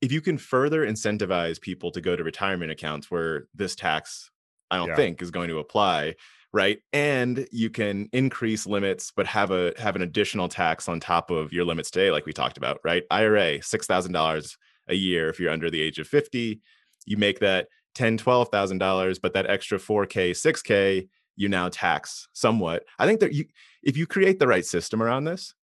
if 0.00 0.12
you 0.12 0.20
can 0.20 0.38
further 0.38 0.86
incentivize 0.86 1.60
people 1.60 1.90
to 1.92 2.00
go 2.00 2.16
to 2.16 2.24
retirement 2.24 2.70
accounts 2.70 3.10
where 3.10 3.48
this 3.54 3.74
tax 3.74 4.30
I 4.70 4.76
don't 4.76 4.94
Yeah. 4.94 4.94
think 4.94 5.22
is 5.22 5.30
going 5.30 5.48
to 5.48 5.58
apply, 5.58 6.14
right? 6.52 6.78
And 6.92 7.48
you 7.52 7.70
can 7.70 8.08
increase 8.12 8.66
limits, 8.66 9.10
but 9.14 9.26
have 9.26 9.50
a 9.50 9.72
have 9.78 9.96
an 9.96 10.02
additional 10.02 10.48
tax 10.48 10.88
on 10.88 11.00
top 11.00 11.30
of 11.30 11.52
your 11.52 11.64
limits 11.64 11.90
today, 11.90 12.10
like 12.10 12.26
we 12.26 12.32
talked 12.32 12.58
about, 12.58 12.78
right? 12.84 13.04
IRA, 13.10 13.62
six 13.62 13.86
thousand 13.86 14.12
dollars 14.12 14.56
a 14.88 14.94
year 14.94 15.28
if 15.28 15.38
you're 15.40 15.50
under 15.52 15.70
the 15.70 15.82
age 15.82 15.98
of 15.98 16.06
50. 16.06 16.60
You 17.06 17.16
make 17.16 17.40
that 17.40 17.68
ten, 17.94 18.16
twelve 18.16 18.48
thousand 18.50 18.78
dollars, 18.78 19.18
but 19.18 19.32
that 19.34 19.46
extra 19.48 19.78
4K, 19.78 20.34
6K, 20.34 21.08
you 21.36 21.48
now 21.48 21.68
tax 21.68 22.28
somewhat. 22.32 22.84
I 22.98 23.06
think 23.06 23.20
that 23.20 23.32
you 23.32 23.46
if 23.82 23.96
you 23.96 24.06
create 24.06 24.38
the 24.38 24.46
right 24.48 24.64
system 24.64 25.02
around 25.02 25.24
this, 25.24 25.54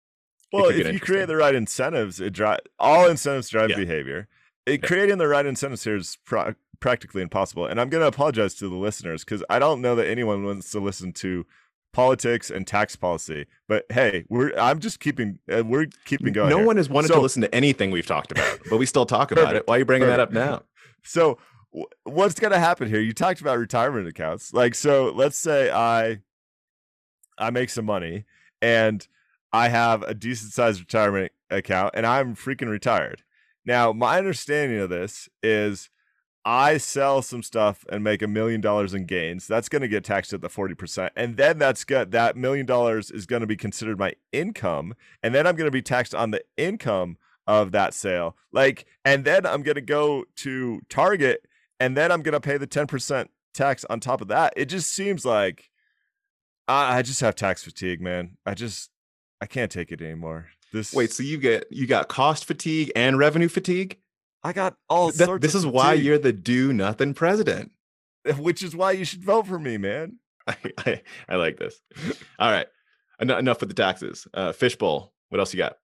Well, 0.55 0.71
if 0.71 0.93
you 0.93 1.01
create 1.01 1.27
the 1.27 1.37
right 1.37 1.55
incentives, 1.55 2.21
it 2.21 2.33
drive 2.33 2.61
all 2.79 3.09
incentives 3.09 3.49
drive 3.49 3.71
Yeah. 3.71 3.77
behavior. 3.77 4.29
It, 4.67 4.81
Yeah. 4.83 4.87
Creating 4.89 5.19
the 5.19 5.29
right 5.29 5.45
incentives 5.47 5.85
here 5.85 5.97
is 5.97 6.19
pro- 6.25 6.55
practically 6.81 7.23
impossible. 7.23 7.67
And 7.67 7.81
I'm 7.81 7.89
going 7.89 8.03
to 8.03 8.07
apologize 8.09 8.55
to 8.57 8.69
the 8.69 8.77
listeners 8.77 9.25
because 9.25 9.43
I 9.51 9.59
don't 9.59 9.81
know 9.81 9.95
that 9.97 10.07
anyone 10.07 10.45
wants 10.45 10.71
to 10.73 10.81
listen 10.81 11.13
to 11.15 11.45
politics 11.93 12.51
and 12.51 12.67
tax 12.67 12.97
policy. 12.97 13.47
But 13.69 13.85
hey, 13.91 14.25
we're 14.29 14.53
I'm 14.59 14.81
just 14.81 14.99
keeping 15.01 15.39
uh, 15.55 15.63
we're 15.65 15.87
keeping 16.05 16.33
going. 16.33 16.51
no 16.51 16.59
here. 16.59 16.67
one 16.67 16.77
has 16.77 16.89
wanted 16.89 17.09
So- 17.09 17.15
to 17.17 17.21
listen 17.21 17.43
to 17.43 17.55
anything 17.55 17.91
we've 17.91 18.07
talked 18.07 18.33
about, 18.33 18.59
but 18.71 18.79
we 18.79 18.87
still 18.87 19.07
talk 19.07 19.31
about 19.33 19.55
it. 19.57 19.67
Why 19.67 19.77
are 19.77 19.79
you 19.79 19.85
bringing 19.85 20.09
that 20.09 20.21
up 20.21 20.33
now? 20.33 20.63
So 21.07 21.37
w- 21.71 21.87
what's 22.05 22.41
going 22.41 22.53
to 22.55 22.59
happen 22.59 22.89
here? 22.89 22.99
You 22.99 23.13
talked 23.13 23.43
about 23.43 23.59
retirement 23.59 24.09
accounts. 24.09 24.55
Like 24.55 24.75
so 24.75 25.13
let's 25.15 25.39
say 25.39 25.71
I 25.71 26.21
I 27.39 27.51
make 27.51 27.69
some 27.71 27.85
money 27.85 28.25
and 28.63 29.07
I 29.55 29.69
have 29.69 30.03
a 30.03 30.15
decent 30.15 30.53
sized 30.53 30.81
retirement 30.81 31.31
account 31.49 31.95
and 31.95 32.05
I'm 32.05 32.35
freaking 32.35 32.69
retired. 32.69 33.23
Now, 33.65 33.93
my 33.93 34.19
understanding 34.19 34.81
of 34.81 34.91
this 34.91 35.29
is 35.45 35.91
I 36.45 36.77
sell 36.77 37.23
some 37.23 37.45
stuff 37.45 37.85
and 37.89 38.03
make 38.03 38.21
a 38.21 38.27
million 38.27 38.61
dollars 38.61 38.95
in 38.95 39.07
gains. 39.07 39.47
That's 39.47 39.69
going 39.69 39.83
to 39.83 39.89
get 39.89 40.03
taxed 40.03 40.33
at 40.33 40.41
the 40.41 40.49
40%. 40.49 41.11
And 41.15 41.37
then 41.37 41.59
that's 41.59 41.85
got 41.85 42.11
that 42.11 42.37
million 42.37 42.67
dollars 42.67 43.13
is 43.13 43.27
going 43.27 43.43
to 43.43 43.47
be 43.47 43.55
considered 43.57 43.97
my 43.97 44.15
income. 44.33 44.93
And 45.23 45.33
then 45.33 45.47
I'm 45.47 45.55
going 45.55 45.69
to 45.69 45.71
be 45.71 45.83
taxed 45.83 46.17
on 46.17 46.33
the 46.33 46.43
income 46.57 47.17
of 47.47 47.71
that 47.71 47.95
sale. 47.95 48.37
Like, 48.51 48.87
and 49.05 49.25
then 49.25 49.47
I'm 49.47 49.63
going 49.63 49.77
to 49.77 49.81
go 49.81 50.25
to 50.39 50.81
Target 50.89 51.47
and 51.79 51.97
then 51.97 52.11
I'm 52.11 52.23
going 52.23 52.33
to 52.33 52.41
pay 52.41 52.59
the 52.59 52.67
10% 52.67 53.29
tax 53.55 53.85
on 53.89 54.01
top 54.01 54.21
of 54.21 54.27
that. 54.27 54.53
It 54.57 54.65
just 54.65 54.93
seems 54.93 55.25
like 55.25 55.71
I, 56.67 56.99
I 56.99 57.03
just 57.03 57.21
have 57.21 57.37
tax 57.37 57.63
fatigue, 57.63 58.01
man. 58.01 58.37
I 58.45 58.55
just, 58.55 58.91
I 59.45 59.47
can't 59.47 59.71
take 59.71 59.93
it 59.93 60.01
anymore. 60.01 60.47
This, 60.73 60.95
Wait, 60.95 61.13
so 61.13 61.23
you 61.23 61.37
get 61.37 61.67
you 61.71 61.87
got 61.87 62.09
cost 62.09 62.47
fatigue 62.47 62.91
and 62.97 63.19
revenue 63.19 63.49
fatigue? 63.49 63.99
I 64.43 64.55
got 64.55 64.75
all 64.89 65.09
That- 65.13 65.27
sorts 65.27 65.43
this 65.43 65.55
is 65.55 65.67
why 65.67 65.93
you're 65.93 66.17
the 66.19 66.33
do 66.33 66.73
nothing 66.73 67.13
president. 67.13 67.71
which 68.39 68.63
is 68.63 68.75
why 68.75 68.93
you 68.93 69.05
should 69.05 69.23
vote 69.23 69.47
for 69.47 69.59
me, 69.59 69.77
man. 69.77 70.19
I, 70.47 70.57
I, 70.79 71.03
I 71.29 71.37
like 71.37 71.59
this. 71.59 71.79
All 72.39 72.51
right. 72.51 72.67
Enough, 73.21 73.39
enough 73.39 73.61
with 73.61 73.69
the 73.69 73.75
taxes. 73.75 74.27
Uh, 74.33 74.53
fishbowl. 74.53 75.13
What 75.29 75.41
else 75.41 75.53
you 75.53 75.59
got? 75.59 75.77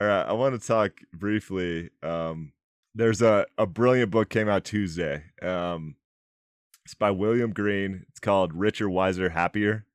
All 0.00 0.06
right, 0.06 0.22
I 0.22 0.32
want 0.34 0.60
to 0.60 0.64
talk 0.64 0.92
briefly. 1.12 1.90
Um, 2.04 2.52
there's 2.94 3.20
a, 3.20 3.46
a 3.58 3.66
brilliant 3.66 4.12
book 4.12 4.28
came 4.30 4.48
out 4.48 4.62
Tuesday. 4.64 5.24
Um, 5.42 5.96
it's 6.84 6.94
by 6.94 7.10
William 7.10 7.52
Green. 7.52 8.06
It's 8.10 8.20
called 8.20 8.54
Richer, 8.54 8.88
Wiser, 8.88 9.28
Happier. 9.30 9.86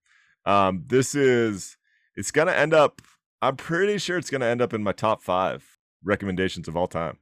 Um, 0.46 0.84
this 0.88 1.16
is 1.16 1.78
it's 2.18 2.32
gonna 2.32 2.52
end 2.52 2.74
up. 2.74 3.02
I'm 3.44 3.58
pretty 3.58 3.98
sure 3.98 4.18
it's 4.18 4.30
gonna 4.30 4.46
end 4.46 4.62
up 4.62 4.74
in 4.74 4.84
my 4.84 4.94
top 4.94 5.22
five 5.22 5.78
recommendations 6.04 6.68
of 6.68 6.78
all 6.78 6.88
time. 6.88 7.18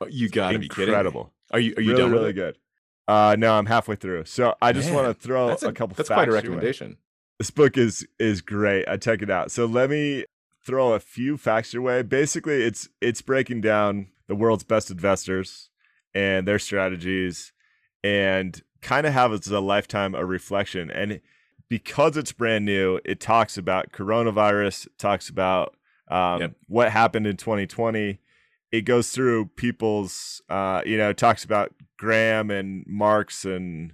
Oh, 0.00 0.06
you 0.06 0.28
gotta 0.28 0.58
be 0.58 0.68
kidding. 0.68 0.88
Incredible. 0.88 1.32
Are 1.52 1.60
you 1.60 1.74
are 1.76 1.80
you 1.80 1.90
really, 1.90 2.02
done 2.02 2.10
with 2.10 2.20
really 2.20 2.30
it? 2.30 2.34
good. 2.34 2.58
Uh, 3.06 3.36
no, 3.38 3.52
I'm 3.52 3.66
halfway 3.66 3.96
through. 3.96 4.24
So 4.24 4.54
I 4.60 4.72
just 4.72 4.92
want 4.92 5.06
to 5.06 5.14
throw 5.14 5.46
That's 5.46 5.62
a, 5.62 5.72
couple. 5.72 5.94
That's 5.94 6.08
quite 6.08 6.16
a 6.16 6.16
facts 6.16 6.26
your 6.26 6.32
way 6.32 6.38
recommendation. 6.38 6.96
this 7.38 7.50
book 7.50 7.76
is 7.78 8.06
is 8.18 8.40
great. 8.40 8.88
I 8.88 8.96
check 8.96 9.22
it 9.22 9.30
out. 9.30 9.50
So 9.50 9.66
let 9.66 9.90
me 9.90 10.24
throw 10.64 10.94
a 10.94 11.00
few 11.00 11.36
facts 11.36 11.72
your 11.72 11.82
way. 11.82 12.02
Basically, 12.02 12.62
it's 12.62 12.88
it's 13.00 13.22
breaking 13.22 13.60
down 13.60 14.08
the 14.26 14.34
world's 14.34 14.64
best 14.64 14.90
investors 14.90 15.70
and 16.14 16.48
their 16.48 16.58
strategies 16.58 17.52
and 18.02 18.62
kind 18.80 19.06
of 19.06 19.12
have 19.12 19.32
as 19.32 19.46
a 19.48 19.60
lifetime 19.60 20.14
a 20.14 20.24
reflection. 20.24 20.90
And 20.90 21.20
because 21.68 22.16
it's 22.16 22.32
brand 22.32 22.64
new, 22.64 23.00
it 23.04 23.20
talks 23.20 23.56
about 23.58 23.92
coronavirus, 23.92 24.88
talks 24.98 25.28
about 25.28 25.76
um, 26.08 26.40
Yep. 26.40 26.52
what 26.68 26.92
happened 26.92 27.26
in 27.26 27.36
2020. 27.36 28.18
It 28.72 28.82
goes 28.82 29.10
through 29.10 29.46
people's, 29.56 30.42
uh, 30.48 30.82
you 30.84 30.96
know, 30.98 31.12
talks 31.12 31.44
about 31.44 31.72
Graham 31.98 32.50
and 32.50 32.84
Marks 32.86 33.44
and 33.44 33.92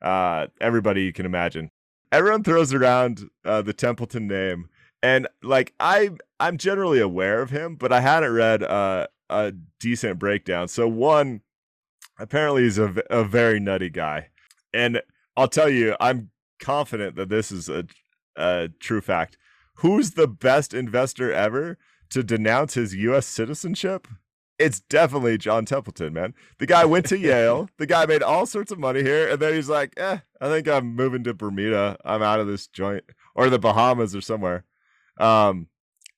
uh, 0.00 0.46
everybody 0.60 1.02
you 1.04 1.12
can 1.12 1.26
imagine 1.26 1.70
everyone 2.12 2.44
throws 2.44 2.74
around 2.74 3.30
uh, 3.44 3.62
the 3.62 3.72
Templeton 3.72 4.26
name, 4.28 4.68
and 5.02 5.26
like 5.42 5.72
I, 5.80 6.10
I'm 6.38 6.58
generally 6.58 7.00
aware 7.00 7.40
of 7.40 7.50
him, 7.50 7.74
but 7.76 7.90
I 7.92 8.00
hadn't 8.00 8.32
read 8.34 8.62
uh, 8.62 9.06
a 9.30 9.52
decent 9.80 10.18
breakdown. 10.18 10.68
So 10.68 10.86
one, 10.86 11.40
apparently 12.18 12.64
he's 12.64 12.78
a 12.78 13.24
very 13.24 13.58
nutty 13.58 13.88
guy, 13.90 14.28
and 14.74 15.00
I'll 15.36 15.48
tell 15.48 15.70
you, 15.70 15.96
I'm 16.00 16.30
confident 16.62 17.16
that 17.16 17.28
this 17.28 17.52
is 17.52 17.68
a, 17.68 17.84
a 18.36 18.70
true 18.80 19.00
fact. 19.02 19.36
Who's 19.76 20.12
the 20.12 20.28
best 20.28 20.72
investor 20.72 21.32
ever 21.32 21.76
to 22.10 22.22
denounce 22.22 22.74
his 22.74 22.94
U.S. 22.94 23.26
citizenship? 23.26 24.08
It's 24.58 24.80
definitely 24.80 25.38
John 25.38 25.64
Templeton, 25.64 26.12
man. 26.12 26.34
The 26.58 26.66
guy 26.66 26.84
went 26.84 27.06
to 27.06 27.18
Yale. 27.18 27.68
The 27.78 27.86
guy 27.86 28.06
made 28.06 28.22
all 28.22 28.46
sorts 28.46 28.70
of 28.70 28.78
money 28.78 29.02
here, 29.02 29.28
and 29.28 29.40
then 29.40 29.54
he's 29.54 29.68
like, 29.68 29.92
"Eh, 29.96 30.18
I 30.40 30.48
think 30.48 30.68
I'm 30.68 30.94
moving 30.94 31.24
to 31.24 31.34
Bermuda. 31.34 31.96
I'm 32.04 32.22
out 32.22 32.38
of 32.38 32.46
this 32.46 32.68
joint, 32.68 33.04
or 33.34 33.50
the 33.50 33.58
Bahamas, 33.58 34.14
or 34.14 34.20
somewhere." 34.20 34.64
Um, 35.18 35.66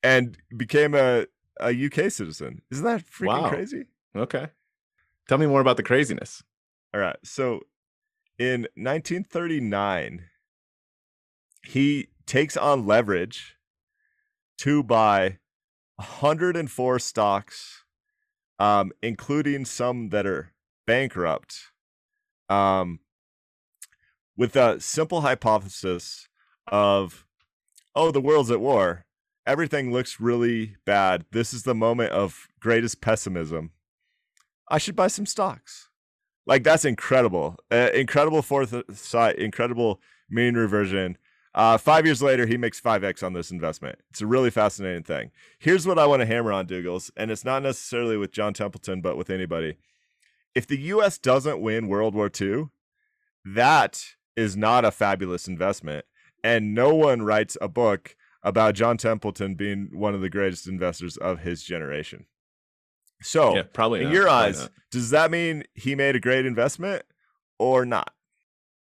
and 0.02 0.36
became 0.54 0.94
a 0.94 1.26
a 1.60 1.70
UK 1.86 2.10
citizen. 2.10 2.60
Isn't 2.70 2.84
that 2.84 3.06
freaking 3.06 3.42
Wow. 3.42 3.48
crazy? 3.48 3.84
Okay. 4.14 4.48
Tell 5.28 5.38
me 5.38 5.46
more 5.46 5.60
about 5.62 5.76
the 5.78 5.82
craziness. 5.84 6.42
All 6.92 7.00
right. 7.00 7.16
So 7.24 7.60
in 8.38 8.66
1939, 8.76 10.24
he 11.64 12.08
takes 12.26 12.56
on 12.56 12.86
leverage 12.86 13.56
to 14.58 14.82
buy 14.82 15.38
104 15.96 16.98
stocks, 16.98 17.84
um, 18.58 18.92
including 19.02 19.64
some 19.64 20.10
that 20.10 20.26
are 20.26 20.52
bankrupt, 20.86 21.72
um, 22.48 23.00
with 24.36 24.56
a 24.56 24.80
simple 24.80 25.20
hypothesis 25.22 26.28
of, 26.70 27.26
oh, 27.94 28.10
the 28.10 28.20
world's 28.20 28.50
at 28.50 28.60
war. 28.60 29.06
everything 29.46 29.92
looks 29.92 30.20
really 30.20 30.76
bad. 30.86 31.26
This 31.30 31.52
is 31.52 31.64
the 31.64 31.74
moment 31.74 32.10
of 32.12 32.48
greatest 32.60 33.00
pessimism. 33.02 33.72
I 34.68 34.78
should 34.78 34.96
buy 34.96 35.08
some 35.08 35.26
stocks. 35.26 35.90
Like 36.46 36.64
that's 36.64 36.84
incredible, 36.84 37.56
uh, 37.70 37.90
incredible 37.94 38.42
foresight, 38.42 39.36
incredible 39.36 40.00
mean 40.28 40.54
reversion. 40.54 41.16
Uh, 41.54 41.78
five 41.78 42.04
years 42.04 42.20
later, 42.20 42.46
he 42.46 42.56
makes 42.56 42.80
5x 42.80 43.22
on 43.22 43.32
this 43.32 43.50
investment. 43.52 43.98
It's 44.10 44.20
a 44.20 44.26
really 44.26 44.50
fascinating 44.50 45.04
thing. 45.04 45.30
Here's 45.58 45.86
what 45.86 45.98
I 45.98 46.06
want 46.06 46.20
to 46.20 46.26
hammer 46.26 46.52
on, 46.52 46.66
Dougals, 46.66 47.10
and 47.16 47.30
it's 47.30 47.44
not 47.44 47.62
necessarily 47.62 48.16
with 48.16 48.32
John 48.32 48.54
Templeton, 48.54 49.00
but 49.00 49.16
with 49.16 49.30
anybody. 49.30 49.76
If 50.54 50.66
the 50.66 50.78
US 50.78 51.16
doesn't 51.18 51.60
win 51.60 51.86
World 51.88 52.14
War 52.14 52.30
II, 52.40 52.70
that 53.44 54.04
is 54.36 54.56
not 54.56 54.84
a 54.84 54.90
fabulous 54.90 55.46
investment. 55.46 56.06
And 56.42 56.74
no 56.74 56.94
one 56.94 57.22
writes 57.22 57.56
a 57.60 57.68
book 57.68 58.16
about 58.42 58.74
John 58.74 58.96
Templeton 58.96 59.54
being 59.54 59.88
one 59.92 60.14
of 60.14 60.20
the 60.20 60.28
greatest 60.28 60.66
investors 60.66 61.16
of 61.16 61.40
his 61.40 61.62
generation. 61.62 62.26
So, 63.22 63.56
Yeah, 63.56 63.62
probably 63.62 64.00
in 64.00 64.06
not, 64.06 64.12
your 64.12 64.24
probably 64.24 64.48
eyes, 64.48 64.60
not. 64.60 64.72
does 64.90 65.10
that 65.10 65.30
mean 65.30 65.64
he 65.74 65.94
made 65.94 66.16
a 66.16 66.20
great 66.20 66.44
investment 66.44 67.04
or 67.58 67.86
not? 67.86 68.12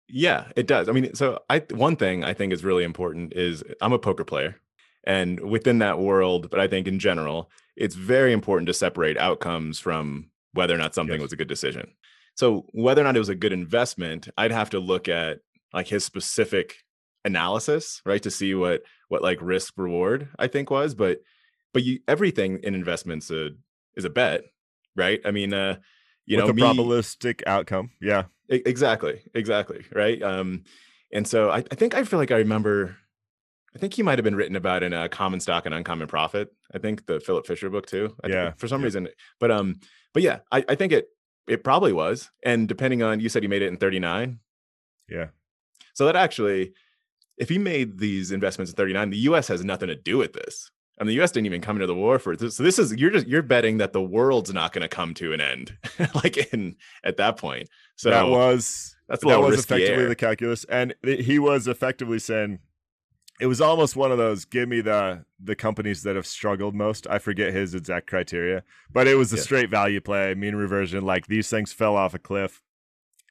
Yeah, 0.09 0.47
it 0.57 0.67
does. 0.67 0.89
I 0.89 0.93
mean, 0.93 1.15
so 1.15 1.41
I 1.51 1.61
one 1.71 1.97
thing 1.97 2.25
I 2.25 2.33
think 2.35 2.53
is 2.53 2.65
really 2.65 2.85
important 2.85 3.35
is 3.35 3.63
I'm 3.81 3.93
a 3.93 3.99
poker 3.99 4.25
player. 4.25 4.57
And 5.05 5.41
within 5.41 5.79
that 5.79 5.99
world, 5.99 6.51
but 6.51 6.61
I 6.61 6.67
think 6.67 6.87
in 6.87 6.99
general, 6.99 7.51
it's 7.77 7.95
very 7.95 8.33
important 8.33 8.67
to 8.67 8.75
separate 8.75 9.17
outcomes 9.17 9.79
from 9.79 10.31
whether 10.53 10.75
or 10.75 10.79
not 10.79 10.95
something 10.95 11.17
Yes. 11.17 11.23
was 11.23 11.33
a 11.33 11.37
good 11.37 11.49
decision. 11.49 11.93
So 12.35 12.67
whether 12.73 13.01
or 13.01 13.05
not 13.05 13.17
it 13.17 13.21
was 13.21 13.29
a 13.29 13.35
good 13.35 13.53
investment, 13.53 14.29
I'd 14.37 14.51
have 14.53 14.71
to 14.71 14.81
look 14.81 15.09
at 15.09 15.39
like 15.73 15.89
his 15.89 16.05
specific 16.05 16.77
analysis, 17.25 18.01
right? 18.05 18.23
To 18.23 18.31
see 18.31 18.55
what 18.55 18.83
what 19.09 19.23
like 19.23 19.39
risk 19.41 19.75
reward 19.77 20.29
I 20.39 20.47
think 20.47 20.71
was. 20.71 20.95
But 20.95 21.21
but 21.73 21.85
you 21.85 22.01
everything 22.09 22.61
in 22.63 22.75
investments 22.75 23.31
uh, 23.31 23.51
is 23.97 24.05
a 24.05 24.11
bet, 24.11 24.43
right? 24.97 25.21
I 25.25 25.31
mean, 25.31 25.53
uh, 25.53 25.77
you 26.29 26.37
with 26.37 26.45
know, 26.47 26.51
a 26.51 26.55
me, 26.55 26.63
probabilistic 26.63 27.43
outcome. 27.47 27.91
Yeah. 28.01 28.25
Exactly 28.51 29.21
exactly 29.35 29.85
right 29.93 30.23
um 30.23 30.63
and 31.13 31.27
so 31.29 31.51
I, 31.51 31.59
I 31.59 31.75
think 31.75 31.95
i 31.95 32.03
feel 32.03 32.19
like 32.19 32.31
i 32.31 32.37
remember 32.39 32.97
i 33.77 33.79
think 33.79 33.93
he 33.93 34.03
might 34.03 34.17
have 34.19 34.25
been 34.25 34.37
written 34.37 34.57
about 34.57 34.83
in 34.83 34.95
a 34.95 35.07
common 35.07 35.39
stock 35.41 35.67
and 35.67 35.75
uncommon 35.75 36.09
profit 36.09 36.51
i 36.75 36.79
think 36.79 37.05
the 37.05 37.21
philip 37.21 37.47
fisher 37.47 37.69
book 37.69 37.87
too 37.87 38.15
I 38.25 38.29
think 38.29 38.33
Yeah, 38.35 38.53
for 38.57 38.67
some 38.67 38.81
yep. 38.81 38.85
reason 38.87 39.09
but 39.39 39.51
um 39.51 39.81
but 40.15 40.23
yeah 40.23 40.39
I, 40.51 40.65
I 40.67 40.77
think 40.77 40.93
it 40.93 41.09
it 41.47 41.63
probably 41.63 41.93
was 41.93 42.31
and 42.43 42.67
depending 42.67 43.03
on 43.03 43.21
you 43.21 43.29
said 43.29 43.43
he 43.43 43.49
made 43.51 43.61
it 43.61 43.69
in 43.69 43.77
39 43.77 44.39
Yeah. 45.11 45.27
so 45.93 46.07
that 46.07 46.17
actually 46.17 46.73
if 47.37 47.51
he 47.51 47.59
made 47.59 47.99
these 47.99 48.33
investments 48.33 48.73
in 48.73 48.77
39 48.77 49.11
the 49.11 49.19
us 49.19 49.49
has 49.49 49.63
nothing 49.63 49.89
to 49.89 49.95
do 49.95 50.17
with 50.17 50.33
this 50.33 50.71
Mean, 51.05 51.09
the 51.09 51.15
U.S. 51.15 51.31
didn't 51.33 51.47
even 51.47 51.61
come 51.61 51.77
into 51.77 51.87
the 51.87 51.95
war 51.95 52.19
for 52.19 52.37
this. 52.37 52.57
So 52.57 52.63
this 52.63 52.79
is 52.79 52.95
you're 52.97 53.11
just 53.11 53.27
you're 53.27 53.43
betting 53.43 53.79
that 53.79 53.93
the 53.93 54.03
world's 54.03 54.53
not 54.53 54.73
going 54.73 54.83
to 54.83 54.89
come 54.89 55.15
to 55.15 55.33
an 55.33 55.41
end, 55.41 55.77
like 56.15 56.53
in 56.53 56.77
at 57.05 57.17
that 57.19 57.37
point. 57.37 57.69
So 57.97 58.11
that 58.11 58.29
was 58.29 58.97
that's 59.09 59.25
that 59.25 59.41
was 59.41 59.59
effectively 59.61 60.03
air. 60.05 60.09
the 60.09 60.17
calculus, 60.17 60.65
and 60.65 60.95
th- 61.05 61.25
he 61.25 61.39
was 61.39 61.67
effectively 61.69 62.19
saying 62.19 62.59
it 63.41 63.47
was 63.47 63.61
almost 63.61 63.95
one 63.95 64.11
of 64.11 64.19
those 64.19 64.45
give 64.45 64.69
me 64.69 64.81
the 64.81 65.25
the 65.43 65.55
companies 65.55 66.03
that 66.03 66.17
have 66.17 66.27
struggled 66.27 66.75
most. 66.75 67.07
I 67.09 67.19
forget 67.19 67.53
his 67.53 67.75
exact 67.75 68.09
criteria, 68.09 68.65
but 68.93 69.07
it 69.07 69.15
was 69.15 69.33
a 69.33 69.37
Yeah. 69.37 69.43
straight 69.43 69.71
value 69.71 70.01
play, 70.01 70.35
mean 70.35 70.57
reversion. 70.57 71.05
Like 71.05 71.27
these 71.29 71.49
things 71.49 71.73
fell 71.73 71.95
off 71.97 72.15
a 72.15 72.19
cliff, 72.19 72.61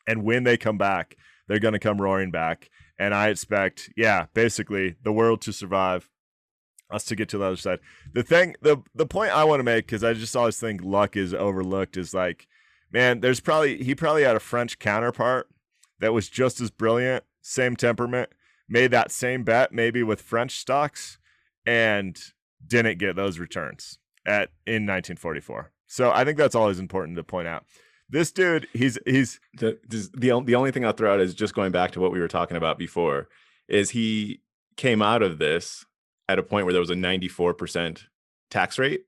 and 0.08 0.24
when 0.24 0.44
they 0.46 0.56
come 0.58 0.78
back, 0.78 1.18
they're 1.48 1.60
going 1.60 1.74
to 1.74 1.80
come 1.80 2.00
roaring 2.02 2.32
back. 2.32 2.70
And 3.00 3.14
I 3.14 3.28
expect, 3.28 3.92
yeah, 3.96 4.26
basically 4.34 4.96
the 5.04 5.12
world 5.12 5.42
to 5.42 5.54
survive. 5.54 6.10
Us 6.90 7.04
to 7.06 7.16
get 7.16 7.28
to 7.30 7.38
the 7.38 7.46
other 7.46 7.58
side. 7.58 7.80
The 8.14 8.24
thing, 8.24 8.56
the 8.62 8.78
the 8.96 9.06
point 9.06 9.32
I 9.32 9.44
want 9.44 9.60
to 9.60 9.64
make, 9.64 9.88
because 9.88 10.04
I 10.04 10.14
just 10.14 10.36
always 10.36 10.58
think 10.58 10.82
luck 10.84 11.18
is 11.18 11.34
overlooked, 11.34 11.98
is 11.98 12.14
like 12.14 12.48
man, 12.92 13.20
there's 13.20 13.40
probably 13.40 13.84
he 13.84 13.96
probably 13.96 14.24
had 14.24 14.36
a 14.36 14.40
French 14.40 14.80
counterpart 14.80 15.50
that 16.00 16.14
was 16.14 16.30
just 16.30 16.62
as 16.62 16.70
brilliant, 16.70 17.24
same 17.42 17.76
temperament, 17.76 18.30
made 18.70 18.92
that 18.92 19.12
same 19.12 19.44
bet 19.44 19.72
maybe 19.72 20.04
with 20.04 20.22
French 20.22 20.58
stocks 20.58 21.18
and 21.66 22.18
didn't 22.66 23.00
get 23.00 23.16
those 23.16 23.40
returns 23.40 24.00
at 24.26 24.50
in 24.66 24.86
1944. 24.86 25.72
So 25.88 26.12
I 26.12 26.24
think 26.24 26.38
that's 26.38 26.56
always 26.56 26.80
important 26.80 27.18
to 27.18 27.24
point 27.24 27.48
out. 27.48 27.66
This 28.10 28.32
dude, 28.32 28.68
he's 28.74 28.98
he's 29.06 29.40
the 29.58 29.80
the 29.88 30.42
the 30.46 30.56
only 30.56 30.72
thing 30.72 30.86
I'll 30.86 30.94
throw 30.94 31.14
out 31.14 31.20
is 31.20 31.34
just 31.34 31.54
going 31.54 31.72
back 31.72 31.92
to 31.92 32.00
what 32.00 32.12
we 32.12 32.20
were 32.20 32.28
talking 32.28 32.58
about 32.58 32.78
before. 32.78 33.28
Is 33.68 33.90
he 33.90 34.42
came 34.78 35.02
out 35.02 35.22
of 35.22 35.40
this 35.40 35.86
at 36.30 36.40
a 36.40 36.44
point 36.44 36.66
where 36.66 36.74
there 36.74 36.82
was 36.82 36.90
a 36.90 36.96
ninety 36.96 37.28
four 37.28 37.54
percent 37.54 38.06
tax 38.50 38.78
rate. 38.78 39.02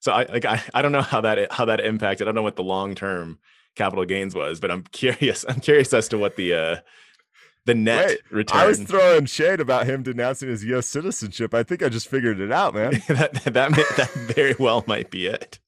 So 0.00 0.12
I 0.12 0.24
like 0.24 0.44
I, 0.44 0.62
I 0.74 0.82
don't 0.82 0.92
know 0.92 1.02
how 1.02 1.20
that 1.22 1.52
how 1.52 1.64
that 1.64 1.80
impacted. 1.80 2.26
I 2.26 2.28
don't 2.28 2.34
know 2.34 2.42
what 2.42 2.56
the 2.56 2.62
long 2.62 2.94
term 2.94 3.38
capital 3.74 4.04
gains 4.04 4.34
was, 4.34 4.60
but 4.60 4.70
I'm 4.70 4.82
curious. 4.92 5.44
I'm 5.48 5.60
curious 5.60 5.92
as 5.92 6.08
to 6.08 6.18
what 6.18 6.36
the 6.36 6.54
uh 6.54 6.76
the 7.66 7.74
net 7.74 8.08
Wait, 8.08 8.18
return. 8.30 8.60
I 8.60 8.66
was 8.66 8.80
throwing 8.80 9.26
shade 9.26 9.60
about 9.60 9.86
him 9.86 10.04
denouncing 10.04 10.48
his 10.48 10.64
U.S. 10.64 10.86
citizenship. 10.86 11.52
I 11.52 11.64
think 11.64 11.82
I 11.82 11.88
just 11.88 12.08
figured 12.08 12.38
it 12.40 12.52
out, 12.52 12.74
man. 12.74 13.02
that 13.08 13.34
that 13.44 13.70
may- 13.72 13.96
that 13.96 14.10
very 14.14 14.54
well 14.58 14.84
might 14.86 15.10
be 15.10 15.26
it. 15.26 15.58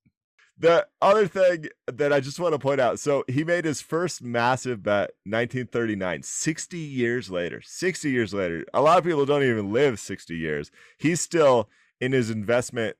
The 0.60 0.86
other 1.00 1.28
thing 1.28 1.66
that 1.86 2.12
I 2.12 2.18
just 2.18 2.40
want 2.40 2.52
to 2.52 2.58
point 2.58 2.80
out 2.80 2.98
so 2.98 3.22
he 3.28 3.44
made 3.44 3.64
his 3.64 3.80
first 3.80 4.22
massive 4.22 4.82
bet 4.82 5.12
1939, 5.24 6.22
60 6.24 6.78
years 6.78 7.30
later. 7.30 7.62
60 7.64 8.10
years 8.10 8.34
later. 8.34 8.64
A 8.74 8.82
lot 8.82 8.98
of 8.98 9.04
people 9.04 9.24
don't 9.24 9.44
even 9.44 9.72
live 9.72 10.00
60 10.00 10.36
years. 10.36 10.72
He's 10.98 11.20
still 11.20 11.68
in 12.00 12.10
his 12.12 12.28
investment 12.28 12.96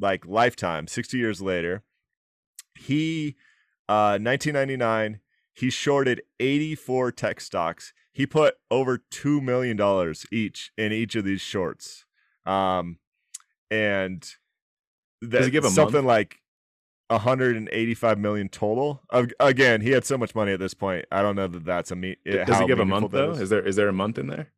like 0.00 0.26
lifetime, 0.26 0.86
60 0.86 1.18
years 1.18 1.42
later. 1.42 1.82
He, 2.74 3.36
uh, 3.88 4.18
1999, 4.18 5.20
he 5.52 5.70
shorted 5.70 6.22
84 6.40 7.12
tech 7.12 7.40
stocks. 7.40 7.92
He 8.12 8.26
put 8.26 8.54
over 8.70 9.02
$2 9.10 9.42
million 9.42 10.14
each 10.32 10.72
in 10.78 10.92
each 10.92 11.16
of 11.16 11.24
these 11.24 11.42
shorts. 11.42 12.06
Um, 12.46 12.98
and 13.70 14.26
Does 15.26 15.44
he 15.44 15.50
give 15.50 15.64
a 15.64 15.66
month? 15.66 15.74
something 15.74 16.04
like 16.04 16.40
185 17.08 18.18
million 18.18 18.48
total. 18.48 19.02
Again, 19.40 19.80
he 19.80 19.90
had 19.90 20.04
so 20.04 20.16
much 20.18 20.34
money 20.34 20.52
at 20.52 20.60
this 20.60 20.74
point. 20.74 21.04
I 21.12 21.22
don't 21.22 21.36
know 21.36 21.46
that 21.48 21.64
that's 21.64 21.90
a 21.90 21.96
me. 21.96 22.16
Does 22.24 22.58
he 22.58 22.66
give 22.66 22.78
a 22.80 22.84
month 22.84 23.10
though? 23.12 23.32
is. 23.32 23.40
Is 23.42 23.50
there 23.50 23.62
is 23.66 23.76
there 23.76 23.88
a 23.88 23.92
month 23.92 24.18
in 24.18 24.26
there? 24.28 24.50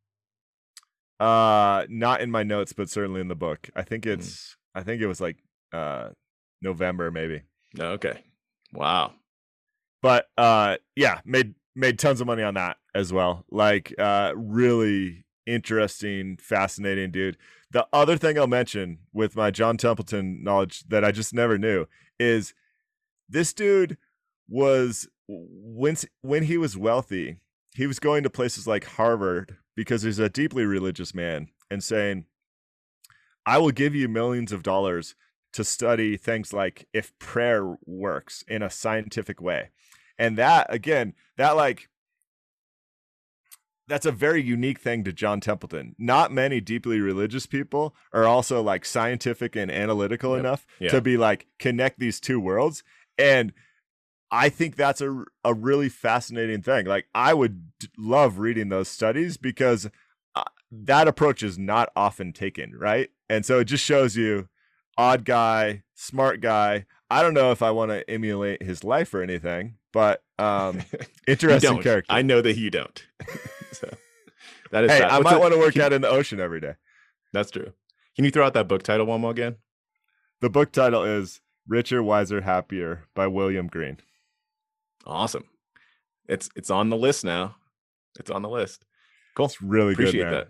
Uh, 1.19 1.87
not 1.89 2.21
in 2.21 2.31
my 2.31 2.43
notes, 2.43 2.73
but 2.73 2.91
certainly 2.91 3.21
in 3.21 3.29
the 3.29 3.35
book. 3.35 3.71
I 3.75 3.83
think 3.83 4.05
Hmm. 4.05 4.11
it's. 4.13 4.57
I 4.75 4.83
think 4.83 5.01
it 5.01 5.07
was 5.07 5.21
like 5.21 5.39
uh 5.73 6.11
November 6.63 7.11
maybe. 7.11 7.43
No. 7.75 7.93
Okay. 7.93 8.23
Wow. 8.73 9.15
But 10.03 10.29
uh, 10.37 10.77
yeah, 10.95 11.21
made 11.25 11.55
made 11.75 11.99
tons 11.99 12.21
of 12.21 12.27
money 12.27 12.43
on 12.43 12.55
that 12.55 12.77
as 12.95 13.13
well. 13.13 13.45
Like 13.51 13.95
uh, 13.99 14.33
really 14.37 15.25
interesting, 15.47 16.37
fascinating 16.37 17.11
dude. 17.11 17.37
The 17.71 17.87
other 17.93 18.17
thing 18.17 18.39
I'll 18.39 18.47
mention 18.47 18.99
with 19.13 19.35
my 19.37 19.51
John 19.51 19.77
Templeton 19.77 20.43
knowledge 20.45 20.85
that 20.89 21.05
I 21.05 21.11
just 21.13 21.35
never 21.35 21.59
knew 21.59 21.87
is 22.19 22.55
this 23.29 23.53
dude 23.53 23.99
was 24.49 25.09
when 25.29 25.97
when 26.23 26.45
he 26.45 26.57
was 26.57 26.77
wealthy, 26.77 27.39
he 27.75 27.87
was 27.87 27.99
going 27.99 28.23
to 28.23 28.31
places 28.31 28.67
like 28.67 28.85
Harvard 28.85 29.57
because 29.75 30.03
he's 30.03 30.19
a 30.19 30.29
deeply 30.29 30.65
religious 30.65 31.15
man 31.15 31.49
and 31.71 31.83
saying, 31.83 32.27
"I 33.45 33.59
will 33.59 33.73
give 33.73 33.95
you 33.95 34.09
millions 34.09 34.53
of 34.53 34.63
dollars 34.63 35.15
to 35.53 35.65
study 35.65 36.17
things 36.17 36.53
like 36.53 36.87
if 36.93 37.19
prayer 37.19 37.77
works 37.85 38.45
in 38.49 38.63
a 38.63 38.71
scientific 38.71 39.41
way." 39.41 39.71
And 40.19 40.39
that 40.39 40.67
again, 40.73 41.15
that 41.37 41.53
like 41.53 41.89
that's 43.89 44.07
a 44.07 44.13
very 44.13 44.43
unique 44.43 44.81
thing 44.81 45.05
to 45.05 45.13
John 45.13 45.41
Templeton. 45.41 45.95
Not 45.99 46.33
many 46.33 46.61
deeply 46.61 47.01
religious 47.01 47.47
people 47.47 47.95
are 48.13 48.25
also 48.25 48.61
like 48.63 48.85
scientific 48.85 49.55
and 49.57 49.71
analytical 49.71 50.33
Yep. 50.33 50.41
enough 50.41 50.67
Yeah. 50.81 50.91
to 50.91 51.01
be 51.01 51.17
like 51.17 51.47
connect 51.59 51.99
these 51.99 52.19
two 52.21 52.41
worlds. 52.41 52.83
And 53.19 53.53
I 54.31 54.49
think 54.49 54.75
that's 54.77 55.01
a 55.01 55.25
a 55.45 55.55
really 55.55 55.89
fascinating 55.89 56.63
thing. 56.63 56.87
Like 56.87 57.07
I 57.15 57.33
would 57.33 57.71
love 57.97 58.39
reading 58.39 58.69
those 58.71 58.89
studies 58.89 59.37
because 59.37 59.89
uh, 60.35 60.43
that 60.73 61.07
approach 61.07 61.43
is 61.45 61.57
not 61.57 61.91
often 61.95 62.33
taken, 62.33 62.75
right? 62.77 63.11
And 63.31 63.47
so 63.47 63.61
it 63.61 63.65
just 63.67 63.85
shows 63.85 64.17
you 64.17 64.49
odd 64.99 65.25
guy, 65.25 65.83
smart 65.95 66.41
guy. 66.41 66.87
I 67.09 67.23
don't 67.23 67.35
know 67.35 67.53
if 67.53 67.63
I 67.63 67.71
want 67.71 67.93
to 67.93 68.09
emulate 68.11 68.63
his 68.65 68.83
life 68.83 69.15
or 69.15 69.23
anything, 69.23 69.77
but 69.93 70.25
um 70.41 70.81
interesting 71.29 71.81
character. 71.83 72.13
I 72.13 72.23
know 72.23 72.41
that 72.43 72.57
you 72.57 72.71
don't. 72.71 73.07
so 73.81 73.97
that 74.71 74.85
is. 74.85 74.91
hey. 74.91 75.03
I 75.03 75.19
What's 75.19 75.25
might 75.25 75.41
want 75.41 75.55
to 75.55 75.59
work 75.59 75.77
out 75.77 75.93
in 75.93 76.03
the 76.03 76.09
ocean 76.09 76.41
every 76.41 76.61
day. 76.61 76.75
That's 77.33 77.51
true. 77.51 77.73
Can 78.15 78.25
you 78.25 78.31
throw 78.31 78.47
out 78.47 78.55
that 78.55 78.69
book 78.69 78.83
title 78.83 79.07
one 79.07 79.21
more 79.21 79.31
again? 79.31 79.57
The 80.41 80.51
book 80.51 80.73
title 80.73 81.03
is 81.03 81.41
Richer, 81.69 82.03
Wiser, 82.03 82.43
Happier 82.43 83.05
by 83.15 83.27
William 83.27 83.67
Green. 83.67 83.99
Awesome. 85.07 85.45
It's 86.29 86.49
it's 86.57 86.71
on 86.71 86.91
the 86.91 86.97
list 86.97 87.25
now. 87.25 87.57
It's 88.19 88.31
on 88.31 88.43
the 88.43 88.49
list. 88.49 88.85
Cool. 89.37 89.47
It's 89.47 89.63
really 89.63 89.93
Appreciate 89.93 90.25
good, 90.25 90.33
that. 90.33 90.49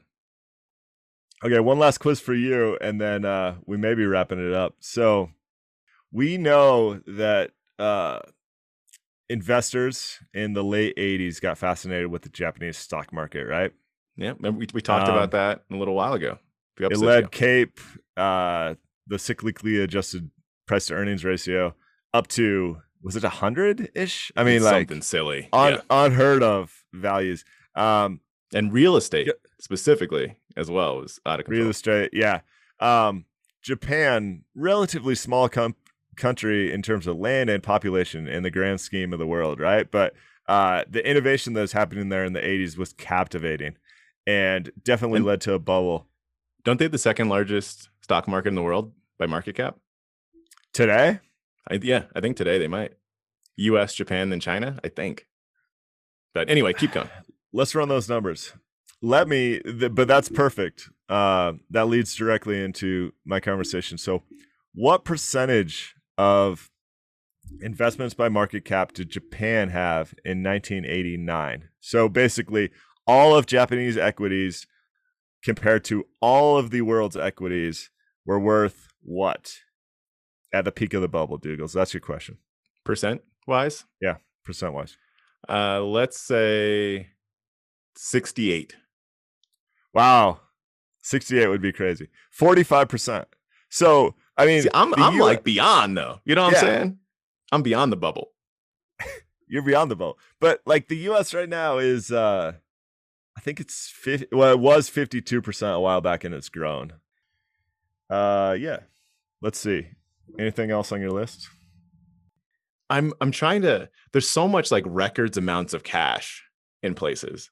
Okay, 1.45 1.61
one 1.61 1.79
last 1.79 1.99
quiz 1.99 2.21
for 2.21 2.35
you, 2.35 2.79
and 2.81 3.01
then 3.01 3.25
uh, 3.25 3.57
we 3.67 3.77
may 3.77 3.95
be 3.95 4.07
wrapping 4.07 4.45
it 4.45 4.55
up. 4.55 4.77
So, 4.81 5.31
we 6.11 6.39
know 6.39 7.01
that 7.07 7.51
uh, 7.79 8.21
investors 9.29 10.19
in 10.35 10.53
the 10.53 10.63
late 10.65 10.97
80s 10.97 11.41
got 11.41 11.59
fascinated 11.59 12.09
with 12.09 12.23
the 12.23 12.29
Japanese 12.29 12.77
stock 12.79 13.13
market, 13.13 13.45
right? 13.47 13.73
Yeah, 14.17 14.33
remember 14.37 14.59
we, 14.61 14.67
we 14.75 14.81
talked 14.81 15.09
Um, 15.09 15.15
about 15.15 15.31
that 15.33 15.65
a 15.71 15.77
little 15.77 15.95
while 15.95 16.15
ago. 16.15 16.39
It 16.79 16.97
led 16.99 17.19
ago. 17.21 17.29
Cape, 17.29 17.81
uh, 18.17 18.75
the 19.07 19.17
cyclically 19.17 19.83
adjusted 19.83 20.31
price 20.67 20.87
to 20.87 20.95
earnings 20.95 21.25
ratio, 21.25 21.75
up 22.15 22.29
to, 22.29 22.79
was 23.03 23.17
it 23.17 23.23
100 23.23 23.91
ish? 23.95 24.33
I 24.37 24.45
mean, 24.45 24.57
It's 24.57 24.65
like 24.65 24.89
something 24.89 25.03
silly. 25.03 25.49
un- 25.53 25.75
yeah. 25.75 25.81
unheard 25.91 26.43
of 26.43 26.85
values. 26.93 27.45
Um, 27.75 28.21
And 28.55 28.73
real 28.73 28.97
estate 28.97 29.27
Yeah. 29.27 29.33
specifically 29.61 30.37
as 30.57 30.71
well 30.71 30.99
was 30.99 31.19
out 31.27 31.41
of 31.41 31.47
control. 31.47 31.63
real 31.65 31.71
estate 31.71 32.11
yeah 32.15 32.41
um 32.81 33.25
japan 33.61 34.45
relatively 34.55 35.15
small 35.17 35.49
com- 35.49 35.75
country 36.17 36.73
in 36.73 36.83
terms 36.83 37.07
of 37.07 37.17
land 37.19 37.49
and 37.51 37.63
population 37.63 38.27
in 38.27 38.43
the 38.43 38.51
grand 38.51 38.81
scheme 38.81 39.13
of 39.13 39.19
the 39.19 39.27
world 39.27 39.61
right 39.61 39.91
but 39.91 40.15
uh 40.49 40.83
the 40.89 41.09
innovation 41.09 41.53
that 41.53 41.61
was 41.61 41.73
happening 41.73 42.09
there 42.09 42.25
in 42.25 42.33
the 42.33 42.41
80s 42.41 42.77
was 42.77 42.93
captivating 42.93 43.77
and 44.27 44.71
definitely 44.83 45.19
And- 45.19 45.27
led 45.27 45.41
to 45.43 45.53
a 45.55 45.59
bubble 45.59 46.09
Don't 46.65 46.79
they 46.79 46.85
have 46.87 46.93
the 46.93 46.99
second 46.99 47.29
largest 47.29 47.89
stock 48.01 48.27
market 48.29 48.49
in 48.49 48.55
the 48.55 48.63
world 48.63 48.93
by 49.19 49.27
market 49.27 49.55
cap? 49.57 49.77
today 50.73 51.21
I, 51.69 51.81
yeah, 51.83 52.05
I 52.15 52.21
think 52.21 52.37
today 52.37 52.59
they 52.59 52.69
might. 52.69 52.93
U.S., 53.57 53.93
Japan, 53.93 54.31
then 54.31 54.39
China. 54.39 54.79
I 54.85 54.89
think. 54.89 55.27
But 56.33 56.49
anyway, 56.49 56.73
keep 56.75 56.93
going. 56.93 57.09
let's 57.53 57.75
run 57.75 57.89
those 57.89 58.09
numbers 58.09 58.53
let 59.03 59.27
me 59.29 59.59
th- 59.61 59.95
but 59.95 60.07
that's 60.09 60.29
perfect 60.29 60.89
uh 61.09 61.53
that 61.71 61.87
leads 61.89 62.15
directly 62.15 62.63
into 62.63 63.13
my 63.25 63.41
conversation 63.41 63.97
so 63.99 64.23
what 64.75 65.05
percentage 65.05 65.95
of 66.19 66.71
investments 67.61 68.15
by 68.15 68.29
market 68.29 68.65
cap 68.65 68.93
did 68.93 69.09
japan 69.11 69.69
have 69.69 70.15
in 70.25 70.43
1989 70.43 71.69
so 71.81 72.09
basically 72.09 72.71
all 73.07 73.37
of 73.37 73.47
japanese 73.47 73.97
equities 73.97 74.67
compared 75.45 75.85
to 75.85 76.05
all 76.21 76.59
of 76.59 76.71
the 76.71 76.81
world's 76.83 77.17
equities 77.17 77.91
were 78.25 78.41
worth 78.41 78.89
what 79.03 79.55
at 80.53 80.65
the 80.65 80.73
peak 80.73 80.93
of 80.93 81.03
the 81.03 81.09
bubble 81.09 81.39
dougals 81.39 81.73
that's 81.73 81.95
your 81.95 82.01
question 82.01 82.39
Percent 82.85 83.23
wise, 83.49 83.85
Yeah, 84.01 84.17
percent 84.45 84.73
wise 84.73 84.97
uh, 85.49 85.81
let's 85.81 86.21
say 86.21 87.09
sixty-eight. 87.97 88.77
Wow. 89.95 90.41
68 91.03 91.47
would 91.49 91.63
be 91.63 91.73
crazy. 91.73 92.09
45%. 92.39 93.25
So, 93.71 94.15
I 94.37 94.47
mean, 94.47 94.63
See, 94.63 94.69
I'm 94.75 94.95
I'm 94.95 95.15
U- 95.17 95.23
like 95.23 95.45
beyond 95.45 95.97
though. 95.97 96.21
You 96.25 96.35
know 96.35 96.45
what 96.45 96.53
Yeah. 96.53 96.59
I'm 96.59 96.65
saying? 96.65 96.99
I'm 97.53 97.63
beyond 97.63 97.93
the 97.93 97.97
bubble. 97.97 98.33
you're 99.49 99.63
beyond 99.63 99.91
the 99.91 99.97
boat. 99.97 100.17
But 100.41 100.61
like 100.67 100.89
the 100.89 100.97
US 101.11 101.33
right 101.35 101.49
now 101.49 101.79
is 101.79 102.11
uh 102.13 102.53
I 103.37 103.41
think 103.41 103.61
it's 103.61 103.89
50 103.95 104.29
well 104.33 104.53
it 104.53 104.59
was 104.61 104.91
52% 104.91 105.75
a 105.75 105.81
while 105.81 106.01
back 106.01 106.25
and 106.25 106.35
it's 106.35 106.49
grown. 106.49 106.95
Uh 108.11 108.57
yeah. 108.59 108.81
Let's 109.43 109.59
see. 109.59 109.89
Anything 110.39 110.71
else 110.71 110.93
on 110.93 111.01
your 111.01 111.11
list? 111.13 111.49
I'm 112.89 113.13
I'm 113.21 113.31
trying 113.33 113.63
to 113.63 113.89
there's 114.13 114.29
so 114.29 114.47
much 114.47 114.71
like 114.71 114.85
records 114.87 115.37
amounts 115.37 115.75
of 115.75 115.83
cash 115.83 116.45
in 116.83 116.95
places. 116.95 117.51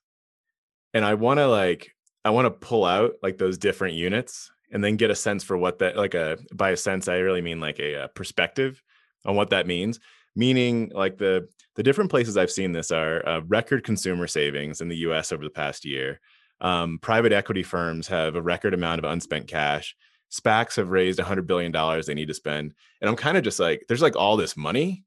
And 0.93 1.05
I 1.05 1.14
want 1.14 1.39
to 1.39 1.49
like 1.49 1.93
I 2.24 2.30
want 2.30 2.47
to 2.47 2.51
pull 2.51 2.85
out 2.85 3.12
like 3.22 3.39
those 3.39 3.59
different 3.59 3.95
units 3.95 4.51
and 4.75 4.85
then 4.85 4.97
get 4.97 5.11
a 5.11 5.14
sense 5.14 5.43
for 5.43 5.57
what 5.57 5.79
that 5.79 5.97
like 5.97 6.12
a 6.12 6.37
by 6.53 6.70
a 6.70 6.77
sense 6.77 7.09
I 7.09 7.16
really 7.16 7.41
mean 7.41 7.61
like 7.61 7.79
a, 7.79 8.05
uh 8.05 8.09
perspective 8.09 8.83
on 9.25 9.37
what 9.37 9.51
that 9.51 9.66
means. 9.66 10.01
Meaning 10.37 10.91
like 10.93 11.16
the 11.16 11.49
the 11.77 11.83
different 11.83 12.11
places 12.11 12.37
I've 12.37 12.51
seen 12.51 12.72
this 12.72 12.91
are 12.91 13.27
uh, 13.27 13.41
record 13.47 13.85
consumer 13.85 14.27
savings 14.27 14.81
in 14.81 14.89
the 14.89 14.97
US 15.09 15.33
over 15.33 15.43
the 15.43 15.51
past 15.51 15.85
year. 15.85 16.20
Um, 16.61 16.99
private 17.01 17.33
equity 17.33 17.62
firms 17.62 18.09
have 18.09 18.37
a 18.37 18.43
record 18.43 18.75
amount 18.75 18.99
of 18.99 19.11
unspent 19.11 19.49
cash. 19.49 19.97
SPACs 20.31 20.77
have 20.77 20.91
raised 20.91 21.18
$100 21.18 21.47
billion 21.47 21.72
they 22.07 22.14
need 22.14 22.29
to 22.29 22.35
spend. 22.35 22.75
And 23.01 23.09
I'm 23.09 23.16
kind 23.16 23.37
of 23.37 23.45
just 23.45 23.61
like, 23.61 23.85
there's 23.89 24.03
like 24.03 24.16
all 24.16 24.37
this 24.37 24.57
money 24.57 25.05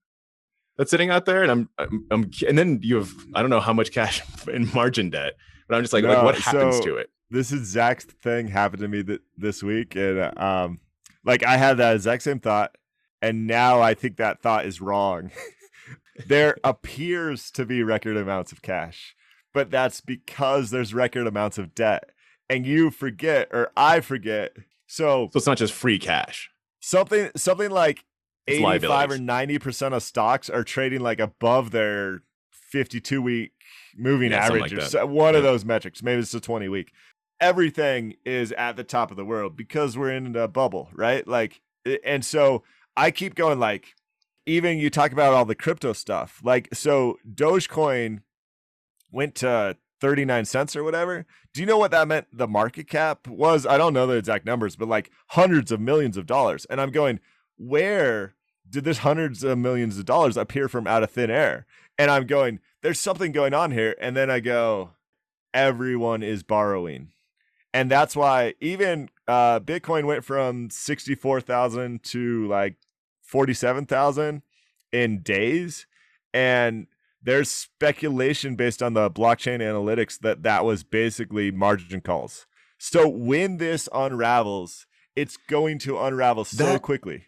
that's 0.77 0.91
sitting 0.91 1.09
out 1.09 1.25
there. 1.25 1.43
And 1.43 1.51
I'm, 1.51 1.69
I'm, 1.77 2.05
I'm 2.11 2.31
and 2.47 2.57
then 2.57 2.79
you 2.81 2.97
have, 2.97 3.13
I 3.33 3.41
don't 3.41 3.49
know 3.49 3.59
how 3.59 3.73
much 3.73 3.91
cash 3.91 4.21
in 4.47 4.71
margin 4.73 5.09
debt, 5.09 5.33
but 5.67 5.75
I'm 5.75 5.83
just 5.83 5.93
like, 5.93 6.03
like 6.03 6.23
what 6.23 6.37
happens 6.37 6.77
so- 6.77 6.83
to 6.83 6.97
it? 6.97 7.09
This 7.29 7.51
exact 7.51 8.03
thing 8.23 8.47
happened 8.47 8.81
to 8.81 8.87
me 8.87 9.03
th- 9.03 9.21
this 9.37 9.61
week 9.63 9.95
and 9.95 10.37
um 10.39 10.79
like 11.25 11.43
I 11.43 11.57
had 11.57 11.77
that 11.77 11.95
exact 11.95 12.23
same 12.23 12.39
thought 12.39 12.77
and 13.21 13.47
now 13.47 13.81
I 13.81 13.93
think 13.93 14.17
that 14.17 14.41
thought 14.41 14.65
is 14.65 14.79
wrong. 14.81 15.31
there 16.27 16.57
appears 16.63 17.51
to 17.51 17.65
be 17.65 17.83
record 17.83 18.17
amounts 18.17 18.51
of 18.51 18.61
cash, 18.61 19.15
but 19.53 19.69
that's 19.71 20.01
because 20.01 20.69
there's 20.71 20.93
record 20.93 21.27
amounts 21.27 21.57
of 21.57 21.73
debt. 21.75 22.11
And 22.49 22.65
you 22.65 22.91
forget 22.91 23.49
or 23.51 23.71
I 23.75 23.99
forget. 23.99 24.53
So 24.87 25.29
So 25.33 25.37
it's 25.37 25.47
not 25.47 25.57
just 25.57 25.73
free 25.73 25.99
cash. 25.99 26.49
something 26.79 27.29
something 27.35 27.69
like 27.71 28.05
It's 28.45 28.59
85 28.65 29.11
or 29.11 29.17
90% 29.17 29.93
of 29.93 30.01
stocks 30.03 30.49
are 30.49 30.63
trading 30.63 31.01
like 31.01 31.19
above 31.19 31.71
their 31.71 32.21
52 32.51 33.21
week 33.21 33.51
moving 33.97 34.31
Yeah, 34.31 34.45
average 34.45 34.61
like 34.61 34.73
or 34.73 34.81
so- 34.81 35.05
one 35.05 35.35
of 35.35 35.43
those 35.43 35.65
metrics 35.65 36.01
maybe 36.03 36.21
it's 36.21 36.33
a 36.33 36.39
20 36.39 36.67
week 36.69 36.91
everything 37.39 38.15
is 38.25 38.51
at 38.53 38.75
the 38.75 38.83
top 38.83 39.11
of 39.11 39.17
the 39.17 39.25
world 39.25 39.55
because 39.55 39.97
we're 39.97 40.11
in 40.11 40.35
a 40.35 40.47
bubble 40.47 40.89
right? 40.93 41.27
Like 41.27 41.61
and 42.03 42.25
so 42.25 42.63
i 42.95 43.11
keep 43.11 43.35
going 43.35 43.59
like 43.59 43.95
even 44.45 44.77
you 44.77 44.89
talk 44.89 45.11
about 45.11 45.33
all 45.33 45.45
the 45.45 45.55
crypto 45.55 45.93
stuff 45.93 46.41
like 46.43 46.69
so 46.73 47.17
dogecoin 47.29 48.21
went 49.11 49.35
to 49.35 49.77
39 49.99 50.45
cents 50.45 50.75
or 50.75 50.83
whatever. 50.83 51.25
Do 51.53 51.61
you 51.61 51.65
know 51.65 51.79
what 51.79 51.89
that 51.89 52.07
meant 52.07 52.27
the 52.31 52.47
market 52.47 52.87
cap 52.87 53.27
was? 53.27 53.65
I 53.65 53.79
don't 53.79 53.93
know 53.93 54.05
the 54.05 54.13
exact 54.17 54.45
numbers 54.45 54.75
but 54.75 54.87
like 54.87 55.11
hundreds 55.29 55.71
of 55.71 55.79
millions 55.79 56.17
of 56.17 56.25
dollars. 56.25 56.65
And 56.65 56.81
i'm 56.81 56.91
going 56.91 57.19
where 57.57 58.35
did 58.69 58.83
this 58.83 58.99
hundreds 58.99 59.43
of 59.43 59.57
millions 59.57 59.97
of 59.97 60.05
dollars 60.05 60.37
appear 60.37 60.67
from 60.67 60.87
out 60.87 61.03
of 61.03 61.11
thin 61.11 61.31
air? 61.31 61.65
And 61.97 62.11
i'm 62.11 62.27
going 62.27 62.59
there's 62.81 62.99
something 62.99 63.31
going 63.31 63.53
on 63.53 63.71
here. 63.71 63.95
And 63.99 64.15
then 64.15 64.29
i 64.29 64.39
go 64.39 64.91
everyone 65.53 66.21
is 66.21 66.43
borrowing 66.43 67.11
and 67.77 67.91
that's 67.91 68.15
why 68.15 68.53
even 68.59 69.09
uh, 69.27 69.59
bitcoin 69.59 70.05
went 70.05 70.23
from 70.25 70.69
64000 70.69 72.03
to 72.03 72.47
like 72.47 72.75
47000 73.21 74.41
in 74.91 75.21
days. 75.21 75.85
And 76.33 76.87
there's 77.21 77.49
speculation 77.51 78.55
based 78.55 78.81
on 78.81 78.93
the 78.93 79.09
blockchain 79.09 79.59
analytics 79.59 80.19
that 80.19 80.43
that 80.43 80.65
was 80.65 80.83
basically 80.83 81.51
margin 81.51 82.01
calls. 82.01 82.45
So 82.77 83.07
when 83.07 83.57
this 83.57 83.87
unravels 83.93 84.85
it's 85.15 85.35
going 85.49 85.79
to 85.79 85.97
unravel 85.97 86.45
so 86.45 86.63
That- 86.63 86.81
quickly. 86.83 87.23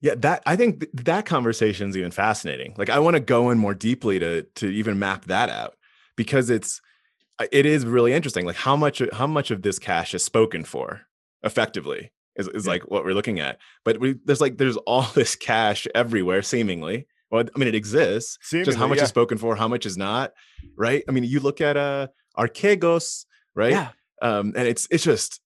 Yeah, 0.00 0.14
that 0.16 0.42
I 0.46 0.56
think 0.56 0.80
th- 0.80 0.90
that 1.04 1.26
conversation 1.26 1.88
is 1.88 1.96
even 1.96 2.10
fascinating. 2.10 2.74
Like 2.76 2.90
I 2.90 2.98
want 2.98 3.14
to 3.14 3.20
go 3.20 3.50
in 3.50 3.58
more 3.58 3.74
deeply 3.74 4.18
to 4.18 4.42
to 4.42 4.66
even 4.68 4.98
map 4.98 5.26
that 5.26 5.48
out 5.48 5.74
because 6.16 6.50
it's 6.50 6.80
it 7.50 7.66
is 7.66 7.84
really 7.86 8.12
interesting. 8.12 8.46
Like 8.46 8.56
how 8.56 8.76
much 8.76 9.02
how 9.12 9.26
much 9.26 9.50
of 9.50 9.62
this 9.62 9.78
cash 9.78 10.14
is 10.14 10.22
spoken 10.24 10.64
for 10.64 11.02
effectively 11.42 12.12
is, 12.36 12.48
is 12.48 12.66
Yeah. 12.66 12.72
like 12.72 12.90
what 12.90 13.04
we're 13.04 13.14
looking 13.14 13.40
at. 13.40 13.58
But 13.84 13.98
we, 14.00 14.16
there's 14.24 14.40
like 14.40 14.58
there's 14.58 14.76
all 14.78 15.02
this 15.14 15.34
cash 15.36 15.86
everywhere 15.94 16.42
seemingly. 16.42 17.06
Well, 17.30 17.44
I 17.54 17.58
mean 17.58 17.68
it 17.68 17.74
exists. 17.74 18.38
just 18.50 18.76
how 18.78 18.86
much 18.86 18.98
yeah. 18.98 19.04
is 19.04 19.08
spoken 19.08 19.38
for, 19.38 19.56
how 19.56 19.68
much 19.68 19.86
is 19.86 19.96
not, 19.96 20.32
right? 20.76 21.02
I 21.08 21.12
mean 21.12 21.24
you 21.24 21.40
look 21.40 21.60
at 21.60 21.76
uh 21.76 22.08
Archegos, 22.38 23.24
right? 23.54 23.72
yeah 23.72 23.88
Um, 24.20 24.52
and 24.56 24.68
it's 24.68 24.86
it's 24.90 25.04
just 25.04 25.40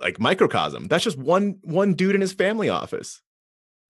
like 0.00 0.18
microcosm. 0.20 0.88
That's 0.88 1.04
just 1.04 1.18
one 1.18 1.58
one 1.62 1.94
dude 1.94 2.14
in 2.14 2.20
his 2.20 2.32
family 2.32 2.68
office. 2.68 3.20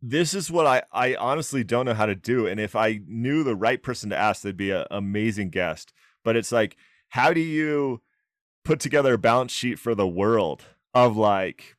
this 0.04 0.34
is 0.34 0.50
what 0.50 0.66
I, 0.66 0.82
I 0.92 1.14
honestly 1.14 1.62
don't 1.62 1.86
know 1.86 1.94
how 1.94 2.06
to 2.06 2.14
do. 2.16 2.46
And 2.48 2.58
if 2.58 2.74
I 2.74 3.00
knew 3.06 3.44
the 3.44 3.54
right 3.54 3.80
person 3.80 4.10
to 4.10 4.16
ask, 4.16 4.42
they'd 4.42 4.56
be 4.56 4.72
an 4.72 4.84
amazing 4.90 5.50
guest. 5.50 5.92
But 6.24 6.34
it's 6.36 6.50
like, 6.50 6.76
how 7.12 7.32
do 7.32 7.40
you 7.40 8.00
put 8.64 8.80
together 8.80 9.14
a 9.14 9.18
balance 9.18 9.52
sheet 9.52 9.78
for 9.78 9.94
the 9.94 10.06
world 10.06 10.64
of 10.94 11.16
like, 11.16 11.76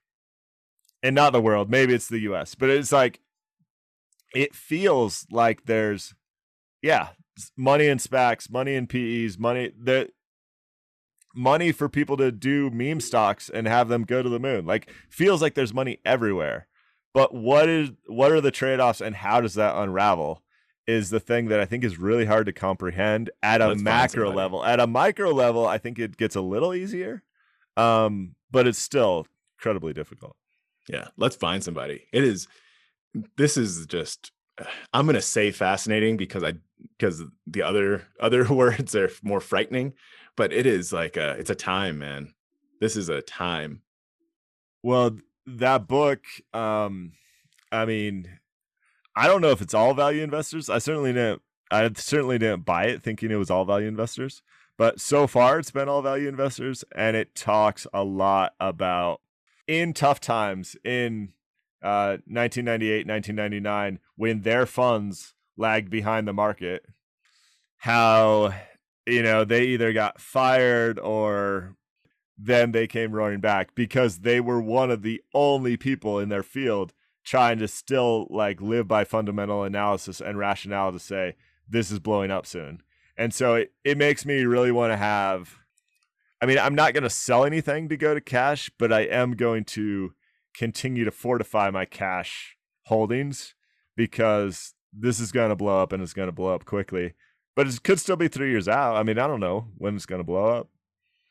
and 1.01 1.15
not 1.15 1.33
the 1.33 1.41
world, 1.41 1.69
maybe 1.69 1.93
it's 1.93 2.07
the 2.07 2.19
US, 2.19 2.55
but 2.55 2.69
it's 2.69 2.91
like, 2.91 3.19
it 4.33 4.55
feels 4.55 5.25
like 5.31 5.65
there's, 5.65 6.15
yeah, 6.81 7.09
money 7.55 7.87
in 7.87 7.97
SPACs, 7.97 8.51
money 8.51 8.75
in 8.75 8.87
PEs, 8.87 9.37
money 9.37 9.71
that 9.83 10.09
money 11.35 11.71
for 11.71 11.89
people 11.89 12.17
to 12.17 12.31
do 12.31 12.69
meme 12.69 12.99
stocks 12.99 13.49
and 13.49 13.67
have 13.67 13.89
them 13.89 14.03
go 14.03 14.21
to 14.21 14.29
the 14.29 14.39
moon. 14.39 14.65
Like, 14.65 14.91
feels 15.09 15.41
like 15.41 15.55
there's 15.55 15.73
money 15.73 15.99
everywhere 16.05 16.67
but 17.13 17.33
what 17.33 17.69
is 17.69 17.91
what 18.07 18.31
are 18.31 18.41
the 18.41 18.51
trade-offs 18.51 19.01
and 19.01 19.15
how 19.15 19.39
does 19.39 19.53
that 19.53 19.75
unravel 19.75 20.41
is 20.87 21.09
the 21.09 21.19
thing 21.19 21.47
that 21.47 21.59
i 21.59 21.65
think 21.65 21.83
is 21.83 21.97
really 21.97 22.25
hard 22.25 22.45
to 22.45 22.53
comprehend 22.53 23.29
at 23.41 23.61
a 23.61 23.69
Let's 23.69 23.81
macro 23.81 24.31
level 24.31 24.63
at 24.65 24.79
a 24.79 24.87
micro 24.87 25.31
level 25.31 25.65
i 25.65 25.77
think 25.77 25.99
it 25.99 26.17
gets 26.17 26.35
a 26.35 26.41
little 26.41 26.73
easier 26.73 27.23
Um, 27.77 28.35
but 28.51 28.67
it's 28.67 28.79
still 28.79 29.25
incredibly 29.57 29.93
difficult. 29.93 30.35
Yeah, 30.87 31.07
let's 31.17 31.35
find 31.35 31.63
somebody. 31.63 32.05
It 32.11 32.23
is. 32.23 32.47
This 33.37 33.57
is 33.57 33.85
just. 33.87 34.31
I'm 34.93 35.05
gonna 35.05 35.21
say 35.21 35.51
fascinating 35.51 36.17
because 36.17 36.43
I 36.43 36.53
because 36.97 37.23
the 37.47 37.61
other 37.63 38.03
other 38.19 38.45
words 38.53 38.95
are 38.95 39.09
more 39.23 39.39
frightening, 39.41 39.93
but 40.35 40.53
it 40.53 40.65
is 40.65 40.93
like 40.93 41.17
a 41.17 41.31
it's 41.31 41.49
a 41.49 41.55
time, 41.55 41.99
man. 41.99 42.33
This 42.79 42.95
is 42.95 43.09
a 43.09 43.21
time. 43.21 43.81
Well, 44.83 45.17
that 45.47 45.87
book, 45.87 46.25
um, 46.53 47.13
I 47.71 47.85
mean, 47.85 48.27
I 49.15 49.27
don't 49.27 49.41
know 49.41 49.51
if 49.51 49.61
it's 49.61 49.73
all 49.73 49.93
value 49.93 50.23
investors. 50.23 50.69
I 50.69 50.79
certainly 50.79 51.13
didn't. 51.13 51.41
I 51.71 51.89
certainly 51.95 52.37
didn't 52.37 52.65
buy 52.65 52.85
it 52.85 53.03
thinking 53.03 53.31
it 53.31 53.35
was 53.35 53.49
all 53.49 53.65
value 53.65 53.87
investors. 53.87 54.43
But 54.77 54.99
so 54.99 55.27
far, 55.27 55.59
it's 55.59 55.71
been 55.71 55.89
all 55.89 56.01
value 56.01 56.27
investors, 56.27 56.83
and 56.95 57.15
it 57.15 57.35
talks 57.35 57.85
a 57.93 58.03
lot 58.03 58.53
about 58.59 59.21
in 59.67 59.93
tough 59.93 60.19
times 60.19 60.75
in 60.83 61.29
uh, 61.81 62.17
1998, 62.25 63.07
1999, 63.07 63.99
when 64.15 64.41
their 64.41 64.65
funds 64.65 65.35
lagged 65.57 65.89
behind 65.89 66.27
the 66.27 66.33
market, 66.33 66.85
how 67.77 68.53
you 69.05 69.21
know 69.21 69.43
they 69.43 69.65
either 69.65 69.93
got 69.93 70.19
fired 70.19 70.97
or 70.99 71.75
then 72.37 72.71
they 72.71 72.87
came 72.87 73.11
roaring 73.11 73.39
back 73.39 73.75
because 73.75 74.19
they 74.19 74.39
were 74.39 74.61
one 74.61 74.89
of 74.89 75.01
the 75.01 75.21
only 75.33 75.77
people 75.77 76.19
in 76.19 76.29
their 76.29 76.43
field 76.43 76.93
trying 77.23 77.59
to 77.59 77.67
still 77.67 78.27
like 78.29 78.61
live 78.61 78.87
by 78.87 79.03
fundamental 79.03 79.63
analysis 79.63 80.21
and 80.21 80.37
rationale 80.37 80.91
to 80.91 80.99
say 80.99 81.35
this 81.67 81.91
is 81.91 81.99
blowing 81.99 82.31
up 82.31 82.45
soon. 82.45 82.81
And 83.17 83.33
so 83.33 83.55
it, 83.55 83.73
it 83.83 83.97
makes 83.97 84.25
me 84.25 84.43
really 84.43 84.71
want 84.71 84.91
to 84.91 84.97
have 84.97 85.59
I 86.43 86.45
mean, 86.45 86.59
I'm 86.59 86.75
not 86.75 86.93
going 86.93 87.05
to 87.05 87.09
sell 87.09 87.45
anything 87.45 87.87
to 87.87 87.95
go 87.95 88.13
to 88.13 88.19
cash, 88.19 88.69
but 88.77 88.91
I 88.91 89.03
am 89.03 89.31
going 89.31 89.63
to 89.63 90.11
continue 90.53 91.05
to 91.05 91.11
fortify 91.11 91.69
my 91.69 91.85
cash 91.85 92.57
holdings 92.87 93.55
because 93.95 94.73
this 94.91 95.21
is 95.21 95.31
going 95.31 95.51
to 95.51 95.55
blow 95.55 95.81
up 95.81 95.93
and 95.93 96.03
it's 96.03 96.11
going 96.11 96.27
to 96.27 96.33
blow 96.33 96.53
up 96.53 96.65
quickly. 96.65 97.13
But 97.55 97.67
it 97.67 97.81
could 97.83 97.97
still 97.97 98.17
be 98.17 98.27
three 98.27 98.51
years 98.51 98.67
out. 98.67 98.97
I 98.97 99.03
mean, 99.03 99.19
I 99.19 99.27
don't 99.27 99.39
know 99.39 99.69
when 99.77 99.95
it's 99.95 100.05
going 100.05 100.19
to 100.19 100.25
blow 100.25 100.47
up. 100.47 100.67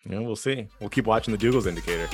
Yeah, 0.08 0.20
we'll 0.20 0.34
see. 0.34 0.68
We'll 0.80 0.88
keep 0.88 1.06
watching 1.06 1.36
the 1.36 1.46
Dougals 1.46 1.66
indicator. 1.66 2.08